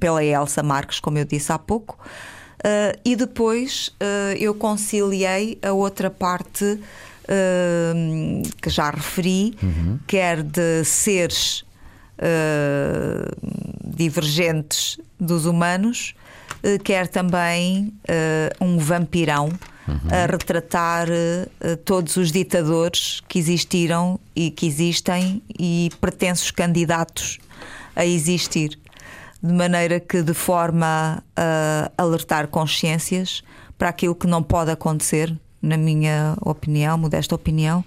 pela 0.00 0.24
Elsa 0.24 0.62
Marques, 0.62 0.98
como 0.98 1.18
eu 1.18 1.24
disse 1.24 1.52
há 1.52 1.58
pouco, 1.58 1.98
uh, 2.60 2.98
e 3.04 3.14
depois 3.14 3.94
eu 4.38 4.54
conciliei 4.54 5.58
a 5.62 5.72
outra 5.72 6.10
parte 6.10 6.80
que 8.60 8.68
já 8.68 8.90
referi, 8.90 9.56
uhum. 9.62 9.98
quer 10.06 10.42
de 10.42 10.84
seres 10.84 11.64
divergentes 13.82 14.98
dos 15.18 15.46
humanos, 15.46 16.14
quer 16.82 17.08
também 17.08 17.94
um 18.60 18.76
vampirão 18.76 19.48
uhum. 19.88 19.96
a 20.10 20.26
retratar 20.26 21.08
uh, 21.08 21.76
todos 21.84 22.16
os 22.16 22.30
ditadores 22.32 23.20
que 23.28 23.38
existiram 23.38 24.18
e 24.34 24.50
que 24.50 24.66
existem 24.66 25.42
e 25.58 25.90
pretensos 26.00 26.50
candidatos 26.50 27.38
a 27.94 28.04
existir. 28.04 28.78
De 29.42 29.52
maneira 29.52 30.00
que, 30.00 30.22
de 30.22 30.32
forma 30.32 31.22
a 31.36 31.90
alertar 31.98 32.48
consciências 32.48 33.42
para 33.76 33.90
aquilo 33.90 34.14
que 34.14 34.26
não 34.26 34.42
pode 34.42 34.70
acontecer, 34.70 35.36
na 35.60 35.76
minha 35.76 36.34
opinião, 36.40 36.96
modesta 36.96 37.34
opinião, 37.34 37.84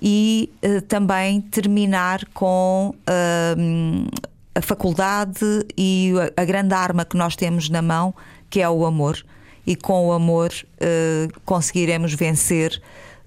e 0.00 0.50
uh, 0.64 0.80
também 0.82 1.40
terminar 1.40 2.24
com 2.32 2.94
uh, 2.94 4.20
a 4.54 4.60
faculdade 4.62 5.66
e 5.76 6.14
a, 6.36 6.42
a 6.42 6.44
grande 6.44 6.74
arma 6.74 7.04
que 7.04 7.16
nós 7.16 7.36
temos 7.36 7.68
na 7.68 7.82
mão, 7.82 8.14
que 8.48 8.60
é 8.60 8.68
o 8.68 8.86
amor 8.86 9.22
e 9.66 9.74
com 9.74 10.08
o 10.08 10.12
amor 10.12 10.50
uh, 10.52 11.40
conseguiremos 11.44 12.14
vencer 12.14 12.80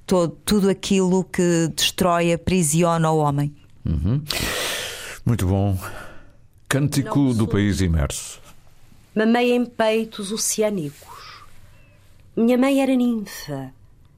todo, 0.10 0.36
tudo 0.44 0.70
aquilo 0.70 1.24
que 1.24 1.68
destrói, 1.76 2.34
aprisiona 2.34 3.12
o 3.12 3.18
homem. 3.18 3.54
Uhum. 3.86 4.24
Muito 5.26 5.46
bom. 5.46 5.78
Cântico 6.68 7.34
do 7.34 7.48
país 7.48 7.82
imerso. 7.82 8.42
Mamei 9.14 9.52
em 9.52 9.66
peitos 9.66 10.32
oceânicos. 10.32 11.44
Minha 12.36 12.58
mãe 12.58 12.82
era 12.82 12.96
ninfa, 12.96 13.74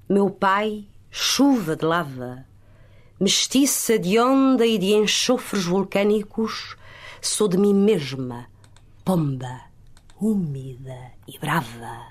meu 0.07 0.29
pai, 0.29 0.85
chuva 1.09 1.75
de 1.75 1.85
lava. 1.85 2.45
Mestiça 3.19 3.99
de 3.99 4.19
onda 4.19 4.65
e 4.65 4.77
de 4.77 4.93
enxofres 4.93 5.65
vulcânicos, 5.65 6.75
sou 7.21 7.47
de 7.47 7.57
mim 7.57 7.73
mesma, 7.73 8.47
pomba, 9.03 9.61
úmida 10.19 10.97
e 11.27 11.37
brava 11.37 12.10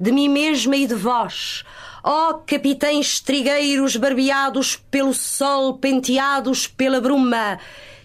de 0.00 0.12
mim 0.12 0.28
mesma 0.28 0.76
e 0.76 0.86
de 0.86 0.94
vós. 0.94 1.64
Ó 2.02 2.30
oh, 2.30 2.34
capitães 2.38 3.20
trigueiros 3.20 3.96
barbeados 3.96 4.76
pelo 4.76 5.12
sol, 5.12 5.78
penteados 5.78 6.66
pela 6.66 7.00
bruma, 7.00 7.58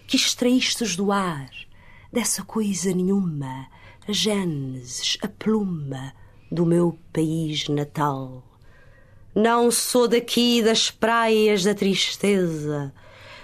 que 0.06 0.16
extraístes 0.16 0.96
do 0.96 1.12
ar, 1.12 1.48
dessa 2.12 2.42
coisa 2.42 2.92
nenhuma, 2.92 3.68
a 4.08 4.12
gênesis, 4.12 5.16
a 5.22 5.28
pluma 5.28 6.12
do 6.50 6.66
meu 6.66 6.98
país 7.12 7.68
natal. 7.68 8.42
Não 9.34 9.70
sou 9.70 10.06
daqui 10.08 10.62
das 10.62 10.90
praias 10.90 11.64
da 11.64 11.74
tristeza, 11.74 12.92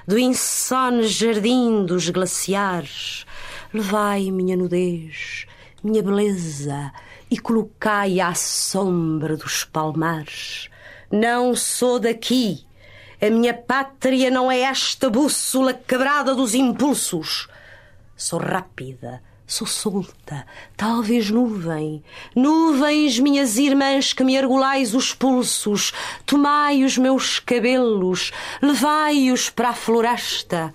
do 0.06 0.18
insone 0.18 1.06
jardim 1.06 1.86
dos 1.86 2.10
glaciares. 2.10 3.24
Levai 3.72 4.30
minha 4.30 4.56
nudez, 4.56 5.46
minha 5.82 6.02
beleza, 6.02 6.92
e 7.30 7.38
colocai 7.38 8.20
à 8.20 8.34
sombra 8.34 9.36
dos 9.36 9.64
palmares. 9.64 10.68
Não 11.10 11.54
sou 11.54 11.98
daqui. 11.98 12.64
A 13.20 13.30
minha 13.30 13.54
pátria 13.54 14.30
não 14.30 14.50
é 14.50 14.60
esta 14.60 15.10
bússola 15.10 15.74
quebrada 15.74 16.34
dos 16.34 16.54
impulsos. 16.54 17.48
Sou 18.16 18.38
rápida, 18.38 19.20
Sou 19.48 19.66
solta, 19.66 20.46
talvez 20.76 21.30
nuvem. 21.30 22.04
Nuvens, 22.36 23.18
minhas 23.18 23.56
irmãs, 23.56 24.12
que 24.12 24.22
me 24.22 24.36
argolais 24.36 24.94
os 24.94 25.14
pulsos, 25.14 25.90
tomai 26.26 26.84
os 26.84 26.98
meus 26.98 27.38
cabelos, 27.38 28.30
levai-os 28.60 29.48
para 29.48 29.70
a 29.70 29.74
floresta. 29.74 30.74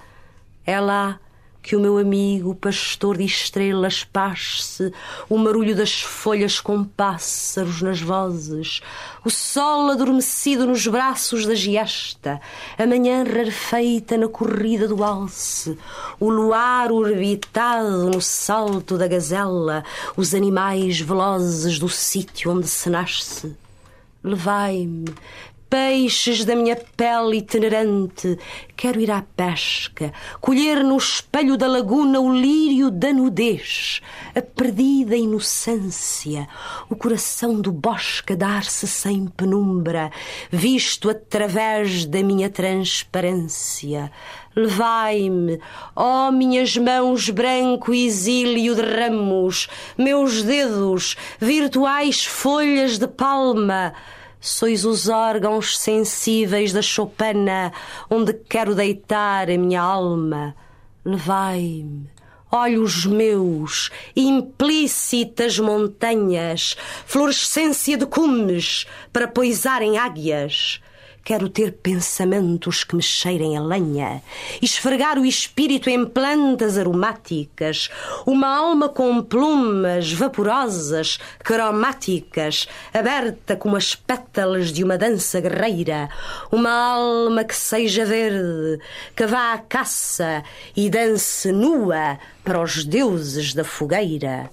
É 0.65 0.79
lá 0.79 1.19
que 1.63 1.77
o 1.77 1.79
meu 1.79 1.97
amigo, 1.97 2.53
pastor 2.53 3.17
de 3.17 3.23
estrelas, 3.23 4.03
passe 4.03 4.91
o 5.29 5.37
marulho 5.37 5.73
das 5.73 6.01
folhas 6.01 6.59
com 6.59 6.83
pássaros 6.83 7.81
nas 7.81 8.01
vozes, 8.01 8.81
o 9.23 9.29
sol 9.29 9.89
adormecido 9.89 10.67
nos 10.67 10.85
braços 10.85 11.45
da 11.45 11.55
giesta, 11.55 12.41
a 12.77 12.85
manhã 12.85 13.23
rarefeita 13.23 14.17
na 14.17 14.27
corrida 14.27 14.89
do 14.89 15.01
alce, 15.01 15.77
o 16.19 16.29
luar 16.29 16.91
orbitado 16.91 18.09
no 18.09 18.21
salto 18.21 18.97
da 18.97 19.07
gazela, 19.07 19.85
os 20.17 20.35
animais 20.35 20.99
velozes 20.99 21.79
do 21.79 21.87
sítio 21.87 22.51
onde 22.51 22.67
se 22.67 22.89
nasce. 22.89 23.55
Levai-me, 24.21 25.13
peixes 25.73 26.45
da 26.45 26.55
minha 26.55 26.75
pele 26.75 27.37
itinerante. 27.37 28.37
Quero 28.77 28.99
ir 28.99 29.09
à 29.09 29.23
pesca, 29.35 30.13
colher 30.39 30.83
no 30.83 30.95
espelho 30.95 31.57
da 31.57 31.65
laguna 31.65 32.19
o 32.19 32.31
lírio 32.31 32.91
da 32.91 33.11
nudez, 33.11 33.99
a 34.35 34.41
perdida 34.43 35.15
inocência, 35.15 36.47
o 36.91 36.95
coração 36.95 37.59
do 37.59 37.71
bosque 37.71 38.35
dar-se 38.35 38.87
sem 38.87 39.25
penumbra, 39.25 40.11
visto 40.51 41.09
através 41.09 42.05
da 42.05 42.21
minha 42.21 42.51
transparência. 42.51 44.11
Levai-me, 44.55 45.59
ó 45.95 46.29
minhas 46.29 46.77
mãos 46.77 47.31
branco 47.31 47.91
exílio 47.95 48.75
de 48.75 48.81
ramos, 48.83 49.67
meus 49.97 50.43
dedos, 50.43 51.17
virtuais 51.39 52.23
folhas 52.23 52.99
de 52.99 53.07
palma, 53.07 53.95
Sois 54.45 54.83
os 54.83 55.07
órgãos 55.07 55.77
sensíveis 55.77 56.73
da 56.73 56.81
chopana 56.81 57.71
onde 58.09 58.33
quero 58.33 58.75
deitar 58.75 59.49
a 59.49 59.57
minha 59.57 59.81
alma. 59.81 60.53
Levai-me, 61.05 62.09
olhos 62.51 63.05
meus, 63.05 63.89
implícitas 64.13 65.57
montanhas, 65.57 66.75
florescência 67.05 67.95
de 67.95 68.05
cumes 68.05 68.85
para 69.13 69.29
poisarem 69.29 69.97
águias. 69.97 70.82
Quero 71.25 71.47
ter 71.47 71.71
pensamentos 71.71 72.83
que 72.83 72.97
me 72.97 73.01
cheirem 73.01 73.55
a 73.55 73.61
lenha, 73.61 74.21
esfregar 74.61 75.17
o 75.17 75.25
espírito 75.25 75.89
em 75.89 76.05
plantas 76.05 76.77
aromáticas, 76.77 77.89
uma 78.25 78.53
alma 78.53 78.89
com 78.89 79.21
plumas 79.21 80.11
vaporosas, 80.11 81.17
cromáticas, 81.39 82.67
aberta 82.93 83.55
como 83.55 83.77
as 83.77 83.95
pétalas 83.95 84.69
de 84.73 84.83
uma 84.83 84.97
dança 84.97 85.39
guerreira, 85.39 86.09
uma 86.51 86.69
alma 86.69 87.45
que 87.45 87.55
seja 87.55 88.03
verde, 88.03 88.83
que 89.15 89.25
vá 89.25 89.53
à 89.53 89.59
caça 89.59 90.43
e 90.75 90.89
dance 90.89 91.53
nua 91.53 92.19
para 92.43 92.61
os 92.61 92.83
deuses 92.83 93.53
da 93.53 93.63
fogueira. 93.63 94.49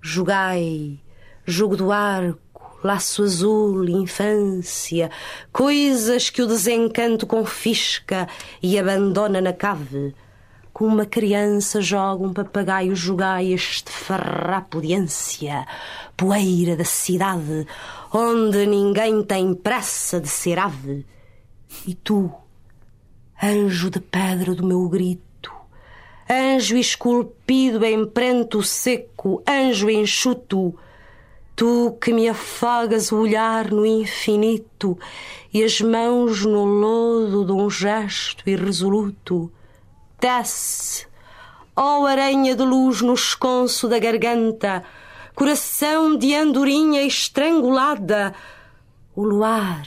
Jogai, 0.00 0.98
jogo 1.44 1.76
do 1.76 1.92
arco, 1.92 2.51
laço 2.82 3.22
azul, 3.22 3.88
infância, 3.88 5.10
coisas 5.52 6.30
que 6.30 6.42
o 6.42 6.46
desencanto 6.46 7.26
confisca 7.26 8.28
e 8.62 8.78
abandona 8.78 9.40
na 9.40 9.52
cave. 9.52 10.14
Como 10.72 10.94
uma 10.94 11.06
criança 11.06 11.80
joga 11.80 12.24
um 12.24 12.32
papagaio, 12.32 12.96
jogai 12.96 13.52
este 13.52 13.90
farrapo 13.90 14.80
de 14.80 14.94
ânsia, 14.94 15.66
poeira 16.16 16.74
da 16.74 16.84
cidade, 16.84 17.66
onde 18.12 18.66
ninguém 18.66 19.22
tem 19.22 19.54
pressa 19.54 20.18
de 20.18 20.28
ser 20.28 20.58
ave. 20.58 21.06
E 21.86 21.94
tu, 21.94 22.32
anjo 23.42 23.90
de 23.90 24.00
pedra 24.00 24.54
do 24.54 24.66
meu 24.66 24.88
grito, 24.88 25.52
anjo 26.28 26.76
esculpido 26.76 27.84
em 27.84 28.06
pranto 28.06 28.62
seco, 28.62 29.42
anjo 29.46 29.90
enxuto, 29.90 30.74
Tu 31.54 31.96
que 32.00 32.12
me 32.12 32.28
afagas 32.28 33.12
o 33.12 33.18
olhar 33.18 33.70
no 33.70 33.84
infinito 33.84 34.98
e 35.52 35.62
as 35.62 35.80
mãos 35.82 36.46
no 36.46 36.64
lodo 36.64 37.44
de 37.44 37.52
um 37.52 37.68
gesto 37.68 38.48
irresoluto, 38.48 39.52
desce, 40.18 41.06
ó 41.76 42.06
aranha 42.06 42.56
de 42.56 42.62
luz 42.62 43.02
no 43.02 43.12
esconso 43.12 43.86
da 43.86 43.98
garganta, 43.98 44.82
coração 45.34 46.16
de 46.16 46.34
andorinha 46.34 47.02
estrangulada, 47.02 48.34
o 49.14 49.22
luar, 49.22 49.86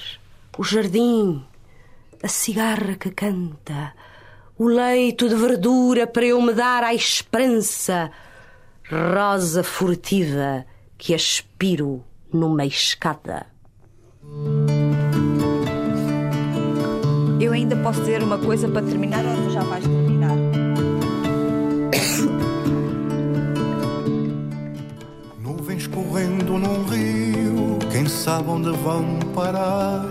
o 0.55 0.63
jardim, 0.63 1.43
a 2.21 2.27
cigarra 2.27 2.95
que 2.95 3.09
canta, 3.09 3.91
o 4.55 4.67
leito 4.67 5.27
de 5.27 5.35
verdura 5.35 6.05
para 6.05 6.25
eu 6.27 6.39
me 6.39 6.53
dar 6.53 6.83
à 6.83 6.93
esperança, 6.93 8.11
rosa 8.87 9.63
furtiva 9.63 10.63
que 11.05 11.13
aspiro 11.13 12.03
numa 12.33 12.65
escada. 12.65 13.45
Eu 17.39 17.53
ainda 17.53 17.75
posso 17.75 17.99
dizer 17.99 18.23
uma 18.23 18.39
coisa 18.39 18.67
para 18.67 18.81
terminar 18.81 19.23
ou 19.23 19.51
já 19.51 19.61
vais 19.61 19.83
terminar? 19.83 20.33
Nuvens 25.43 25.85
correndo 25.85 26.57
num 26.57 26.83
rio, 26.85 27.77
quem 27.91 28.07
sabe 28.07 28.49
onde 28.49 28.71
vão 28.71 29.19
parar? 29.35 30.09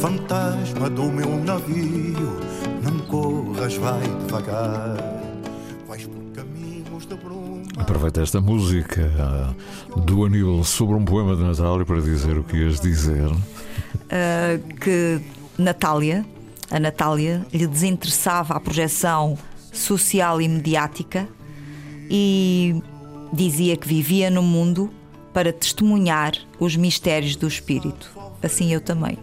Fantasma 0.00 0.90
do 0.90 1.04
meu 1.04 1.36
navio, 1.36 2.40
não 2.82 2.98
corras, 3.06 3.76
vai 3.76 4.02
devagar. 4.26 5.15
Aproveita 7.76 8.22
esta 8.22 8.40
música 8.40 9.10
ah, 9.18 9.54
do 10.00 10.24
Aníbal 10.24 10.64
sobre 10.64 10.94
um 10.94 11.04
poema 11.04 11.36
de 11.36 11.42
Natália 11.42 11.84
para 11.84 12.00
dizer 12.00 12.38
o 12.38 12.44
que 12.44 12.56
ias 12.56 12.80
dizer. 12.80 13.26
Uh, 13.26 14.74
que 14.80 15.20
Natália, 15.58 16.24
a 16.70 16.80
Natália, 16.80 17.46
lhe 17.52 17.66
desinteressava 17.66 18.54
a 18.54 18.60
projeção 18.60 19.38
social 19.72 20.40
e 20.40 20.48
mediática 20.48 21.28
e 22.10 22.82
dizia 23.32 23.76
que 23.76 23.86
vivia 23.86 24.30
no 24.30 24.42
mundo 24.42 24.90
para 25.32 25.52
testemunhar 25.52 26.32
os 26.58 26.76
mistérios 26.76 27.36
do 27.36 27.46
espírito. 27.46 28.10
Assim 28.42 28.72
eu 28.72 28.80
também. 28.80 29.18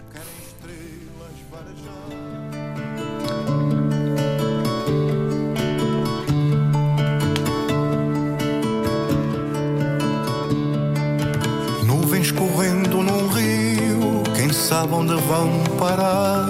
Onde 15.13 15.23
vão 15.25 15.63
parar? 15.77 16.45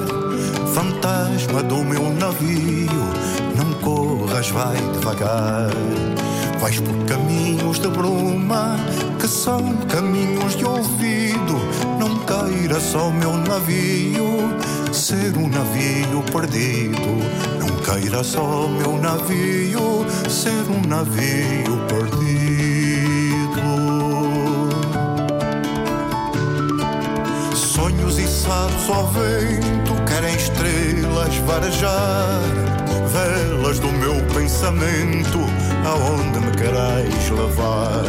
Fantasma 0.74 1.62
do 1.64 1.84
meu 1.84 2.14
navio, 2.14 2.90
não 3.56 3.74
corras, 3.82 4.50
vai 4.50 4.76
devagar. 4.94 5.70
Vais 6.60 6.80
por 6.80 6.96
caminhos 7.06 7.80
de 7.80 7.88
bruma, 7.90 8.78
que 9.20 9.28
são 9.28 9.76
caminhos 9.90 10.56
de 10.56 10.66
ouvido. 10.66 11.60
Não 12.00 12.18
queira 12.20 12.80
só 12.80 13.12
meu 13.12 13.34
navio 13.34 14.58
ser 14.94 15.38
um 15.38 15.50
navio 15.50 16.24
perdido. 16.32 17.02
Não 17.60 17.76
queira 17.84 18.24
só 18.24 18.68
meu 18.68 18.98
navio 18.98 20.06
ser 20.30 20.64
um 20.70 20.88
navio 20.88 21.78
perdido. 21.88 22.73
Ao 28.46 29.08
vento 29.08 29.94
querem 30.06 30.36
estrelas 30.36 31.36
varejar, 31.46 32.42
velas 33.08 33.80
do 33.80 33.88
meu 33.88 34.16
pensamento, 34.34 35.40
aonde 35.86 36.40
me 36.40 36.52
querais 36.52 37.30
levar. 37.30 38.04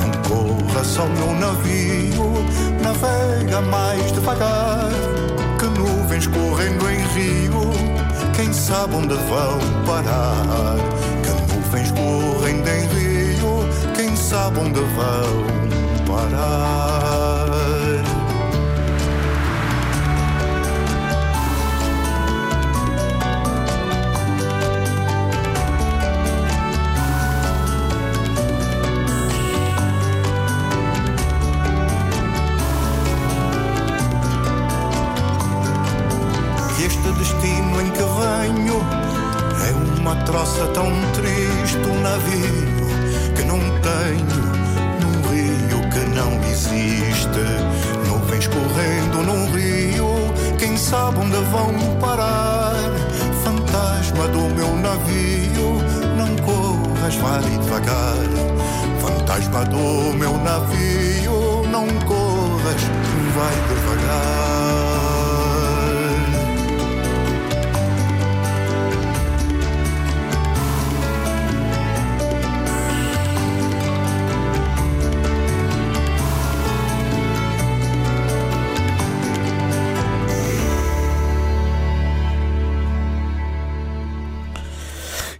Não 0.00 0.10
corra 0.26 0.82
só 0.82 1.04
meu 1.06 1.34
navio, 1.34 2.32
navega 2.82 3.60
mais 3.60 4.10
devagar, 4.12 4.90
que 5.58 5.66
nuvens 5.78 6.26
correndo 6.26 6.88
em 6.88 7.06
rio, 7.08 7.70
quem 8.34 8.50
sabe 8.52 8.94
onde 8.94 9.14
vão 9.14 9.58
parar. 9.86 10.76
Que 11.22 11.54
nuvens 11.54 11.90
correndo 11.90 12.68
em 12.68 12.86
rio, 12.86 13.68
quem 13.94 14.16
sabe 14.16 14.60
onde 14.60 14.80
vão 14.80 15.67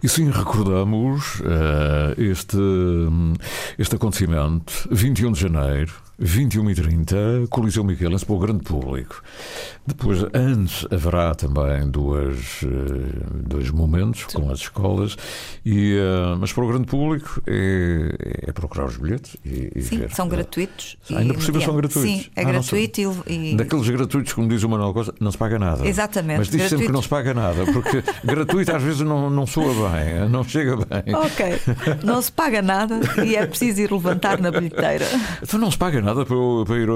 Sim, 0.09 0.31
recordamos 0.31 1.39
uh, 1.41 2.19
este, 2.19 2.57
este 3.77 3.95
acontecimento, 3.95 4.73
21 4.89 5.33
de 5.33 5.39
janeiro, 5.39 5.93
21 6.17 6.71
e 6.71 6.75
30, 6.75 7.15
Coliseu 7.47 7.83
Michelense 7.83 8.25
para 8.25 8.33
o 8.33 8.39
grande 8.39 8.63
público. 8.63 9.21
Depois, 9.85 10.23
antes, 10.33 10.85
haverá 10.91 11.33
também 11.33 11.89
duas, 11.89 12.61
uh, 12.61 12.67
dois 13.47 13.71
momentos 13.71 14.25
Sim. 14.29 14.39
com 14.39 14.51
as 14.51 14.59
escolas, 14.59 15.15
e, 15.65 15.97
uh, 15.97 16.37
mas 16.37 16.53
para 16.53 16.63
o 16.63 16.67
grande 16.67 16.85
público 16.85 17.41
é, 17.47 18.45
é 18.47 18.51
procurar 18.51 18.85
os 18.85 18.97
bilhetes 18.97 19.35
e, 19.43 19.71
e 19.75 19.81
Sim, 19.81 19.99
ver. 19.99 20.11
são 20.11 20.27
gratuitos. 20.27 20.97
Ainda 21.09 21.33
por 21.33 21.43
cima 21.43 21.61
são 21.61 21.75
gratuitos. 21.75 22.23
Sim, 22.23 22.29
é 22.35 22.41
ah, 22.41 22.43
gratuito 22.45 23.23
e, 23.27 23.55
Daqueles 23.55 23.89
gratuitos, 23.89 24.33
como 24.33 24.47
diz 24.47 24.63
o 24.63 24.69
Manuel 24.69 24.93
Costa, 24.93 25.13
não 25.19 25.31
se 25.31 25.37
paga 25.37 25.57
nada. 25.57 25.87
Exatamente. 25.87 26.37
Mas 26.37 26.47
diz 26.47 26.57
gratuito. 26.57 26.69
sempre 26.69 26.85
que 26.87 26.93
não 26.93 27.01
se 27.01 27.09
paga 27.09 27.33
nada, 27.33 27.65
porque 27.73 28.03
gratuito 28.23 28.75
às 28.75 28.83
vezes 28.83 29.01
não, 29.01 29.29
não 29.29 29.47
soa 29.47 29.73
bem, 29.89 30.29
não 30.29 30.43
chega 30.43 30.75
bem. 30.75 31.15
Ok, 31.15 31.59
não 32.03 32.21
se 32.21 32.31
paga 32.31 32.61
nada 32.61 32.99
e 33.25 33.35
é 33.35 33.45
preciso 33.45 33.81
ir 33.81 33.91
levantar 33.91 34.39
na 34.39 34.51
bilheteira. 34.51 35.05
Então 35.41 35.59
não 35.59 35.71
se 35.71 35.77
paga 35.77 36.01
nada 36.01 36.25
para, 36.25 36.37
para 36.65 36.77
ir 36.77 36.87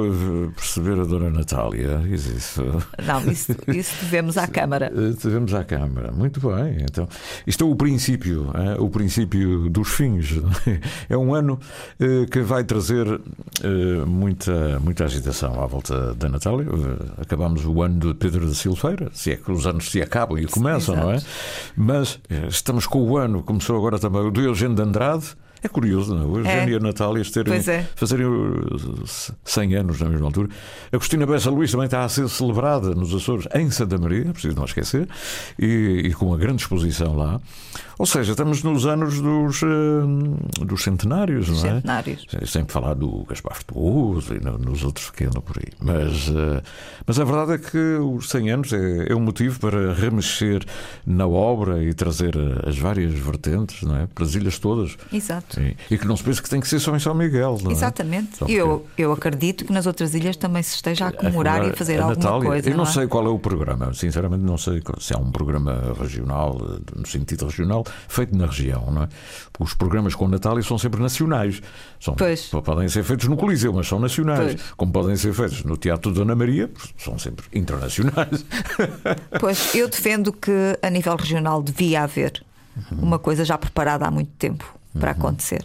perceber 0.55 0.99
a 0.99 1.05
Dona 1.05 1.29
Natália. 1.29 2.01
Isso. 2.07 2.63
Não, 3.05 3.31
isso, 3.31 3.55
isso 3.67 3.95
devemos 4.01 4.37
à 4.37 4.47
Câmara. 4.47 4.89
Devemos 4.89 5.53
à 5.53 5.63
Câmara. 5.63 6.11
Muito 6.11 6.39
bem. 6.39 6.77
Então, 6.81 7.07
isto 7.45 7.63
é 7.63 7.67
o 7.67 7.75
princípio, 7.75 8.51
é? 8.53 8.79
o 8.79 8.89
princípio 8.89 9.69
dos 9.69 9.89
fins. 9.89 10.33
É 11.09 11.17
um 11.17 11.33
ano 11.33 11.59
eh, 11.99 12.25
que 12.29 12.39
vai 12.41 12.63
trazer 12.63 13.05
eh, 13.61 14.05
muita, 14.05 14.79
muita 14.79 15.03
agitação 15.05 15.61
à 15.61 15.65
volta 15.65 16.13
da 16.15 16.29
Natália. 16.29 16.65
Acabamos 17.17 17.65
o 17.65 17.81
ano 17.81 17.99
de 17.99 18.13
Pedro 18.13 18.47
da 18.47 18.53
Silveira, 18.53 19.09
se 19.13 19.31
é 19.31 19.35
que 19.35 19.51
os 19.51 19.67
anos 19.67 19.91
se 19.91 20.01
acabam 20.01 20.37
e 20.37 20.45
começam, 20.45 20.95
não 20.95 21.11
é? 21.11 21.21
Mas 21.75 22.19
estamos 22.47 22.87
com 22.87 23.01
o 23.01 23.17
ano, 23.17 23.43
começou 23.43 23.77
agora 23.77 23.99
também 23.99 24.21
o 24.21 24.31
do 24.31 24.41
Eugênio 24.41 24.75
de 24.75 24.81
Andrade. 24.81 25.35
É 25.63 25.69
curioso, 25.69 26.13
não 26.13 26.21
é? 26.21 26.25
O 26.25 26.37
Eugênio 26.39 26.69
é. 26.69 26.71
e 26.71 26.75
a 26.75 26.79
Natália 26.79 27.23
terem, 27.23 27.53
é. 27.53 27.87
fazerem 27.95 28.27
100 29.45 29.75
anos 29.75 30.01
na 30.01 30.09
mesma 30.09 30.25
altura. 30.25 30.49
A 30.91 30.97
Cristina 30.97 31.25
Bessa 31.25 31.49
Luís 31.49 31.71
também 31.71 31.85
está 31.85 32.03
a 32.03 32.09
ser 32.09 32.27
celebrada 32.27 32.93
nos 32.93 33.13
Açores, 33.15 33.47
em 33.55 33.71
Santa 33.71 33.97
Maria, 33.97 34.25
preciso 34.33 34.55
não 34.55 34.65
esquecer, 34.65 35.07
e, 35.57 36.03
e 36.05 36.13
com 36.13 36.27
uma 36.27 36.37
grande 36.37 36.63
exposição 36.63 37.15
lá. 37.15 37.39
Ou 37.97 38.05
seja, 38.05 38.31
estamos 38.31 38.63
nos 38.63 38.85
anos 38.85 39.21
dos, 39.21 39.61
uh, 39.61 40.65
dos 40.65 40.83
centenários, 40.83 41.47
não 41.49 41.57
é? 41.57 41.73
Centenários. 41.75 42.25
Sempre 42.45 42.73
falar 42.73 42.95
do 42.95 43.23
Gaspar 43.29 43.55
Frutuoso 43.55 44.33
e 44.33 44.39
no, 44.39 44.57
nos 44.57 44.83
outros 44.83 45.09
que 45.11 45.25
andam 45.25 45.41
por 45.41 45.57
aí. 45.57 45.71
Mas, 45.79 46.27
uh, 46.29 46.61
mas 47.05 47.19
a 47.19 47.23
verdade 47.23 47.53
é 47.53 47.57
que 47.57 47.77
os 47.77 48.29
100 48.29 48.51
anos 48.51 48.73
é, 48.73 49.11
é 49.11 49.15
um 49.15 49.19
motivo 49.19 49.59
para 49.59 49.93
remexer 49.93 50.65
na 51.05 51.27
obra 51.27 51.83
e 51.83 51.93
trazer 51.93 52.35
as 52.67 52.77
várias 52.77 53.13
vertentes, 53.13 53.83
não 53.83 53.95
é? 53.95 54.07
Para 54.07 54.23
as 54.23 54.33
ilhas 54.33 54.57
todas. 54.57 54.97
Exato. 55.11 55.52
E, 55.59 55.75
e 55.91 55.97
que 55.97 56.07
não 56.07 56.15
se 56.15 56.23
pense 56.23 56.41
que 56.41 56.49
tem 56.49 56.59
que 56.59 56.67
ser 56.67 56.79
só 56.79 56.95
em 56.95 56.99
São 56.99 57.13
Miguel, 57.13 57.57
não 57.61 57.71
é? 57.71 57.73
Exatamente. 57.73 58.43
E 58.47 58.53
eu, 58.53 58.85
eu 58.97 59.11
acredito 59.11 59.65
que 59.65 59.73
nas 59.73 59.85
outras 59.85 60.13
ilhas 60.13 60.35
também 60.37 60.63
se 60.63 60.75
esteja 60.75 61.07
a 61.07 61.11
comemorar 61.11 61.65
e 61.65 61.69
a 61.69 61.73
fazer 61.73 61.99
a 61.99 62.05
alguma 62.05 62.15
Natália, 62.15 62.49
coisa. 62.49 62.69
Eu 62.69 62.71
não, 62.71 62.83
não 62.83 62.89
é? 62.89 62.93
sei 62.93 63.07
qual 63.07 63.25
é 63.25 63.29
o 63.29 63.39
programa, 63.39 63.93
sinceramente 63.93 64.43
não 64.43 64.57
sei 64.57 64.81
se 64.99 65.13
é 65.13 65.17
um 65.17 65.31
programa 65.31 65.93
regional, 65.99 66.57
no 66.95 67.05
sentido 67.05 67.45
regional, 67.45 67.85
feito 68.07 68.35
na 68.35 68.45
região, 68.45 68.91
não 68.91 69.03
é? 69.03 69.09
Os 69.59 69.73
programas 69.73 70.15
com 70.15 70.27
Natália 70.27 70.63
são 70.63 70.77
sempre 70.77 71.01
nacionais. 71.01 71.61
São, 71.99 72.15
pois. 72.15 72.49
Podem 72.63 72.89
ser 72.89 73.03
feitos 73.03 73.27
no 73.27 73.37
Coliseu, 73.37 73.71
mas 73.71 73.87
são 73.87 73.99
nacionais. 73.99 74.55
Pois. 74.55 74.71
Como 74.75 74.91
podem 74.91 75.15
ser 75.15 75.33
feitos 75.33 75.63
no 75.63 75.77
Teatro 75.77 76.11
de 76.11 76.19
Dona 76.19 76.35
Maria, 76.35 76.69
são 76.97 77.17
sempre 77.19 77.45
internacionais. 77.53 78.43
Pois, 79.39 79.75
eu 79.75 79.87
defendo 79.87 80.31
que 80.31 80.51
a 80.81 80.89
nível 80.89 81.15
regional 81.15 81.61
devia 81.61 82.03
haver 82.03 82.43
uma 82.91 83.19
coisa 83.19 83.43
já 83.43 83.57
preparada 83.57 84.05
há 84.05 84.11
muito 84.11 84.31
tempo 84.37 84.77
para 84.99 85.11
Uhum. 85.11 85.17
acontecer. 85.17 85.63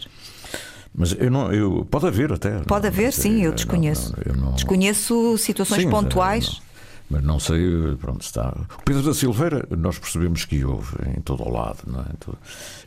Mas 0.93 1.11
eu 1.17 1.29
não, 1.29 1.51
eu, 1.53 1.85
pode 1.89 2.07
haver 2.07 2.31
até. 2.33 2.59
Pode 2.59 2.83
não, 2.87 2.93
haver, 2.93 3.05
não 3.05 3.11
sei, 3.11 3.31
sim, 3.31 3.41
eu 3.43 3.53
desconheço. 3.53 4.13
não- 4.35 4.47
eu 4.47 4.51
Desconheço 4.53 5.37
situações 5.37 5.81
Sim, 5.81 5.85
mas, 5.87 5.93
pontuais. 6.03 6.47
não- 6.47 6.69
Mas 7.11 7.23
não 7.23 7.39
sei, 7.39 7.95
pronto, 7.99 8.21
está. 8.21 8.55
O 8.79 8.83
Pedro 8.83 9.01
da 9.01 9.13
Silveira, 9.15 9.65
nós 9.75 9.97
percebemos 9.97 10.45
que 10.45 10.63
houve 10.63 10.95
em 11.17 11.21
todo 11.21 11.43
o 11.43 11.49
lado, 11.49 11.79
não 11.87 12.01
é? 12.01 12.05
Todo- 12.19 12.37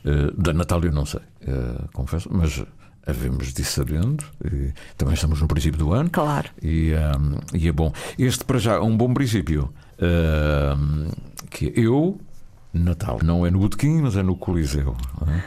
Eh, 0.05 0.33
da 0.37 0.53
Natália, 0.53 0.93
não 0.93 1.05
sei, 1.05 1.21
eh, 1.41 1.85
confesso, 1.93 2.29
mas 2.33 2.63
havemos 3.05 3.53
de 3.53 3.65
sabendo. 3.65 4.25
e 4.45 4.73
também 4.97 5.15
estamos 5.15 5.41
no 5.41 5.49
princípio 5.49 5.77
do 5.79 5.93
ano. 5.93 6.09
Claro. 6.11 6.49
E, 6.63 6.93
ahm, 6.95 7.35
e 7.53 7.67
é 7.67 7.73
bom. 7.73 7.93
Este, 8.17 8.45
para 8.45 8.59
já, 8.61 8.75
é 8.75 8.81
um 8.81 8.97
bom 8.97 9.13
princípio. 9.13 9.73
ahm, 10.01 11.09
que 11.51 11.73
eu, 11.77 12.21
Natal, 12.73 13.19
não 13.25 13.45
é 13.47 13.51
no 13.51 13.59
Botequim, 13.59 14.01
mas 14.03 14.17
é 14.17 14.23
no 14.23 14.37
Coliseu. 14.37 14.97
não 15.21 15.33
é? 15.35 15.45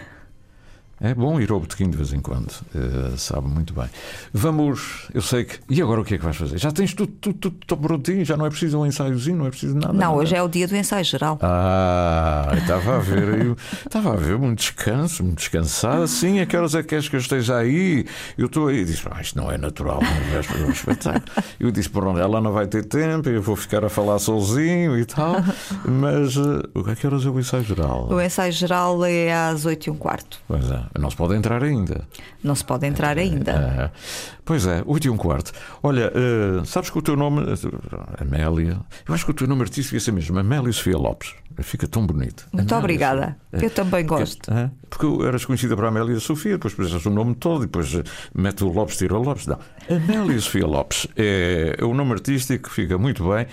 É 1.06 1.14
bom 1.14 1.40
ir 1.40 1.52
ao 1.52 1.60
botequim 1.60 1.88
de 1.88 1.98
vez 1.98 2.12
em 2.14 2.20
quando, 2.20 2.52
eh, 2.74 3.14
sabe 3.16 3.48
muito 3.48 3.76
bem. 3.76 3.86
Vamos, 4.34 5.08
eu 5.14 5.22
sei 5.22 5.44
que. 5.46 5.60
E 5.70 5.80
agora 5.80 6.02
o 6.02 6.04
que 6.04 6.16
é 6.16 6.18
que 6.18 6.24
vais 6.24 6.36
fazer? 6.36 6.58
Já 6.58 6.72
tens 6.72 6.96
tudo, 6.96 7.12
tudo, 7.22 7.38
tudo, 7.38 7.58
tudo 7.68 7.80
prontinho, 7.80 8.26
já 8.26 8.36
não 8.36 8.44
é 8.44 8.50
preciso 8.50 8.80
um 8.80 8.88
ensaiozinho, 8.88 9.38
não 9.38 9.46
é 9.46 9.52
preciso 9.52 9.76
nada. 9.76 9.94
Não, 9.94 10.00
nada. 10.00 10.14
hoje 10.14 10.36
é 10.36 10.42
o 10.42 10.48
dia 10.48 10.68
do 10.68 10.76
ensaio 10.76 11.06
geral. 11.06 11.38
Ah, 11.44 12.52
estava 12.58 12.96
a 12.96 13.00
ver 13.00 13.56
estava 13.86 14.14
a 14.14 14.16
ver 14.16 14.36
muito 14.40 14.58
descanso, 14.58 15.24
muito 15.24 15.38
descansado. 15.38 16.08
Sim, 16.08 16.40
a 16.40 16.46
que 16.48 16.58
horas 16.58 16.74
é 16.74 16.82
que 16.82 16.90
queres 16.90 17.08
que 17.08 17.16
eu 17.16 17.20
esteja 17.20 17.58
aí? 17.58 18.08
Eu 18.36 18.48
estou 18.48 18.68
aí, 18.68 18.84
disse, 18.84 19.04
ah, 19.12 19.22
isto 19.22 19.38
não 19.38 19.52
é 19.52 19.60
natural, 19.60 20.00
não 20.02 20.34
vais 20.34 20.46
fazer 20.48 20.66
um 20.66 20.72
espetáculo. 20.72 21.24
Eu 21.60 21.70
disse, 21.70 21.90
pronto, 21.90 22.20
ela 22.20 22.42
não 22.42 22.52
vai 22.52 22.66
ter 22.66 22.84
tempo, 22.84 23.30
eu 23.30 23.44
vou 23.44 23.56
ficar 23.56 23.86
a 23.86 23.90
falar 23.90 24.18
sozinho 24.18 24.98
e 24.98 25.06
tal. 25.06 25.36
Mas 25.86 26.36
eh, 26.36 26.92
a 26.92 26.96
que 26.96 27.06
horas 27.06 27.24
é 27.26 27.30
o 27.30 27.40
ensaio 27.40 27.64
geral? 27.64 28.08
O 28.10 28.20
ensaio 28.20 28.52
geral 28.52 29.06
é 29.06 29.32
às 29.32 29.66
8 29.66 29.86
e 29.86 29.90
um 29.92 29.96
quarto. 29.96 30.40
Pois 30.48 30.70
é, 30.72 30.82
não 31.00 31.10
se 31.10 31.16
pode 31.16 31.36
entrar 31.36 31.64
ainda. 31.64 32.08
Não 32.44 32.56
se 32.56 32.64
pode 32.64 32.86
entrar 32.88 33.18
ainda. 33.18 33.92
Ah, 33.94 33.98
pois 34.44 34.66
é, 34.66 34.84
8 34.86 35.06
e 35.08 35.10
um 35.10 35.18
quarto. 35.18 35.52
Olha, 35.84 36.12
eh, 36.14 36.64
sabes 36.66 36.90
que 36.90 36.98
o 36.98 37.02
teu 37.02 37.16
nome, 37.16 37.42
eh, 37.44 38.22
Amélia, 38.22 38.80
eu 39.08 39.14
acho 39.14 39.26
que 39.26 39.32
o 39.32 39.34
teu 39.34 39.48
nome 39.48 39.62
artístico 39.64 39.96
ia 39.96 40.00
ser 40.00 40.12
mesmo 40.12 40.38
Amélia 40.40 40.72
Sofia 40.72 40.98
Lopes. 40.98 41.34
Fica 41.62 41.88
tão 41.88 42.06
bonito. 42.06 42.46
Muito 42.52 42.70
Amélia 42.74 42.78
obrigada. 42.80 43.38
Eu 43.54 43.70
também 43.70 44.06
Porque- 44.06 44.24
gosto. 44.24 44.52
é, 44.54 44.70
porque 44.90 45.06
eu 45.06 45.26
eras 45.26 45.46
conhecida 45.46 45.76
para 45.76 45.88
Amélia 45.88 46.20
Sofia, 46.20 46.54
depois 46.54 46.74
puseste 46.74 47.08
o 47.08 47.12
nome 47.12 47.34
todo, 47.36 47.64
e 47.64 47.66
depois 47.68 47.94
eh, 47.96 48.04
mete 48.34 48.64
o 48.64 48.68
Lopes, 48.68 48.98
tira 48.98 49.16
o 49.18 49.22
Lopes. 49.24 49.48
Não. 49.48 49.58
Amélia 49.90 50.40
Sofia 50.40 50.66
Lopes 50.66 51.08
é 51.16 51.78
o 51.82 51.94
nome 51.94 52.12
artístico, 52.14 52.70
fica 52.70 52.98
muito 52.98 53.28
bem. 53.30 53.48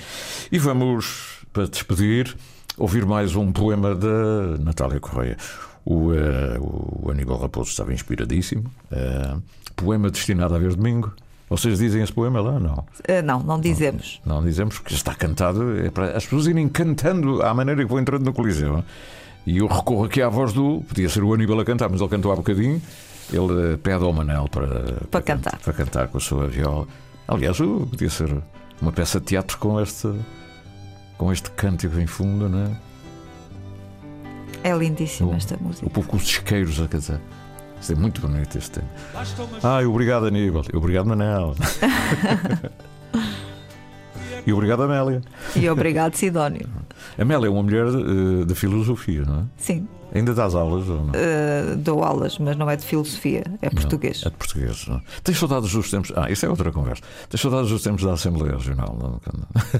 E 0.50 0.58
vamos, 0.58 1.40
para 1.52 1.66
despedir, 1.68 2.34
ouvir 2.76 3.06
mais 3.06 3.36
um 3.36 3.52
poema 3.52 3.94
da 3.94 4.58
Natália 4.58 4.98
Correia. 4.98 5.36
O, 5.84 6.12
eh, 6.14 6.58
o 6.60 7.10
Aníbal 7.10 7.38
Raposo 7.38 7.70
estava 7.70 7.92
inspiradíssimo. 7.92 8.64
Eh, 8.90 9.36
poema 9.74 10.10
destinado 10.10 10.54
a 10.54 10.58
ver 10.58 10.74
domingo. 10.74 11.12
Vocês 11.48 11.78
dizem 11.78 12.02
esse 12.02 12.12
poema 12.12 12.40
lá? 12.40 12.58
Não. 12.58 12.84
Ah, 13.08 13.20
não, 13.22 13.40
não 13.42 13.60
dizemos. 13.60 14.20
Não 14.24 14.42
dizemos 14.42 14.78
porque 14.78 14.94
está 14.94 15.14
cantado, 15.14 15.78
é 15.78 15.90
para 15.90 16.16
as 16.16 16.24
pessoas 16.24 16.46
irem 16.46 16.68
cantando 16.68 17.42
à 17.42 17.52
maneira 17.52 17.82
que 17.82 17.88
vão 17.90 18.00
entrando 18.00 18.24
no 18.24 18.32
Coliseu. 18.32 18.82
E 19.46 19.58
eu 19.58 19.66
recorro 19.66 20.04
aqui 20.04 20.22
à 20.22 20.28
voz 20.28 20.52
do. 20.52 20.82
Podia 20.88 21.08
ser 21.08 21.22
o 21.22 21.34
Aníbal 21.34 21.60
a 21.60 21.64
cantar, 21.64 21.88
mas 21.90 22.00
ele 22.00 22.08
cantou 22.08 22.32
há 22.32 22.36
bocadinho. 22.36 22.80
Ele 23.32 23.76
pede 23.78 24.04
ao 24.04 24.12
Manel 24.12 24.48
para, 24.48 24.94
Para 25.10 25.22
cantar. 25.22 25.58
para 25.58 25.72
cantar 25.72 26.08
com 26.08 26.18
a 26.18 26.20
sua 26.20 26.46
viola. 26.46 26.86
Aliás, 27.26 27.58
uh, 27.60 27.86
podia 27.90 28.08
ser 28.08 28.34
uma 28.80 28.92
peça 28.92 29.18
de 29.20 29.26
teatro 29.26 29.58
com 29.58 29.80
este, 29.80 30.10
com 31.18 31.32
este 31.32 31.50
cântico 31.50 31.98
em 31.98 32.06
fundo, 32.06 32.48
não 32.48 32.60
é? 32.60 32.70
É 34.64 34.76
lindíssima 34.76 35.34
esta 35.36 35.56
música. 35.60 35.86
O 35.86 35.90
povo 35.90 36.08
com 36.08 36.16
os 36.16 36.24
isqueiros 36.24 36.80
a 36.80 36.88
cantar. 36.88 37.20
Isto 37.80 37.92
é 37.92 37.96
muito 37.96 38.20
bonito 38.20 38.56
este 38.56 38.70
tema. 38.70 38.88
Ai, 39.62 39.84
obrigado, 39.84 40.26
Aníbal. 40.26 40.62
Obrigado, 40.72 41.06
Manel. 41.06 41.54
E 44.46 44.52
obrigado, 44.52 44.82
Amélia. 44.82 45.22
E 45.54 45.68
obrigado, 45.68 46.16
Sidónio. 46.16 46.68
Amélia 47.16 47.46
é 47.46 47.50
uma 47.50 47.62
mulher 47.62 47.86
de, 47.86 48.44
de 48.44 48.54
filosofia, 48.54 49.22
não 49.24 49.40
é? 49.40 49.42
Sim. 49.56 49.86
Ainda 50.14 50.34
dás 50.34 50.54
aulas 50.54 50.86
ou 50.88 51.06
não? 51.06 51.12
Uh, 51.12 51.76
dou 51.76 52.04
aulas, 52.04 52.38
mas 52.38 52.56
não 52.56 52.68
é 52.68 52.76
de 52.76 52.84
filosofia, 52.84 53.44
é 53.62 53.70
português. 53.70 54.20
Não, 54.22 54.28
é 54.28 54.30
de 54.30 54.36
português. 54.36 54.86
Não. 54.86 55.00
Tens 55.24 55.38
saudades 55.38 55.72
dos 55.72 55.90
tempos. 55.90 56.12
Ah, 56.14 56.30
isso 56.30 56.44
é 56.44 56.48
outra 56.50 56.70
conversa. 56.70 57.02
Tens 57.30 57.40
saudades 57.40 57.70
dos 57.70 57.82
tempos 57.82 58.04
da 58.04 58.12
Assembleia 58.12 58.52
Regional? 58.52 58.98
Não? 59.00 59.20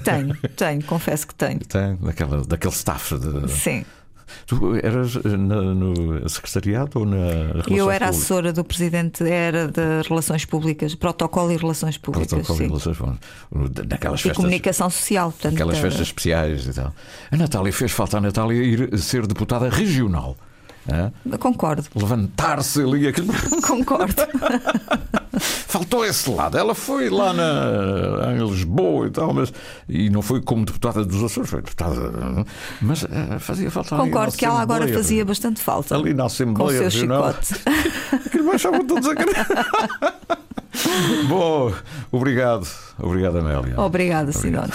Tenho, 0.01 0.35
tenho, 0.55 0.83
confesso 0.85 1.27
que 1.27 1.35
tenho. 1.35 1.59
Tem, 1.59 1.95
daquela, 1.97 2.43
daquele 2.43 2.73
staff 2.73 3.15
de. 3.17 3.51
Sim. 3.51 3.85
Tu 4.45 4.75
eras 4.83 5.15
na, 5.15 5.61
no 5.61 6.27
secretariado 6.29 6.99
ou 6.99 7.05
na 7.05 7.15
Relações 7.17 7.67
Eu 7.77 7.89
era 7.91 8.05
Públicas? 8.07 8.09
assessora 8.09 8.53
do 8.53 8.63
presidente, 8.63 9.23
era 9.23 9.67
de 9.67 10.07
Relações 10.07 10.45
Públicas, 10.45 10.95
Protocolo 10.95 11.51
e 11.51 11.57
Relações 11.57 11.97
Públicas. 11.97 12.27
Protocolo 12.29 12.57
sim. 12.57 12.63
e 12.63 12.67
Relações 12.67 12.97
Públicas. 12.97 13.85
Naquelas 13.89 14.19
E 14.19 14.23
festas. 14.23 14.37
comunicação 14.37 14.89
social. 14.89 15.31
Portanto, 15.31 15.53
Aquelas 15.53 15.77
eh, 15.77 15.81
festas 15.81 16.01
especiais 16.01 16.65
e 16.67 16.73
tal. 16.73 16.93
A 17.31 17.37
Natália 17.37 17.71
fez 17.73 17.91
falta 17.91 18.17
a 18.17 18.21
Natália 18.21 18.61
ir 18.63 18.97
ser 18.99 19.25
deputada 19.27 19.69
regional. 19.69 20.37
Hã? 20.91 21.11
Concordo. 21.37 21.83
Levantar-se 21.95 22.81
ali. 22.81 23.07
aquele- 23.07 23.27
Concordo. 23.65 24.13
Faltou 25.39 26.05
esse 26.05 26.29
lado. 26.29 26.57
Ela 26.57 26.75
foi 26.75 27.09
lá 27.09 27.33
na, 27.33 28.33
em 28.33 28.45
Lisboa 28.47 29.07
e 29.07 29.09
tal, 29.09 29.33
mas 29.33 29.51
e 29.89 30.09
não 30.09 30.21
foi 30.21 30.41
como 30.41 30.63
deputada 30.65 31.03
dos 31.03 31.23
Açores, 31.23 31.49
foi 31.49 31.61
deputada. 31.61 31.95
Mas 32.81 33.03
eh, 33.03 33.39
fazia 33.39 33.71
falta 33.71 33.95
Concordo 33.97 34.37
que 34.37 34.45
ela 34.45 34.61
agora 34.61 34.83
Assembleia. 34.83 35.03
fazia 35.03 35.25
bastante 35.25 35.61
falta. 35.61 35.95
Ali 35.95 36.11
na 36.11 36.17
com 36.17 36.23
o 36.23 36.25
Assembleia 36.27 36.89
seu 36.89 37.01
Regional. 37.01 37.33
chicote. 37.41 37.63
Que 38.29 38.41
baixavam 38.43 38.85
todos 38.85 39.09
a. 39.09 39.13
Bom, 41.27 41.71
obrigado. 42.11 42.67
Obrigado, 42.99 43.39
Amélia. 43.39 43.79
Obrigada, 43.79 44.31
Sidónio. 44.31 44.73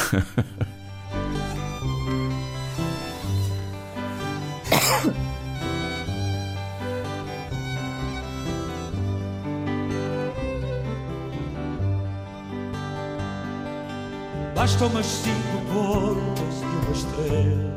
Bastam 14.58 14.88
umas 14.88 15.06
cinco 15.06 15.62
pontas 15.72 16.58
de 16.58 16.64
uma 16.66 16.90
estrela. 16.90 17.74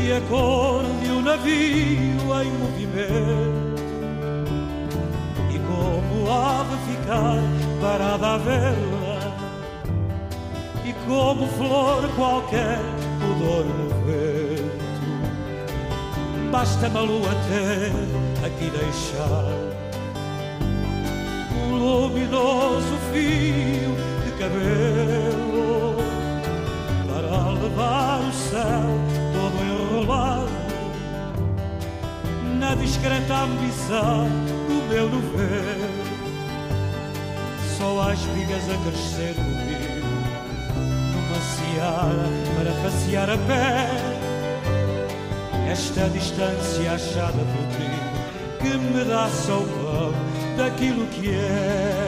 E 0.00 0.12
a 0.12 0.20
de 1.02 1.10
um 1.10 1.20
navio 1.20 2.30
em 2.40 2.52
movimento. 2.60 3.74
E 5.52 5.58
como 5.58 6.30
de 6.30 6.76
ficar 6.86 7.42
parada 7.80 8.34
a 8.34 8.38
vela. 8.38 9.18
E 10.84 10.92
como 11.08 11.48
flor 11.48 12.08
qualquer 12.14 12.78
pudor 13.18 13.64
no 13.64 13.88
vento. 14.06 14.78
Basta-me 16.52 16.98
a 16.98 17.00
lua 17.00 17.32
até 17.32 17.90
aqui 18.46 18.70
deixar. 18.70 19.44
Um 21.52 21.78
luminoso 21.78 22.96
fio 23.12 24.13
cabelo 24.38 25.96
para 27.06 27.52
levar 27.62 28.20
o 28.20 28.32
céu 28.32 28.86
todo 29.32 29.56
enrolado 29.64 30.48
na 32.58 32.74
discreta 32.74 33.34
ambição 33.34 34.28
do 34.68 34.88
meu 34.88 35.08
novelo. 35.08 36.04
Só 37.76 38.02
há 38.02 38.14
espigas 38.14 38.64
a 38.70 38.76
crescer 38.84 39.34
no 39.36 39.52
rio, 39.66 40.04
numa 41.12 41.40
seara 41.54 42.26
para 42.56 42.72
passear 42.82 43.30
a 43.30 43.38
pé. 43.38 43.88
Esta 45.70 46.08
distância 46.08 46.92
achada 46.92 47.32
por 47.32 47.66
ti 47.76 47.94
que 48.60 48.78
me 48.78 49.04
dá 49.04 49.28
só 49.28 49.58
o 49.58 49.66
pão 49.66 50.12
daquilo 50.56 51.06
que 51.08 51.30
é. 51.30 52.03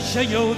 Deixem 0.00 0.34
o 0.34 0.54